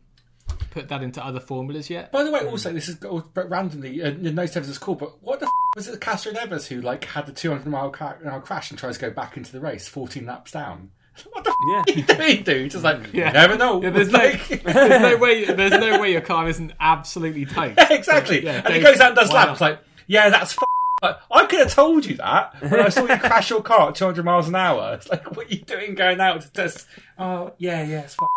[0.72, 2.12] put that into other formulas yet.
[2.12, 4.02] By the way, also this is but randomly.
[4.02, 6.00] Uh, no Evans is cool, but what the f- was it?
[6.00, 9.38] Castroneves who like had the 200 mile ca- mile crash and tries to go back
[9.38, 10.90] into the race, 14 laps down.
[11.34, 11.56] What the f-
[11.88, 11.94] Yeah.
[11.94, 12.72] are you doing, dude?
[12.72, 13.28] Just like Yeah.
[13.28, 13.82] you never know.
[13.84, 17.76] Yeah, there's no, Like- there's no way, there's no way your car isn't absolutely tight.
[17.92, 18.44] exactly.
[18.44, 20.54] Yeah, and he Dave, goes out and does laps like, yeah, that's.
[20.54, 20.68] F- like,
[21.02, 24.24] I could have told you that when I saw you crash your car at 200
[24.26, 24.96] miles an hour.
[24.96, 26.88] It's like, what are you doing going out to test?
[27.18, 28.28] Oh, yeah, yeah, it's f-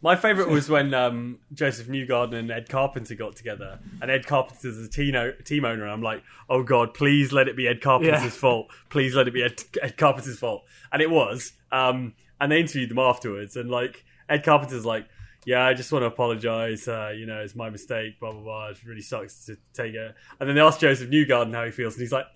[0.00, 4.76] My favourite was when um, Josef Newgarden and Ed Carpenter got together, and Ed Carpenter's
[4.78, 5.14] the team,
[5.44, 5.82] team owner.
[5.84, 8.28] And I'm like, oh god, please let it be Ed Carpenter's Yeah.
[8.30, 8.68] fault.
[8.90, 10.64] Please let it be Ed, Ed Carpenter's fault.
[10.92, 11.52] And it was.
[11.72, 15.06] Um, and they interviewed them afterwards, and like Ed Carpenter's like,
[15.44, 16.88] yeah, I just want to apologise.
[16.88, 18.20] Uh, you know, it's my mistake.
[18.20, 18.68] Blah blah blah.
[18.68, 20.14] It really sucks to take it.
[20.38, 22.26] And then they asked Josef Newgarden how he feels, and he's like,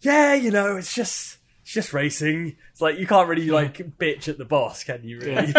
[0.00, 1.38] yeah, you know, it's just.
[1.62, 2.56] It's just racing.
[2.72, 5.20] It's like you can't really like bitch at the boss, can you?
[5.20, 5.52] Really?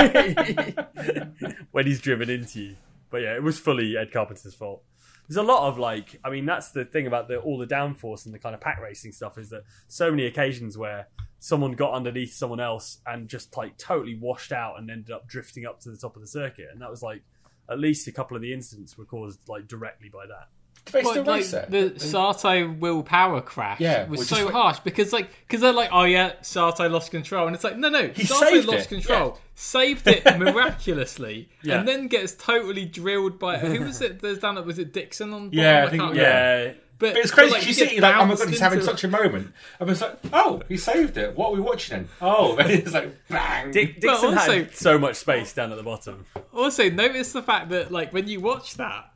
[1.72, 2.76] when he's driven into you.
[3.12, 4.84] But yeah, it was fully Ed Carpenter's fault.
[5.32, 8.26] There's a lot of like, I mean, that's the thing about the all the downforce
[8.26, 11.08] and the kind of pack racing stuff is that so many occasions where
[11.40, 15.66] someone got underneath someone else and just like totally washed out and ended up drifting
[15.66, 17.24] up to the top of the circuit, and that was like
[17.70, 20.50] at least a couple of the incidents were caused like directly by that.
[20.86, 21.70] Do they still like race it?
[21.70, 25.72] the Sato Will Power crash Yeah, was so is what- harsh because like because they're
[25.74, 28.80] like oh yeah Sato lost control and it's like no no He Sato saved lost
[28.86, 29.42] it, control yeah.
[29.56, 31.80] saved it miraculously Yeah.
[31.80, 35.50] and then gets totally drilled by who was it there's down was it Dixon on
[35.52, 36.00] Yeah, I bottom?
[36.00, 36.66] think- yeah.
[36.98, 37.50] but, But it's crazy.
[37.52, 39.52] but, Like, you see, like, oh my god, he's having into- such a moment.
[39.80, 41.36] I was like, oh, he saved it.
[41.36, 42.10] What are we watching then?
[42.22, 43.72] Oh, and it's like bang.
[43.72, 46.26] Dick, Dixon also- had so much space down at the bottom.
[46.54, 49.11] Also, notice the fact that like when you watch that,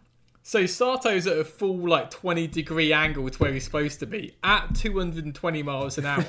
[0.48, 4.36] so Sato's at a full like twenty degree angle to where he's supposed to be
[4.44, 6.24] at two hundred and twenty miles an hour,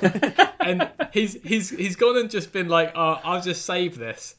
[0.59, 4.33] and he's he's he's gone and just been like, oh, I'll just save this,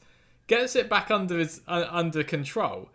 [0.47, 2.89] gets it back under his uh, under control,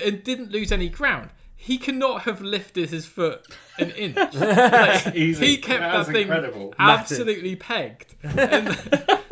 [0.00, 1.30] and didn't lose any ground.
[1.60, 3.44] He cannot have lifted his foot
[3.78, 4.16] an inch.
[4.34, 5.46] Like, Easy.
[5.46, 6.74] he kept That that, thing incredible.
[6.78, 8.14] absolutely pegged.
[8.22, 8.76] And-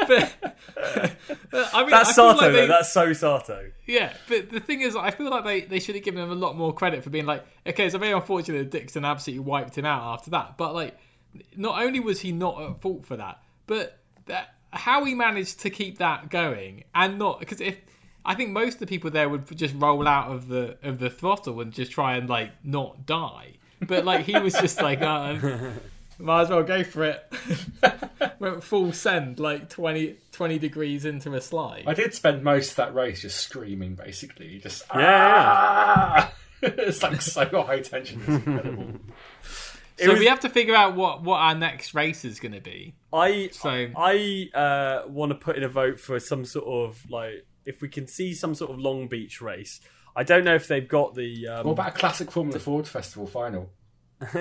[0.08, 0.34] but,
[0.72, 2.52] I mean, That's I Sato, like though.
[2.52, 3.70] they- That's so Sato.
[3.86, 6.34] yeah, but the thing is, I feel like they, they should have given him a
[6.34, 9.84] lot more credit for being like, okay, it's very unfortunate that Dixon absolutely wiped him
[9.84, 10.56] out after that.
[10.58, 10.96] But like,
[11.56, 15.70] not only was he not at fault for that, but that, how he managed to
[15.70, 17.78] keep that going and not because if
[18.26, 21.08] I think most of the people there would just roll out of the of the
[21.08, 23.52] throttle and just try and like not die.
[23.80, 25.36] But like he was just like, uh,
[26.18, 27.32] might as well go for it.
[28.38, 31.84] Went full send, like 20, 20 degrees into a slide.
[31.86, 36.32] I did spend most of that race just screaming, basically, just Yeah, ah!
[36.62, 38.20] it's like so high tension.
[38.20, 38.94] It's incredible.
[39.98, 42.60] So was- we have to figure out what, what our next race is going to
[42.60, 42.94] be.
[43.12, 47.46] I So- I uh, want to put in a vote for some sort of like
[47.66, 49.80] if we can see some sort of Long Beach race.
[50.14, 51.46] I don't know if they've got the.
[51.48, 53.70] Um, What about a classic Formula Ford Festival final?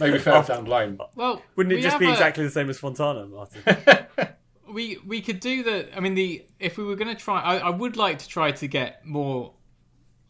[0.00, 0.98] Maybe further down the line.
[1.14, 3.62] Well, wouldn't it we just be a- exactly the same as Fontana, Martin?
[4.66, 5.94] We we could do the.
[5.96, 8.50] I mean, the if we were going to try, I, I would like to try
[8.50, 9.52] to get more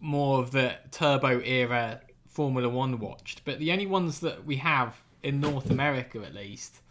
[0.00, 5.00] more of the turbo era Formula One watched, but the only ones that we have
[5.22, 6.82] in North America, at least,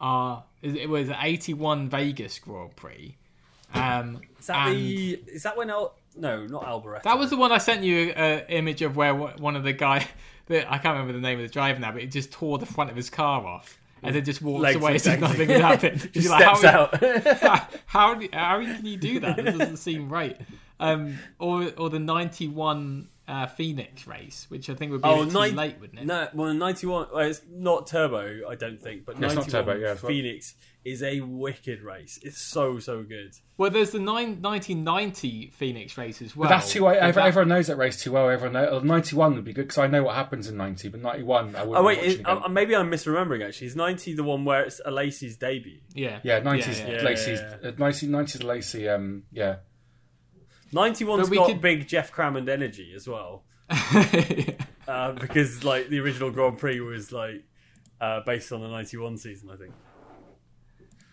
[0.00, 3.18] are it was the '81 Vegas Grand Prix.
[3.72, 5.22] Um, Is that the?
[5.26, 5.70] Is that when?
[5.70, 7.02] El- no, not Alboreto.
[7.02, 10.06] That was the one I sent you an image of where one of the guy
[10.46, 12.66] that I can't remember the name of the driver now, but he just tore the
[12.66, 15.60] front of his car off and then just walks Legs away as if nothing had
[15.60, 16.00] happened.
[16.12, 17.02] Just He's like, steps how, out.
[17.38, 19.36] how, how, how can you do that?
[19.36, 20.38] This doesn't seem right.
[20.78, 25.22] Um, or or the ninety one uh, Phoenix race, which I think would be Oh,
[25.22, 26.06] a bit too late, wouldn't it?
[26.06, 27.06] No, well, ninety-one.
[27.12, 30.02] Well, it's not turbo, I don't think, but Yeah, it's not ninety-one turbo, yeah, it's
[30.02, 32.18] what- Phoenix is a wicked race.
[32.22, 33.32] It's so so good.
[33.56, 36.48] Well, there's the nine, 1990 Phoenix race as well.
[36.48, 36.80] But that's too.
[36.80, 38.28] But Everyone, that- everyone knows that race too well.
[38.28, 41.00] Everyone know, uh, ninety-one would be good because I know what happens in ninety, but
[41.00, 41.76] ninety-one I wouldn't.
[41.76, 42.42] Oh wait, is, again.
[42.44, 43.46] uh, maybe I'm misremembering.
[43.46, 45.78] Actually, is ninety the one where it's Alesi's debut?
[45.94, 47.02] yeah, yeah, nineties, yeah, yeah.
[47.02, 48.88] Lacey's, Yeah, yeah, uh, 90, 90s Lacey.
[48.88, 49.56] Um, yeah,
[50.74, 54.50] Ninety-one's But we got could- big Geoff Crammond energy as well, yeah.
[54.88, 57.44] uh, because like the original Grand Prix was like
[58.00, 59.72] uh, based on the ninety-one season, I think.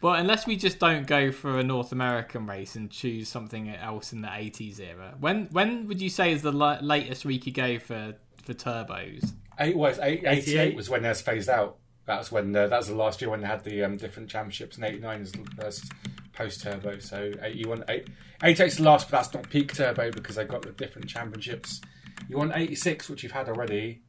[0.01, 4.13] Well, unless we just don't go for a North American race and choose something else
[4.13, 5.13] in the 80s era.
[5.19, 9.31] When when would you say is the la- latest we could go for for turbos?
[9.59, 10.37] eight was eight, 88?
[10.57, 11.77] 88 was when theirs phased out.
[12.07, 14.27] That was when uh, that was the last year when they had the um, different
[14.27, 15.33] championships, and eighty nine is
[15.63, 15.87] is
[16.33, 16.99] post turbo.
[16.99, 18.07] So eighty one, eight,
[18.43, 21.81] 88 is the last, but that's not peak turbo because they got the different championships.
[22.27, 24.01] You want eighty six, which you've had already.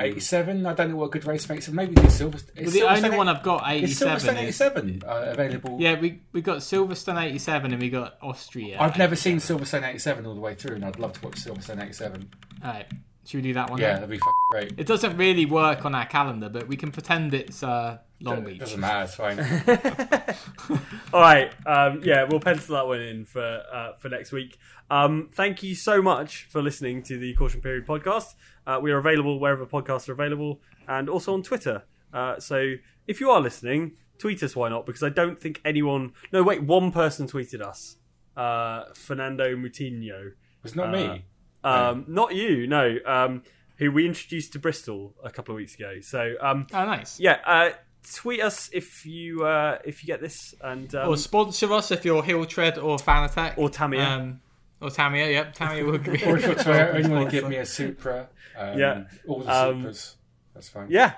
[0.00, 0.66] Eighty seven.
[0.66, 1.68] I don't know what good race makes.
[1.68, 2.38] Of maybe the Silver.
[2.60, 5.76] Well, the only one I've got is 87 Silverstone is eighty seven uh, available.
[5.80, 6.00] yeah.
[6.00, 8.76] We we got Silverstone 87 and we got Austria.
[8.80, 11.36] I've never seen Silverstone eighty seven all the way through, and I'd love to watch
[11.44, 12.28] Silverstone eighty seven.
[12.64, 12.86] All right,
[13.28, 13.78] should we do that one?
[13.78, 13.94] Yeah, then?
[14.02, 14.72] that'd be f- great.
[14.78, 18.46] It doesn't really work on our calendar, but we can pretend it's uh, Long It
[18.46, 18.58] Beach.
[18.60, 19.04] doesn't matter.
[19.04, 19.38] It's fine.
[21.12, 24.56] All right, um, yeah, we'll pencil that one in for uh, for next week.
[24.90, 28.34] Um, thank you so much for listening to the Caution Period podcast.
[28.66, 31.82] Uh, we are available wherever podcasts are available, and also on Twitter.
[32.12, 32.74] Uh, so
[33.06, 34.56] if you are listening, tweet us.
[34.56, 34.86] Why not?
[34.86, 36.12] Because I don't think anyone.
[36.32, 37.96] No, wait, one person tweeted us.
[38.36, 40.32] Uh, Fernando Moutinho.
[40.64, 41.24] It's not me.
[41.68, 42.96] Um, Not you, no.
[43.06, 43.42] Um,
[43.78, 46.00] who we introduced to Bristol a couple of weeks ago.
[46.00, 47.20] So um, Oh, nice.
[47.20, 47.70] yeah, uh,
[48.14, 52.04] tweet us if you uh, if you get this and um, Or sponsor us if
[52.04, 54.04] you're Hill Tread or Fanatec or Tamiya.
[54.18, 54.40] Um,
[54.80, 55.54] or Tamiya, yep.
[55.54, 56.10] Tamiya will be.
[56.24, 59.04] Or if you're to only want to give me a Supra, um, Yeah.
[59.26, 60.14] all the Um, Supras,
[60.54, 60.86] that's fine.
[60.90, 61.12] yeah.